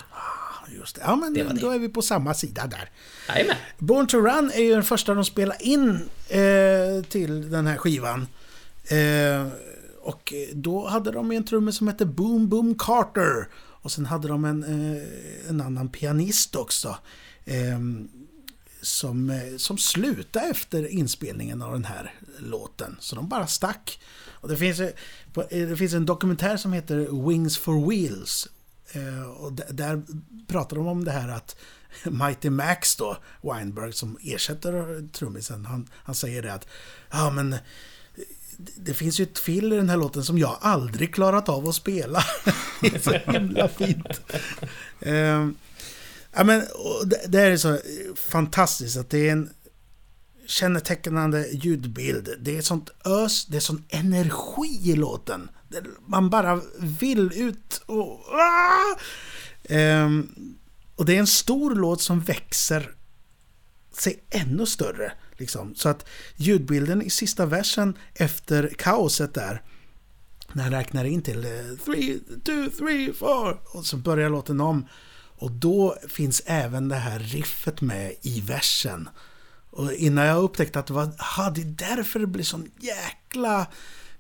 [0.79, 1.01] Just det.
[1.05, 1.53] Ja, men Det det.
[1.61, 2.89] då är vi på samma sida där.
[3.29, 3.55] Jajamän.
[3.77, 5.89] Born to Run är ju den första de spelar in
[6.29, 8.27] eh, till den här skivan.
[8.87, 9.47] Eh,
[10.01, 13.47] och då hade de en trummis som hette Boom Boom Carter.
[13.55, 16.97] Och sen hade de en, eh, en annan pianist också.
[17.45, 17.79] Eh,
[18.81, 22.95] som, eh, som slutade efter inspelningen av den här låten.
[22.99, 23.99] Så de bara stack.
[24.27, 24.89] Och det finns, eh,
[25.49, 28.47] det finns en dokumentär som heter Wings for Wheels.
[28.95, 30.01] Eh, och där
[30.47, 31.55] pratar de om det här att
[32.03, 36.67] Mighty Max då, Weinberg som ersätter trummisen, han, han säger det att
[37.11, 37.59] ja men det-
[38.77, 41.75] det finns ju ett fill i den här låten som jag aldrig klarat av att
[41.75, 42.23] spela.
[42.81, 44.21] det är så himla fint.
[44.99, 45.47] Eh,
[46.33, 46.63] ja, men,
[47.05, 47.79] det, det är så
[48.15, 49.49] fantastiskt att det är en
[50.47, 52.29] kännetecknande ljudbild.
[52.39, 55.49] Det är sånt ös, det är sån energi i låten.
[56.07, 58.19] Man bara vill ut och...
[58.33, 58.99] Ah!
[59.63, 60.29] Ehm,
[60.95, 62.91] och det är en stor låt som växer
[63.97, 65.11] sig ännu större.
[65.37, 65.75] Liksom.
[65.75, 66.05] Så att
[66.35, 69.61] ljudbilden i sista versen efter kaoset där,
[70.53, 71.41] när han räknar in till
[71.85, 74.87] 3, 2, 3, 4 och så börjar låten om.
[75.37, 79.09] Och då finns även det här riffet med i versen.
[79.75, 83.67] Och innan jag upptäckte att det var, aha, det är därför det blir sån jäkla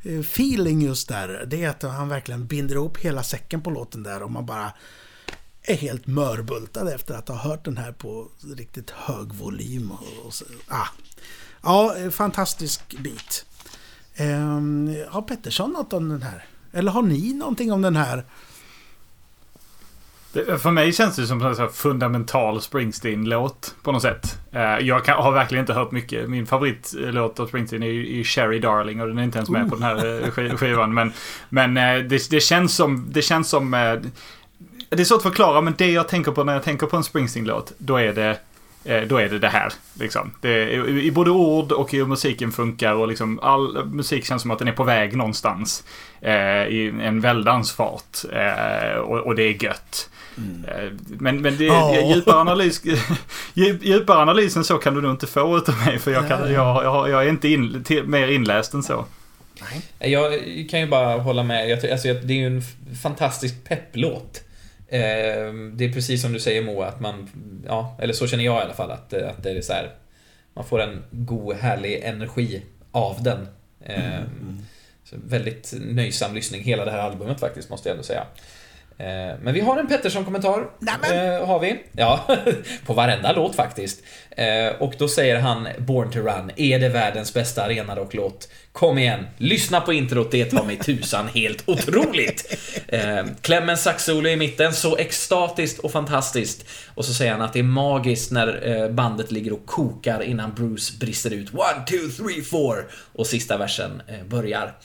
[0.03, 1.45] eh, feeling just där.
[1.47, 4.73] Det är att han verkligen binder ihop hela säcken på låten där och man bara
[5.61, 9.91] är helt mörbultad efter att ha hört den här på riktigt hög volym.
[9.91, 10.87] Och, och så, ah.
[11.63, 13.45] Ja, eh, fantastisk bit.
[14.13, 14.27] Eh,
[15.09, 16.45] har Pettersson något om den här?
[16.71, 18.25] Eller har ni någonting om den här?
[20.35, 24.39] Det, för mig känns det som en fundamental Springsteen-låt på något sätt.
[24.55, 26.29] Uh, jag kan, har verkligen inte hört mycket.
[26.29, 29.69] Min favoritlåt av Springsteen är ju Sherry Darling och den är inte ens med oh.
[29.69, 30.93] på den här uh, skivan.
[30.93, 31.13] Men,
[31.49, 33.05] men uh, det, det, känns som...
[33.09, 33.71] Det känns som
[34.89, 37.03] det är svårt att förklara, men det jag tänker på när jag tänker på en
[37.03, 38.37] Springsteen-låt, då är det
[39.07, 39.73] då är det det här.
[39.99, 40.31] Liksom.
[40.41, 44.59] Det, I både ord och hur musiken funkar och liksom all musik känns som att
[44.59, 45.83] den är på väg någonstans.
[46.21, 48.17] Eh, I en väldans fart.
[48.33, 50.09] Eh, och, och, det är gött.
[50.37, 50.65] Mm.
[50.65, 52.13] Eh, men, men det, oh.
[52.13, 52.81] djupare, analys,
[53.81, 55.99] djupare analys än så kan du nog inte få utav mig.
[55.99, 59.05] För jag, kan, jag, jag, jag är inte in, till, mer inläst än så.
[59.61, 60.11] Nej.
[60.11, 61.69] Jag kan ju bara hålla med.
[61.69, 62.61] Jag, alltså, det är ju en
[63.01, 64.41] fantastisk pepplåt.
[64.89, 67.29] Ehm, det är precis som du säger Moa, att man,
[67.65, 69.91] ja, eller så känner jag i alla fall, att, att det är så här,
[70.53, 73.47] man får en god, härlig energi av den.
[73.85, 74.01] Mm.
[74.01, 74.61] Mm.
[75.11, 78.25] väldigt nöjsam lyssning, hela det här albumet faktiskt, måste jag ändå säga.
[78.97, 80.67] Eh, men vi har en Pettersson-kommentar.
[80.87, 81.83] Eh, har vi.
[81.91, 82.27] Ja,
[82.85, 84.03] på varenda låt faktiskt.
[84.31, 88.49] Eh, och då säger han Born to Run, är det världens bästa arenarocklåt?
[88.71, 92.57] Kom igen, lyssna på introt, det tar mig tusan helt otroligt!
[92.87, 96.65] Eh, Clemens saxsolo i mitten, så extatiskt och fantastiskt.
[96.95, 100.97] Och så säger han att det är magiskt när bandet ligger och kokar innan Bruce
[100.99, 102.87] brister ut One, two, three, four!
[103.13, 104.75] Och sista versen börjar.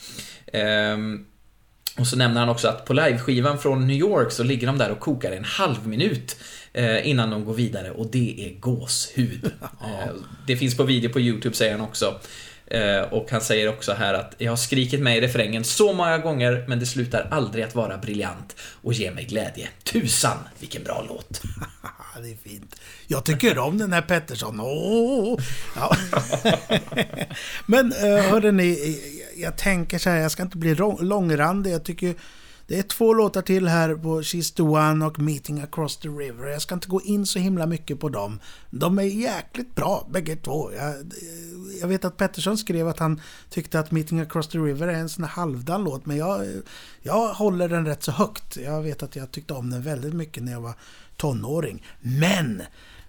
[1.97, 4.91] Och så nämner han också att på liveskivan från New York så ligger de där
[4.91, 6.37] och kokar en halv minut
[6.73, 9.51] eh, innan de går vidare och det är gåshud.
[9.83, 10.11] Eh,
[10.47, 12.19] det finns på video på YouTube säger han också.
[12.67, 16.17] Eh, och han säger också här att jag har skrikit med i refrängen så många
[16.17, 19.67] gånger men det slutar aldrig att vara briljant och ge mig glädje.
[19.83, 21.41] Tusan vilken bra låt!
[22.19, 22.75] det är fint.
[23.07, 24.61] Jag tycker om den här Pettersson.
[24.61, 25.39] Oh!
[25.75, 25.95] Ja.
[27.65, 31.71] men eh, hörrni, eh, jag tänker så här, jag ska inte bli långrandig.
[31.71, 32.15] Jag tycker
[32.71, 36.47] det är två låtar till här på She's the One och Meeting Across the River.
[36.47, 38.39] Jag ska inte gå in så himla mycket på dem.
[38.69, 40.71] De är jäkligt bra bägge två.
[40.73, 40.95] Jag, eh,
[41.81, 45.09] jag vet att Pettersson skrev att han tyckte att Meeting Across the River är en
[45.09, 46.05] sån halvdan låt.
[46.05, 46.47] Men jag,
[47.01, 48.57] jag håller den rätt så högt.
[48.57, 50.73] Jag vet att jag tyckte om den väldigt mycket när jag var
[51.21, 51.83] tonåring.
[51.99, 52.63] Men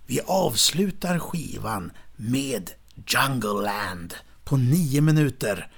[0.07, 2.71] vi avslutar skivan med
[3.07, 4.15] Jungle Land
[4.45, 5.69] på nio minuter.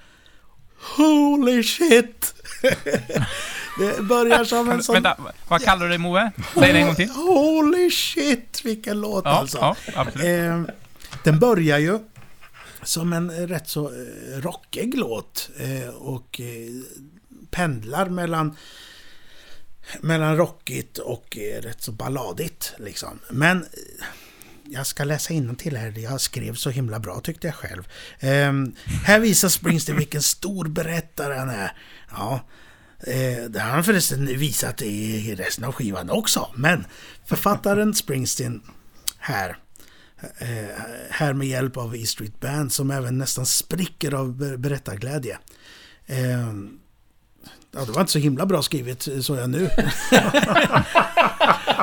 [0.97, 2.35] Holy shit!
[3.79, 4.95] det börjar som en sån...
[4.95, 5.17] Vänta,
[5.49, 6.33] vad kallar du det Moe?
[6.55, 7.11] Säg det en gång till.
[7.11, 9.59] Holy shit, vilken låt ja, alltså.
[9.59, 10.27] Ja, absolut.
[10.27, 10.63] Eh,
[11.25, 11.99] den börjar ju
[12.83, 16.47] som en rätt så eh, rockig låt eh, och eh,
[17.51, 18.57] pendlar mellan
[20.01, 23.21] mellan rockigt och eh, rätt så balladigt liksom.
[23.31, 24.07] Men eh,
[24.69, 27.89] jag ska läsa till här, jag skrev så himla bra tyckte jag själv.
[28.23, 28.75] Um,
[29.05, 31.73] här visar Springsteen vilken stor berättare han är.
[32.11, 32.49] Ja,
[33.07, 36.51] eh, det har han förresten visat i resten av skivan också.
[36.55, 36.85] Men
[37.27, 38.63] författaren Springsteen
[39.19, 39.57] här,
[40.39, 45.39] eh, här med hjälp av E Street Band som även nästan spricker av berättarglädje.
[46.07, 46.79] Ehm,
[47.75, 49.59] Ja, det var inte så himla bra skrivet, så jag nu.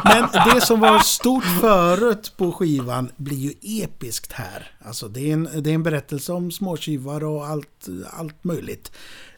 [0.04, 3.54] Men det som var stort förut på skivan blir ju
[3.84, 4.72] episkt här.
[4.86, 8.92] Alltså det är en, det är en berättelse om småtjuvar och allt, allt möjligt.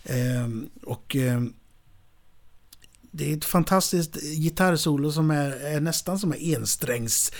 [0.03, 1.53] Ehm, och ehm,
[3.11, 7.31] det är ett fantastiskt gitarrsolo som är, är nästan som en ensträngs...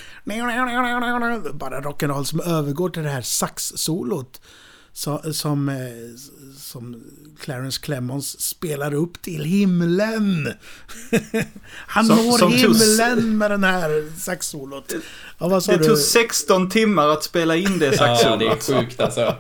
[1.54, 4.42] Bara rock'n'roll som övergår till det här saxsolot
[4.94, 5.72] som, eh, som,
[6.58, 7.04] som
[7.40, 10.54] Clarence Clemons spelar upp till himlen.
[11.66, 13.24] Han som, når som himlen tog...
[13.24, 14.94] med den här saxsolot.
[15.38, 15.86] Ja, det du?
[15.86, 18.42] tog 16 timmar att spela in det saxsolot.
[18.42, 19.36] ja, det är sjukt alltså.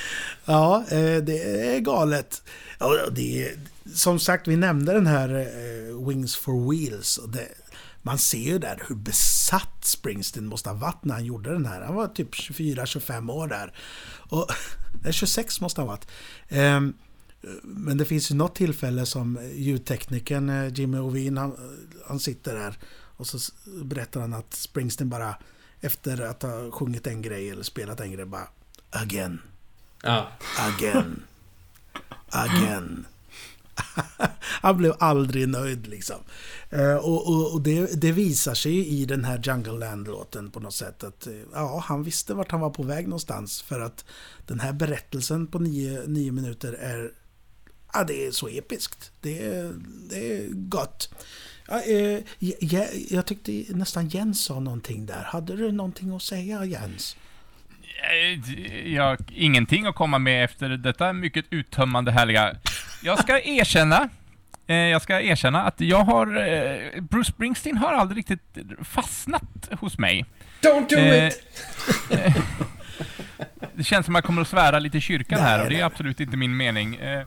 [0.44, 1.42] ja, eh, det
[1.74, 2.42] är galet.
[2.78, 3.52] Ja, det är,
[3.94, 7.20] som sagt, vi nämnde den här eh, Wings for Wheels.
[7.28, 7.48] Det,
[8.02, 11.80] man ser ju där hur besatt Springsteen måste ha varit när han gjorde den här.
[11.80, 13.72] Han var typ 24-25 år där.
[14.28, 14.48] Och,
[15.10, 16.08] 26 måste han ha varit.
[16.48, 16.94] Ehm,
[17.62, 21.56] men det finns ju något tillfälle som ljudteknikern eh, Jimmy Ovin, han,
[22.06, 22.78] han sitter där
[23.16, 23.38] och så
[23.82, 25.34] berättar han att Springsteen bara
[25.80, 28.48] efter att ha sjungit en grej eller spelat en grej bara
[28.90, 29.40] Again.
[30.02, 30.28] Ja.
[30.58, 31.22] Again.
[32.28, 33.06] Again.
[34.40, 36.16] Han blev aldrig nöjd liksom.
[36.70, 40.74] Eh, och, och, och det, det, visar sig i den här Jungle Land-låten på något
[40.74, 43.62] sätt att eh, ja, han visste vart han var på väg någonstans.
[43.62, 44.04] För att
[44.46, 47.12] den här berättelsen på nio, nio minuter är
[47.92, 49.12] Ja, det är så episkt.
[49.20, 49.74] Det är,
[50.10, 51.14] det är gott.
[51.68, 52.18] Ja, eh,
[52.60, 55.22] jag, jag tyckte nästan Jens sa någonting där.
[55.22, 57.16] Hade du någonting att säga Jens?
[58.02, 62.56] Eh, jag har ingenting att komma med efter detta mycket uttömmande härliga.
[63.02, 64.08] Jag ska erkänna,
[64.66, 69.98] eh, jag ska erkänna att jag har, eh, Bruce Springsteen har aldrig riktigt fastnat hos
[69.98, 70.24] mig.
[70.62, 71.42] Don't do eh, it!
[73.74, 75.84] det känns som att jag kommer att svära lite i kyrkan här och det är
[75.84, 76.96] absolut inte min mening.
[76.96, 77.24] Eh,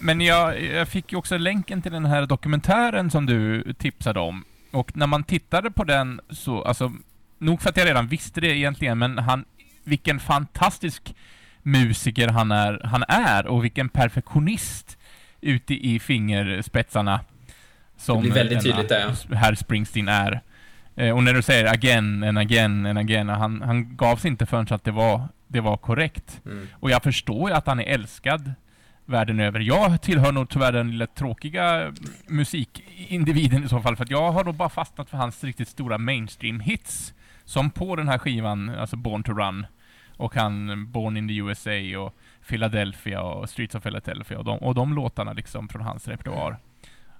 [0.00, 4.44] men jag, jag fick ju också länken till den här dokumentären som du tipsade om.
[4.70, 6.92] Och när man tittade på den så, alltså,
[7.38, 9.44] nog för att jag redan visste det egentligen, men han,
[9.84, 11.14] vilken fantastisk
[11.62, 14.98] musiker han är, han är och vilken perfektionist
[15.40, 17.20] ute i fingerspetsarna.
[17.96, 19.34] Som det blir väldigt tydligt där.
[19.34, 20.40] Herr Springsteen är.
[20.96, 24.66] Eh, och när du säger again and again and again, han, han gavs inte förrän
[24.66, 26.40] så att det var, det var korrekt.
[26.44, 26.68] Mm.
[26.72, 28.52] Och jag förstår ju att han är älskad
[29.08, 29.60] världen över.
[29.60, 31.92] Jag tillhör nog tyvärr den lilla tråkiga
[32.26, 35.98] musikindividen i så fall, för att jag har nog bara fastnat för hans riktigt stora
[35.98, 37.14] mainstream-hits.
[37.44, 39.66] Som på den här skivan, alltså Born to Run,
[40.16, 42.14] och han Born in the USA och
[42.48, 46.58] Philadelphia och Streets of Philadelphia och de, och de låtarna liksom från hans repertoar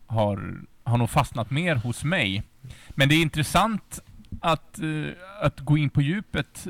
[0.06, 2.43] har, har nog fastnat mer hos mig.
[2.90, 4.01] Men det är intressant
[4.40, 6.66] att, uh, att gå in på djupet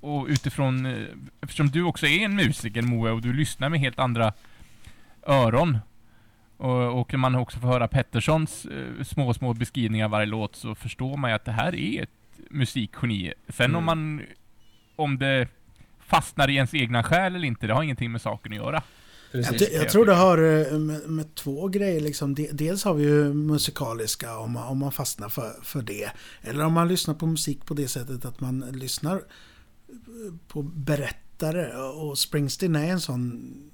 [0.00, 1.08] och utifrån, uh,
[1.40, 4.32] eftersom du också är en musiker Moe och du lyssnar med helt andra
[5.26, 5.78] öron.
[6.56, 10.74] Och, och man också får höra Petterssons eh, små, små beskrivningar av varje låt så
[10.74, 12.10] förstår man ju att det här är ett
[12.50, 13.32] musikgeni.
[13.48, 13.76] Sen mm.
[13.76, 14.22] om man,
[14.96, 15.48] om det
[16.00, 18.82] fastnar i ens egna själ eller inte, det har ingenting med saken att göra.
[19.32, 22.00] Jag, jag, tror det har eh, med, med, två grejer.
[22.00, 22.34] Liksom.
[22.52, 26.10] Dels har vi ju musikaliska, om man, om man fastnar för, för det.
[26.42, 29.22] Eller om man lyssnar på musik på det sättet att man lyssnar
[30.48, 31.76] på berättare.
[31.76, 33.69] Och Springsteen är en sån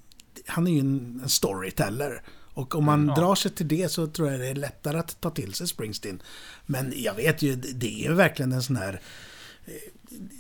[0.47, 2.23] han är ju en, storyteller.
[2.55, 3.15] Och om man ja.
[3.15, 6.23] drar sig till det så tror jag det är lättare att ta till sig Springsteen.
[6.67, 9.01] Men jag vet ju, det är ju verkligen en sån här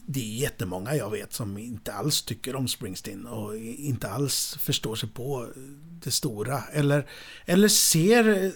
[0.07, 4.97] det är jättemånga jag vet som inte alls tycker om Springsteen och inte alls förstår
[4.97, 5.49] sig på
[6.05, 6.63] det stora.
[6.73, 7.07] Eller,
[7.45, 8.53] eller ser,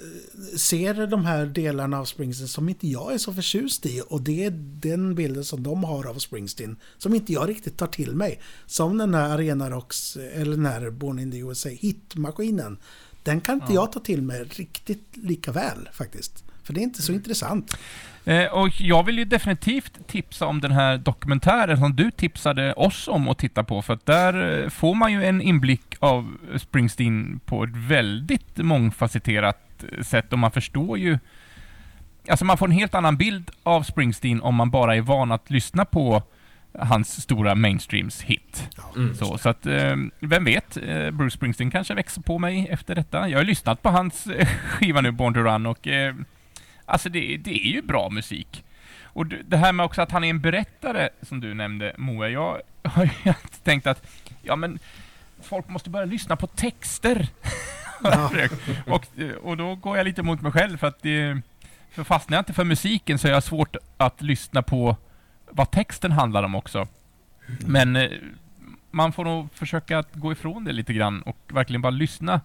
[0.56, 4.02] ser de här delarna av Springsteen som inte jag är så förtjust i.
[4.08, 4.50] Och det är
[4.80, 8.40] den bilden som de har av Springsteen som inte jag riktigt tar till mig.
[8.66, 12.78] Som den här Arena Rocks, eller den här Born in the USA, hitmaskinen.
[13.22, 13.74] Den kan inte ja.
[13.74, 16.44] jag ta till mig riktigt lika väl faktiskt.
[16.70, 17.78] För det är inte så intressant.
[18.24, 23.08] Eh, och jag vill ju definitivt tipsa om den här dokumentären som du tipsade oss
[23.08, 27.40] om att titta på, för att där eh, får man ju en inblick av Springsteen
[27.44, 31.18] på ett väldigt mångfacetterat eh, sätt och man förstår ju
[32.28, 35.50] Alltså man får en helt annan bild av Springsteen om man bara är van att
[35.50, 36.22] lyssna på
[36.78, 38.68] hans stora mainstreams hit.
[38.96, 39.14] Mm.
[39.14, 39.66] Så, så att,
[40.20, 40.78] vem vet,
[41.12, 43.28] Bruce Springsteen kanske växer på mig efter detta.
[43.28, 44.28] Jag har lyssnat på hans
[44.64, 45.88] skiva nu, Born to Run, och
[46.90, 48.64] Alltså det, det är ju bra musik.
[49.02, 52.60] Och det här med också att han är en berättare, som du nämnde Moa, jag
[52.84, 53.32] har ju
[53.64, 54.06] tänkt att,
[54.42, 54.78] ja men,
[55.42, 57.28] folk måste börja lyssna på texter.
[58.02, 58.30] Ja.
[58.86, 59.06] och,
[59.42, 61.40] och då går jag lite mot mig själv, för att det,
[61.90, 64.96] för fastnar jag inte för musiken så är jag svårt att lyssna på
[65.50, 66.88] vad texten handlar om också.
[67.66, 68.10] Men eh,
[68.90, 72.40] man får nog försöka att gå ifrån det lite grann och verkligen bara lyssna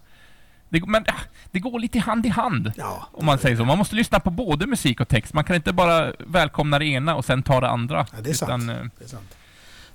[0.69, 1.21] det, men ah,
[1.51, 3.65] det går lite hand i hand, ja, om man säger så.
[3.65, 5.33] Man måste lyssna på både musik och text.
[5.33, 8.07] Man kan inte bara välkomna det ena och sen ta det andra.
[8.11, 8.69] Ja, det är sant.
[8.69, 9.35] Eh, det är sant.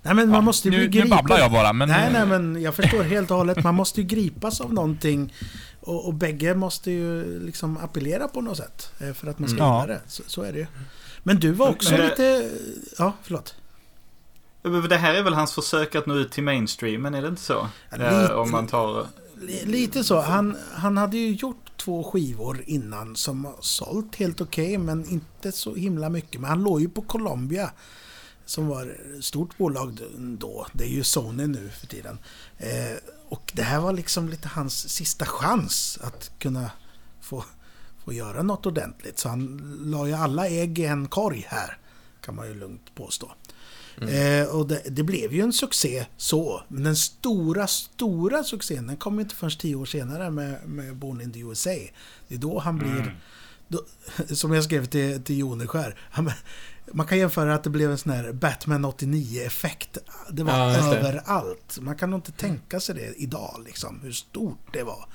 [0.02, 1.04] Nej, men man ja, måste ju nu, gripa...
[1.04, 1.88] nu babblar jag bara, men...
[1.88, 3.64] Nej, nej, men jag förstår helt och hållet.
[3.64, 5.32] Man måste ju gripas av någonting.
[5.80, 8.92] Och, och bägge måste ju liksom appellera på något sätt.
[8.98, 9.74] Eh, för att man ska mm.
[9.74, 9.86] ja.
[9.86, 10.00] det.
[10.06, 10.66] Så, så, är det ju.
[11.22, 12.08] Men du var också det...
[12.08, 12.50] lite...
[12.98, 13.54] Ja, förlåt.
[14.88, 17.68] Det här är väl hans försök att nå ut till mainstreamen, är det inte så?
[17.90, 18.32] Ja, lite...
[18.32, 19.06] Eh, om man tar...
[19.64, 20.20] Lite så.
[20.20, 25.52] Han, han hade ju gjort två skivor innan som sålt helt okej okay, men inte
[25.52, 26.40] så himla mycket.
[26.40, 27.70] Men han låg ju på Columbia
[28.44, 28.86] som var
[29.18, 30.66] ett stort bolag då.
[30.72, 32.18] Det är ju Sony nu för tiden.
[32.58, 32.96] Eh,
[33.28, 36.70] och det här var liksom lite hans sista chans att kunna
[37.20, 37.44] få,
[38.04, 39.18] få göra något ordentligt.
[39.18, 41.78] Så han la ju alla ägg i en korg här,
[42.20, 43.32] kan man ju lugnt påstå.
[44.00, 44.42] Mm.
[44.42, 46.62] Eh, och det, det, blev ju en succé så.
[46.68, 51.20] Men den stora, stora succén den kom inte förrän tio år senare med, med Born
[51.20, 51.70] in the USA.
[52.28, 53.00] Det är då han blir...
[53.00, 53.14] Mm.
[53.68, 53.84] Då,
[54.34, 55.96] som jag skrev till, till Joneskär.
[56.92, 59.98] Man kan jämföra att det blev en sån här Batman 89-effekt.
[60.30, 61.78] Det var ja, överallt.
[61.80, 65.08] Man kan nog inte tänka sig det idag, liksom, hur stort det var.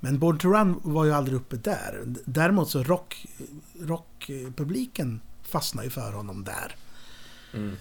[0.00, 2.02] Men Born to Run var ju aldrig uppe där.
[2.24, 3.26] Däremot så rock,
[3.80, 6.76] rockpubliken fastnade ju för honom där.
[7.54, 7.76] Mm.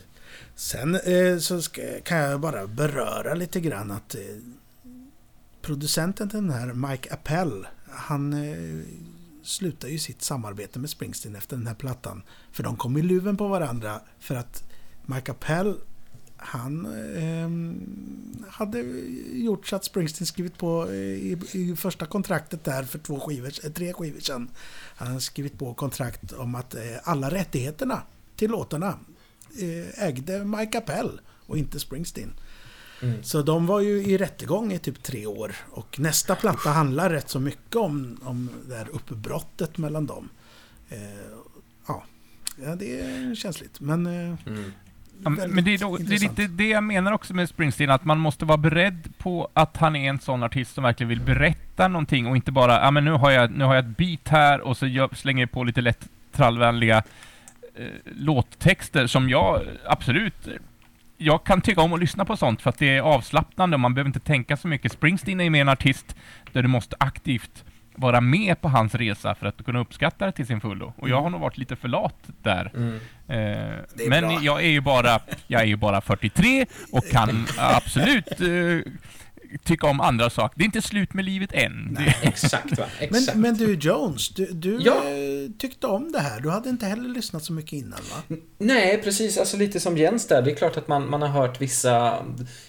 [0.62, 4.22] Sen eh, så ska, kan jag bara beröra lite grann att eh,
[5.62, 8.86] producenten till den här, Mike Appel, han eh,
[9.44, 12.24] slutar ju sitt samarbete med Springsteen efter den här plattan.
[12.52, 14.64] För de kom i luven på varandra för att
[15.06, 15.76] Mike Appel
[16.38, 17.50] han eh,
[18.52, 18.80] hade
[19.32, 23.52] gjort så att Springsteen skrivit på eh, i, i, första kontraktet där för två skivor,
[23.64, 24.50] eh, tre skivor sedan.
[24.96, 28.02] Han hade skrivit på kontrakt om att eh, alla rättigheterna
[28.36, 29.00] till låtarna
[29.98, 32.34] ägde Mike Appel och inte Springsteen.
[33.02, 33.24] Mm.
[33.24, 35.56] Så de var ju i rättegång i typ tre år.
[35.70, 40.30] Och nästa platta handlar rätt så mycket om, om det här uppbrottet mellan dem.
[40.90, 41.00] Eh,
[41.88, 42.04] ja.
[42.64, 43.80] ja, det är känsligt.
[43.80, 44.72] Men, eh, mm.
[45.24, 48.06] ja, men det är, då, det är lite det jag menar också med Springsteen, att
[48.06, 51.88] man måste vara beredd på att han är en sån artist som verkligen vill berätta
[51.88, 54.62] någonting och inte bara, ja men nu har jag, nu har jag ett beat här
[54.62, 57.04] och så jag, slänger jag på lite lätt trallvänliga eh,
[58.06, 60.48] låttexter som jag absolut
[61.18, 63.94] jag kan tycka om att lyssna på sånt för att det är avslappnande och man
[63.94, 64.92] behöver inte tänka så mycket.
[64.92, 66.16] Springsteen är ju mer en artist
[66.52, 67.66] där du måste aktivt
[67.96, 70.94] vara med på hans resa för att kunna uppskatta det till sin fullo.
[70.98, 72.72] Och jag har nog varit lite för lat där.
[72.76, 73.00] Mm.
[73.28, 73.78] Eh,
[74.10, 74.40] men bra.
[74.42, 78.92] jag är ju bara, jag är ju bara 43 och kan absolut eh,
[79.64, 80.58] tycka om andra saker.
[80.58, 81.98] Det är inte slut med livet än.
[82.00, 82.86] Nej, exakt va.
[83.00, 83.38] Exakt.
[83.38, 84.96] Men, men du Jones, du, du ja.
[84.96, 86.40] Eh, tyckte om det här.
[86.42, 88.38] Du hade inte heller lyssnat så mycket innan va?
[88.58, 89.38] Nej, precis.
[89.38, 90.42] Alltså lite som Jens där.
[90.42, 92.26] Det är klart att man, man har hört vissa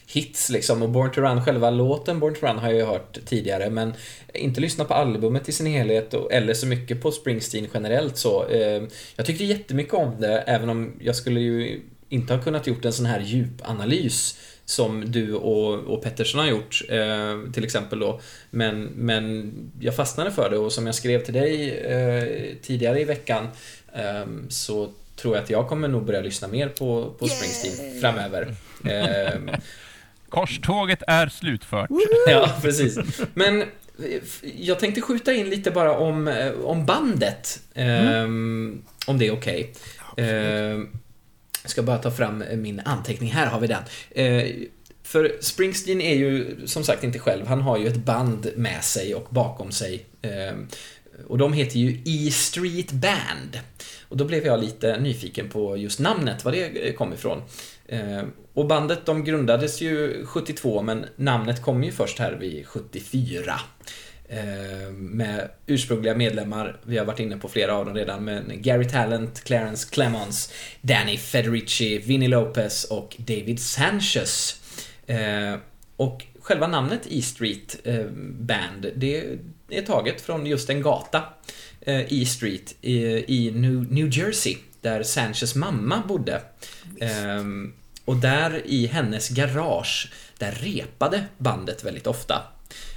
[0.06, 0.82] hits liksom.
[0.82, 3.70] Och Born to Run, själva låten Born to Run har jag ju hört tidigare.
[3.70, 3.92] Men
[4.34, 8.46] inte lyssnat på albumet i sin helhet och, eller så mycket på Springsteen generellt så.
[8.46, 8.82] Eh,
[9.16, 12.92] jag tyckte jättemycket om det, även om jag skulle ju inte ha kunnat gjort en
[12.92, 14.38] sån här djupanalys
[14.72, 18.20] som du och, och Pettersson har gjort eh, till exempel då.
[18.50, 23.04] Men, men jag fastnade för det och som jag skrev till dig eh, tidigare i
[23.04, 23.48] veckan
[23.94, 28.54] eh, så tror jag att jag kommer nog börja lyssna mer på, på Springsteen framöver.
[28.84, 29.56] Eh,
[30.28, 31.90] Korståget är slutfört.
[32.28, 32.98] ja, precis.
[33.34, 33.64] Men
[34.56, 37.60] jag tänkte skjuta in lite bara om, eh, om bandet.
[37.74, 38.82] Mm.
[39.06, 39.72] Om det är okej.
[40.12, 40.86] Okay.
[41.62, 43.30] Jag ska bara ta fram eh, min anteckning.
[43.30, 43.82] Här har vi den.
[44.10, 44.52] Eh,
[45.02, 47.46] för Springsteen är ju som sagt inte själv.
[47.46, 50.04] Han har ju ett band med sig och bakom sig.
[50.22, 50.54] Eh,
[51.26, 53.58] och de heter ju E Street Band.
[54.08, 57.42] Och då blev jag lite nyfiken på just namnet, var det kom ifrån.
[58.54, 63.60] Och bandet de grundades ju 72 men namnet kom ju först här vid 74.
[64.32, 68.88] Eh, med ursprungliga medlemmar, vi har varit inne på flera av dem redan, men Gary
[68.88, 74.60] Talent, Clarence Clemons, Danny Federici, Vinnie Lopez och David Sanchez.
[75.06, 75.54] Eh,
[75.96, 79.24] och själva namnet E Street eh, Band, det
[79.68, 81.22] är taget från just en gata,
[81.86, 83.50] E Street, i
[83.90, 86.42] New Jersey, där Sanchez mamma bodde.
[88.04, 92.51] Och där i hennes garage, där repade bandet väldigt ofta.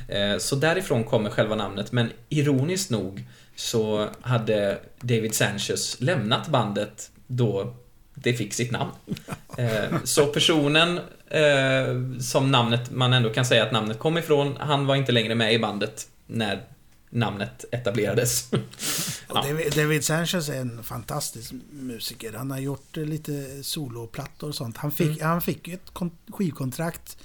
[0.08, 3.24] Eh, så därifrån kommer själva namnet, men ironiskt nog
[3.56, 7.76] så hade David Sanchez lämnat bandet då
[8.14, 8.92] det fick sitt namn.
[9.58, 14.86] Eh, så personen eh, som namnet, man ändå kan säga att namnet kom ifrån, han
[14.86, 16.64] var inte längre med i bandet när
[17.10, 18.52] namnet etablerades.
[19.28, 19.46] ja.
[19.76, 22.34] David Sanchez är en fantastisk musiker.
[22.34, 24.78] Han har gjort lite soloplattor och sånt.
[24.78, 25.28] Han fick, mm.
[25.28, 25.92] han fick ett
[26.30, 27.18] skivkontrakt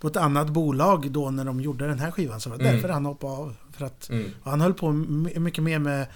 [0.00, 2.40] på ett annat bolag då när de gjorde den här skivan.
[2.40, 2.74] Så det var mm.
[2.74, 3.56] därför han hoppade av.
[3.72, 4.30] För att, mm.
[4.44, 6.06] Han höll på mycket mer med,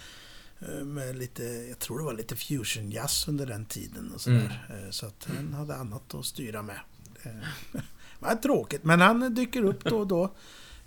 [0.60, 4.12] eh, med lite, jag tror det var lite fusion jazz under den tiden.
[4.14, 4.64] Och sådär.
[4.68, 4.84] Mm.
[4.84, 6.78] Eh, så att han hade annat att styra med.
[7.22, 7.30] Eh,
[7.72, 7.82] det
[8.18, 10.34] var tråkigt, men han dyker upp då och då.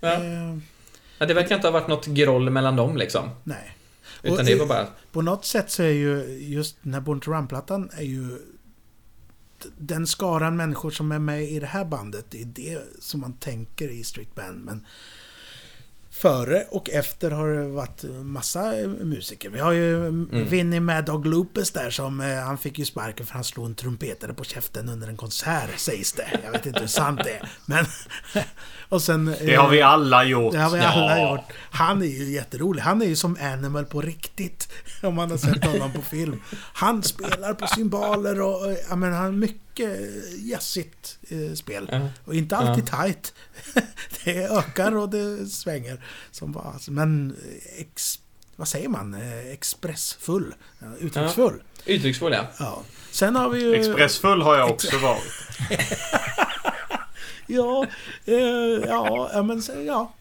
[0.00, 0.20] Ja.
[1.18, 3.30] ja, det verkar inte ha varit något groll mellan dem liksom.
[3.44, 3.76] Nej.
[4.22, 4.86] Utan och, det var bara...
[5.12, 8.38] På något sätt så är ju just den här Born to Run-plattan är ju
[9.78, 13.32] den skaran människor som är med i det här bandet, det är det som man
[13.32, 14.64] tänker i Street Band.
[14.64, 14.86] Men
[16.24, 19.50] före och efter har det varit massa musiker.
[19.50, 20.48] Vi har ju mm.
[20.48, 23.74] Vinnie Mad Dog Lupus där som, eh, han fick ju sparken för han slog en
[23.74, 26.40] trumpetare på käften under en konsert, sägs det.
[26.44, 27.48] Jag vet inte hur sant det är.
[27.66, 27.86] Men...
[28.88, 29.34] och sen...
[29.40, 30.52] Det har vi eh, alla gjort.
[30.52, 31.30] Det har vi alla ja.
[31.30, 31.52] gjort.
[31.70, 32.82] Han är ju jätterolig.
[32.82, 34.68] Han är ju som Animal på riktigt.
[35.02, 36.42] Om man har sett honom på film.
[36.74, 39.32] Han spelar på symboler och, eh, ja men han har
[39.74, 40.00] mycket
[40.38, 41.88] jazzigt eh, spel.
[41.92, 42.08] Ja.
[42.24, 43.02] Och inte alltid ja.
[43.02, 43.34] tight.
[44.24, 46.04] det ökar och det svänger.
[46.30, 47.36] Som bara, men
[47.76, 48.18] ex,
[48.56, 49.14] vad säger man?
[49.52, 50.54] Expressfull.
[50.98, 51.62] Uttrycksfull.
[51.84, 51.92] Ja.
[51.92, 52.46] Uttrycksfull ja.
[52.58, 52.82] ja.
[53.10, 53.74] Sen har vi ju...
[53.74, 55.32] Expressfull har jag också varit.
[57.46, 57.86] ja,
[58.24, 58.36] eh,
[58.86, 60.14] ja, men ja.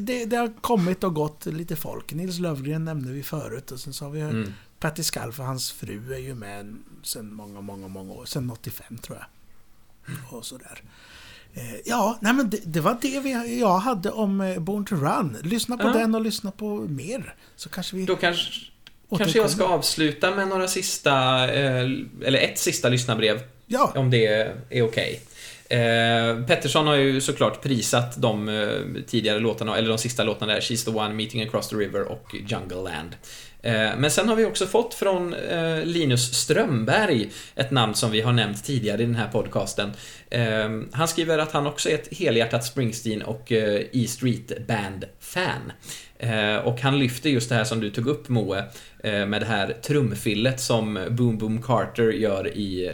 [0.00, 2.12] Det, det, har kommit och gått lite folk.
[2.12, 4.52] Nils Lövgren nämnde vi förut och sen så har vi mm.
[4.84, 8.24] Patti Skalf och hans fru är ju med sen många, många, många år.
[8.24, 9.26] Sen 85 tror jag.
[10.38, 10.82] Och sådär.
[11.54, 14.94] Eh, ja, nej men det, det, var det vi, jag hade om eh, Born to
[14.94, 15.36] Run.
[15.42, 15.92] Lyssna på ja.
[15.92, 17.34] den och lyssna på mer.
[17.56, 18.04] Så kanske vi...
[18.04, 18.60] Då kanske,
[19.18, 21.12] kanske jag ska avsluta med några sista,
[21.54, 21.88] eh,
[22.24, 23.40] eller ett sista lyssnarbrev.
[23.66, 23.92] Ja.
[23.96, 24.82] Om det är okej.
[24.82, 25.18] Okay.
[25.78, 30.60] Eh, Pettersson har ju såklart prisat de eh, tidigare låtarna, eller de sista låtarna där,
[30.60, 33.16] She's the one, Meeting across the river och Jungle Land.
[33.64, 38.20] Eh, men sen har vi också fått från eh, Linus Strömberg, ett namn som vi
[38.20, 39.92] har nämnt tidigare i den här podcasten.
[40.30, 45.72] Eh, han skriver att han också är ett helhjärtat Springsteen och E Street Band-fan.
[46.64, 48.64] Och han lyfter just det här som du tog upp Moe,
[49.02, 52.90] med det här trumfillet som Boom Boom Carter gör i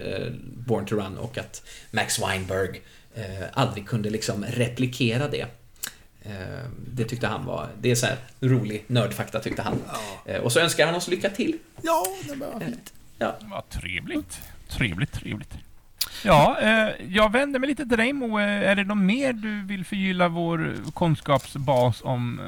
[0.66, 2.80] Born to Run och att Max Weinberg
[3.52, 5.46] aldrig kunde liksom replikera det.
[6.22, 6.32] Eh,
[6.86, 9.78] det tyckte han var, det är så här rolig nördfakta tyckte han.
[9.86, 10.32] Ja.
[10.32, 11.58] Eh, och så önskar han oss lycka till.
[11.82, 12.92] Ja, det var fint.
[13.18, 13.36] Ja.
[13.40, 14.40] Vad trevligt.
[14.68, 15.54] Trevligt, trevligt.
[16.24, 18.42] Ja, eh, jag vänder mig lite till dig Moe.
[18.42, 22.40] Är det något mer du vill förgylla vår kunskapsbas om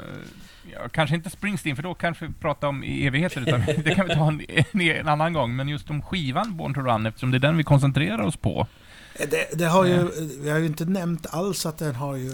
[0.72, 4.08] ja, kanske inte Springsteen, för då kanske vi pratar om i evigheter, utan det kan
[4.08, 5.56] vi ta en, en, annan gång.
[5.56, 8.66] Men just om skivan Born to Run, eftersom det är den vi koncentrerar oss på.
[9.30, 10.08] Det, det har ju,
[10.42, 12.32] vi har ju inte nämnt alls att den har ju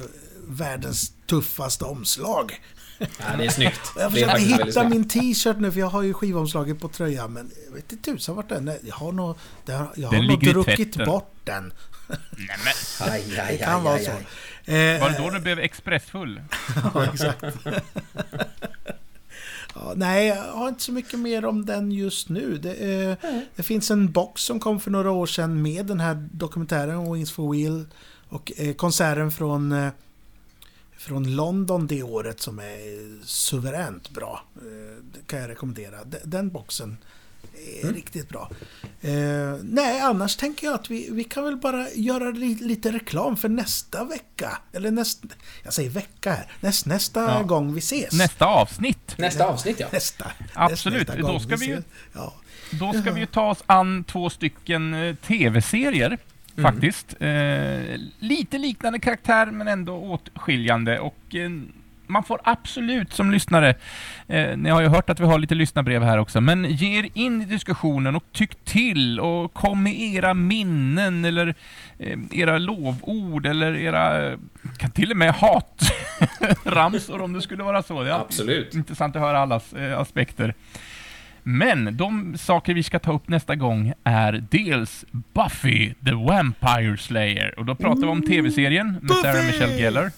[0.49, 2.61] världens tuffaste omslag.
[2.99, 3.07] Ja,
[3.39, 3.81] det är snyggt.
[3.97, 7.75] Jag försöker hitta min t-shirt nu för jag har ju skivomslaget på tröjan men jag
[7.75, 8.79] vet inte tusan vart den är.
[8.83, 11.73] Jag har nog, jag har nog druckit bort den.
[12.31, 12.75] Nämen.
[13.01, 14.11] Aj, aj, det kan aj, vara så.
[14.73, 16.43] Eh, Var det då du blev expressfull?
[16.95, 17.45] ja, exakt.
[19.75, 22.59] ja, nej, jag har inte så mycket mer om den just nu.
[22.59, 23.17] Det, eh,
[23.57, 27.33] det, finns en box som kom för några år sedan med den här dokumentären Wings
[27.33, 27.87] for Wheel
[28.29, 29.93] och eh, konserten från eh,
[30.99, 34.43] från London det året som är suveränt bra.
[34.57, 35.97] Eh, det kan jag rekommendera.
[36.25, 36.97] Den boxen
[37.79, 37.95] är mm.
[37.95, 38.51] riktigt bra.
[39.01, 43.37] Eh, nej, annars tänker jag att vi, vi kan väl bara göra li, lite reklam
[43.37, 44.59] för nästa vecka.
[44.73, 45.23] Eller näst,
[45.65, 46.53] jag säger vecka här.
[46.61, 47.43] Näst, nästa ja.
[47.43, 48.13] gång vi ses.
[48.13, 49.15] Nästa avsnitt.
[49.19, 49.87] Nästa avsnitt, ja.
[49.93, 50.33] Nästa.
[50.55, 51.09] Absolut.
[51.09, 52.35] Nästa då ska vi, vi ja.
[52.71, 56.19] Då ska vi ta oss an två stycken eh, tv-serier
[56.59, 56.73] Mm.
[56.73, 57.17] faktiskt.
[57.21, 60.99] Eh, lite liknande karaktär, men ändå åtskiljande.
[60.99, 61.51] Och eh,
[62.09, 63.75] man får absolut som lyssnare,
[64.27, 67.09] eh, ni har ju hört att vi har lite lyssnarbrev här också, men ge er
[67.15, 71.55] in i diskussionen och tyck till och kom med era minnen eller
[71.99, 74.37] eh, era lovord eller era,
[74.79, 78.03] kan till och med hatramsor om det skulle vara så.
[78.03, 78.75] Det är absolut.
[78.75, 80.55] intressant att höra allas eh, aspekter.
[81.51, 87.59] Men de saker vi ska ta upp nästa gång är dels Buffy the Vampire Slayer.
[87.59, 89.23] Och då pratar vi om tv-serien med Buffy!
[89.23, 90.11] Sarah Michelle Gellar.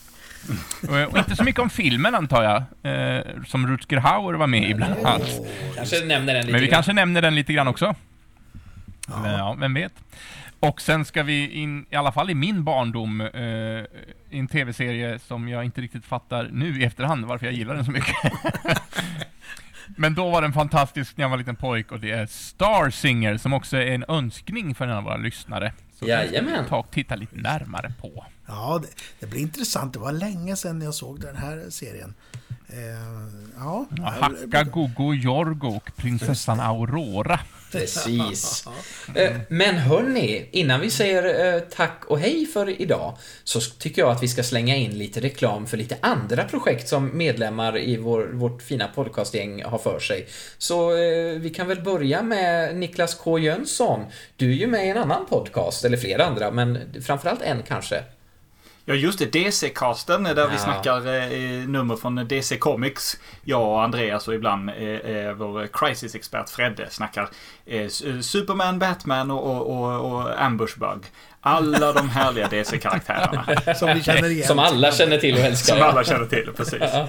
[0.88, 2.56] Och, och, inte så mycket om filmen antar jag,
[2.92, 5.40] eh, som Rutger Hauer var med i bland annat.
[5.76, 6.74] Kanske nämner den lite Men vi grann.
[6.74, 7.94] kanske nämner den lite grann också.
[9.08, 9.20] Ja.
[9.22, 9.94] Men, ja, vem vet.
[10.60, 13.40] Och sen ska vi in, i alla fall i min barndom, eh,
[14.30, 17.84] i en tv-serie som jag inte riktigt fattar nu i efterhand varför jag gillar den
[17.84, 18.16] så mycket.
[19.96, 23.36] Men då var den fantastisk när jag var liten pojk och det är Star Singer
[23.36, 25.72] som också är en önskning för en av våra lyssnare.
[25.98, 26.66] Så Jajamän.
[26.68, 28.24] ta och titta lite närmare på.
[28.46, 28.88] Ja, det,
[29.20, 29.92] det, blir intressant.
[29.92, 32.14] Det var länge sedan jag såg den här serien.
[32.72, 33.86] Eh, ja.
[34.20, 37.40] Hacka, Gogo, Jorgo och prinsessan Aurora.
[37.72, 38.64] Precis.
[39.14, 44.10] Eh, men hörni, innan vi säger eh, tack och hej för idag så tycker jag
[44.10, 48.30] att vi ska slänga in lite reklam för lite andra projekt som medlemmar i vår,
[48.32, 50.28] vårt fina podcastgäng har för sig.
[50.58, 50.90] Så
[51.38, 54.04] vi kan väl börja med Niklas K Jönsson.
[54.36, 58.04] Du är ju med i en annan podcast, eller flera andra, men framförallt en kanske.
[58.90, 60.48] Ja just det, DC-casten där ja.
[60.52, 63.16] vi snackar eh, nummer från DC Comics.
[63.44, 67.28] Jag och Andreas och ibland eh, eh vår Crisis-expert Fredde snackar
[67.66, 67.88] eh,
[68.20, 71.04] Superman, Batman och, och, och, och Ambushbug.
[71.40, 73.74] Alla de härliga DC-karaktärerna.
[73.74, 74.46] Som vi känner igen.
[74.46, 75.74] Som alla känner till och älskar.
[75.74, 76.80] Som alla känner till, precis.
[76.80, 77.08] Ja.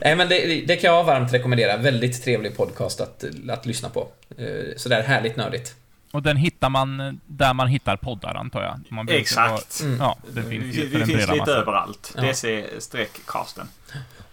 [0.00, 1.76] Nej, men det, det, kan jag varmt rekommendera.
[1.76, 4.08] Väldigt trevlig podcast att, att lyssna på.
[4.38, 5.74] Eh, sådär härligt nördigt.
[6.12, 8.80] Och den hittar man där man hittar poddar, antar jag?
[8.88, 9.80] Man Exakt.
[9.80, 10.00] Vara, mm.
[10.00, 11.52] Ja, det finns, det, det finns lite massa.
[11.52, 12.14] överallt.
[12.16, 12.22] Ja.
[12.22, 13.66] DC-casten.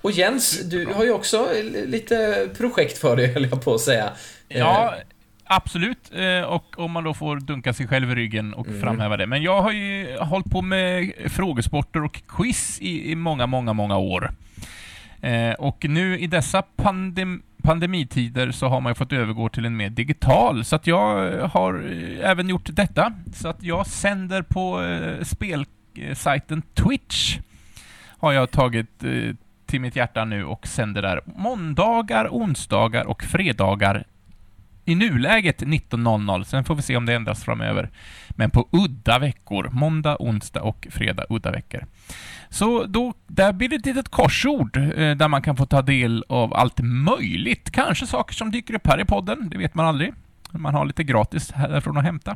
[0.01, 1.47] Och Jens, du har ju också
[1.85, 4.11] lite projekt för dig, höll jag på att säga.
[4.47, 4.95] Ja,
[5.43, 6.11] absolut.
[6.11, 8.81] Eh, och om man då får dunka sig själv i ryggen och mm.
[8.81, 9.27] framhäva det.
[9.27, 13.97] Men jag har ju hållit på med frågesporter och quiz i, i många, många, många
[13.97, 14.31] år.
[15.21, 19.77] Eh, och nu i dessa pandem pandemitider så har man ju fått övergå till en
[19.77, 23.13] mer digital, så att jag eh, har eh, även gjort detta.
[23.33, 27.39] Så att jag sänder på eh, spelsajten Twitch.
[28.17, 34.05] Har jag tagit eh, till mitt hjärta nu och sänder där måndagar, onsdagar och fredagar
[34.85, 36.43] i nuläget 19.00.
[36.43, 37.89] Sen får vi se om det ändras framöver.
[38.39, 39.69] Men på udda veckor.
[39.71, 41.85] Måndag, onsdag och fredag udda veckor.
[42.49, 46.23] Så då, där blir det ett litet korsord eh, där man kan få ta del
[46.29, 47.71] av allt möjligt.
[47.71, 50.13] Kanske saker som dyker upp här i podden, det vet man aldrig.
[50.51, 52.35] Man har lite gratis härifrån att hämta.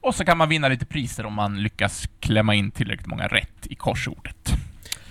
[0.00, 3.66] Och så kan man vinna lite priser om man lyckas klämma in tillräckligt många rätt
[3.70, 4.52] i korsordet.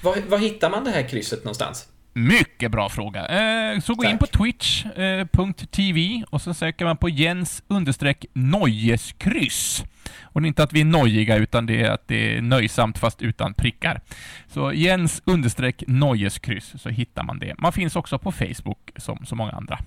[0.04, 1.88] Var, var hittar man det här krysset någonstans?
[2.14, 3.28] Mycket bra fråga.
[3.28, 4.12] Eh, så gå Tack.
[4.12, 9.84] in på twitch.tv eh, och så söker man på Jens understreck Nojeskryss.
[10.22, 13.54] Och inte att vi är nojiga, utan det är att det är nöjsamt fast utan
[13.54, 14.02] prickar.
[14.48, 17.56] Så Jens understreck Nojeskryss, så hittar man det.
[17.58, 19.80] Man finns också på Facebook, som så många andra.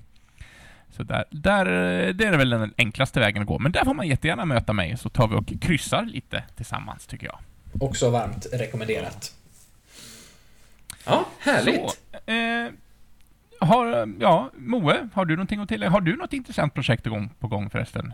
[0.96, 1.64] Så där, där,
[2.12, 3.58] det är väl den enklaste vägen att gå.
[3.58, 7.26] Men där får man jättegärna möta mig, så tar vi och kryssar lite tillsammans, tycker
[7.26, 7.38] jag.
[7.80, 9.34] Också varmt rekommenderat.
[11.06, 11.74] Ja, härligt.
[11.74, 12.70] Så, eh,
[13.60, 15.90] har, ja, Moe, har du någonting att tillägga?
[15.90, 18.12] Har du något intressant projekt igång, på gång förresten?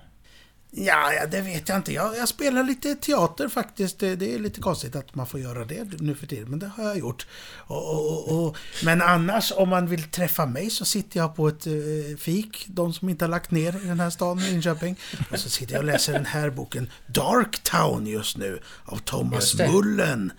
[0.73, 1.93] Ja, ja, det vet jag inte.
[1.93, 3.99] Jag, jag, spelar lite teater faktiskt.
[3.99, 6.67] Det, det, är lite konstigt att man får göra det nu för tiden, men det
[6.67, 7.27] har jag gjort.
[7.57, 11.67] Och, och, och, men annars, om man vill träffa mig så sitter jag på ett
[11.67, 14.97] uh, fik, de som inte har lagt ner i den här staden, Linköping.
[15.31, 20.33] Och så sitter jag och läser den här boken, Darktown just nu, av Thomas Mullen.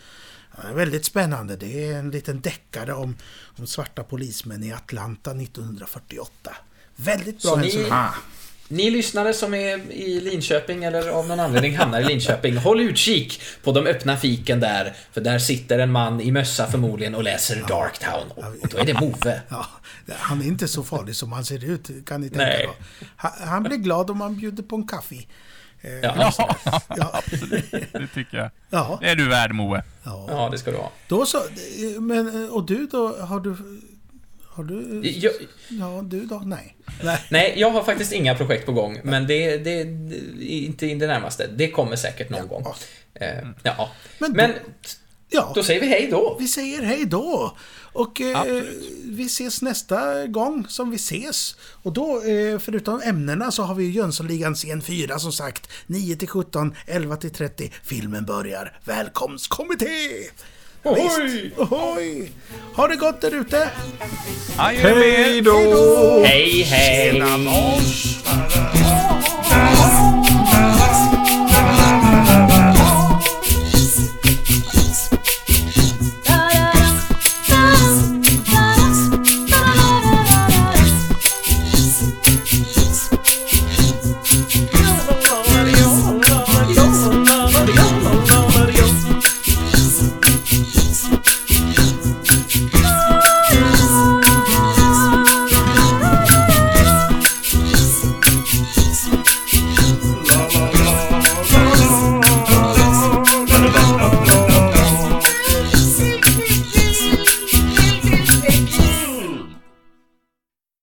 [0.56, 1.56] Ja, väldigt spännande.
[1.56, 3.16] Det är en liten deckare om,
[3.58, 6.56] om svarta polismän i Atlanta 1948.
[6.96, 7.52] Väldigt bra.
[7.52, 7.90] Så ni,
[8.72, 13.42] ni lyssnare som är i Linköping eller av någon anledning hamnar i Linköping, håll utkik
[13.64, 14.94] på de öppna fiken där.
[15.12, 17.68] För där sitter en man i mössa förmodligen och läser ja.
[17.68, 18.32] Darktown.
[18.36, 19.42] Och då är det Move.
[19.50, 19.66] Ja,
[20.18, 22.70] han är inte så farlig som han ser ut, kan ni tänka Nej.
[23.16, 25.16] Han, han blir glad om man bjuder på en kaffe.
[25.82, 26.34] Eh, ja,
[26.88, 27.72] ja, absolut.
[27.72, 28.52] Det tycker jag.
[28.70, 28.98] Ja.
[29.02, 29.84] Det är du värd, Moe.
[30.04, 30.26] Ja.
[30.30, 30.92] ja, det ska du ha.
[31.08, 31.42] Då så.
[32.00, 33.18] Men, och du då?
[33.22, 33.56] Har du...
[34.62, 35.10] Har du...
[35.10, 35.34] Jag,
[35.68, 36.42] ja, du då?
[36.46, 36.76] Nej.
[37.30, 37.54] Nej.
[37.58, 39.00] Jag har faktiskt inga projekt på gång.
[39.04, 41.48] Men det, det, det inte i det närmaste.
[41.48, 42.46] Det kommer säkert någon ja.
[42.46, 42.66] gång.
[43.14, 43.92] Eh, ja.
[44.20, 44.52] Men, men
[45.30, 45.52] ja.
[45.56, 46.38] då säger vi hej då.
[46.40, 47.58] Vi säger hej då.
[47.94, 48.64] Och eh,
[49.04, 51.56] vi ses nästa gång som vi ses.
[51.84, 55.70] Och då, eh, förutom ämnena, så har vi Jönssonligan scen 4 som sagt.
[55.88, 57.72] 9 till 17, 11 till 30.
[57.84, 58.80] Filmen börjar.
[58.86, 59.88] Välkomstkommitté!
[60.84, 61.52] Ohoj!
[61.58, 62.32] Ohoj!
[62.74, 63.70] Ha det gott där ute!
[64.58, 66.24] Hej då!
[66.24, 67.24] Hej, hej!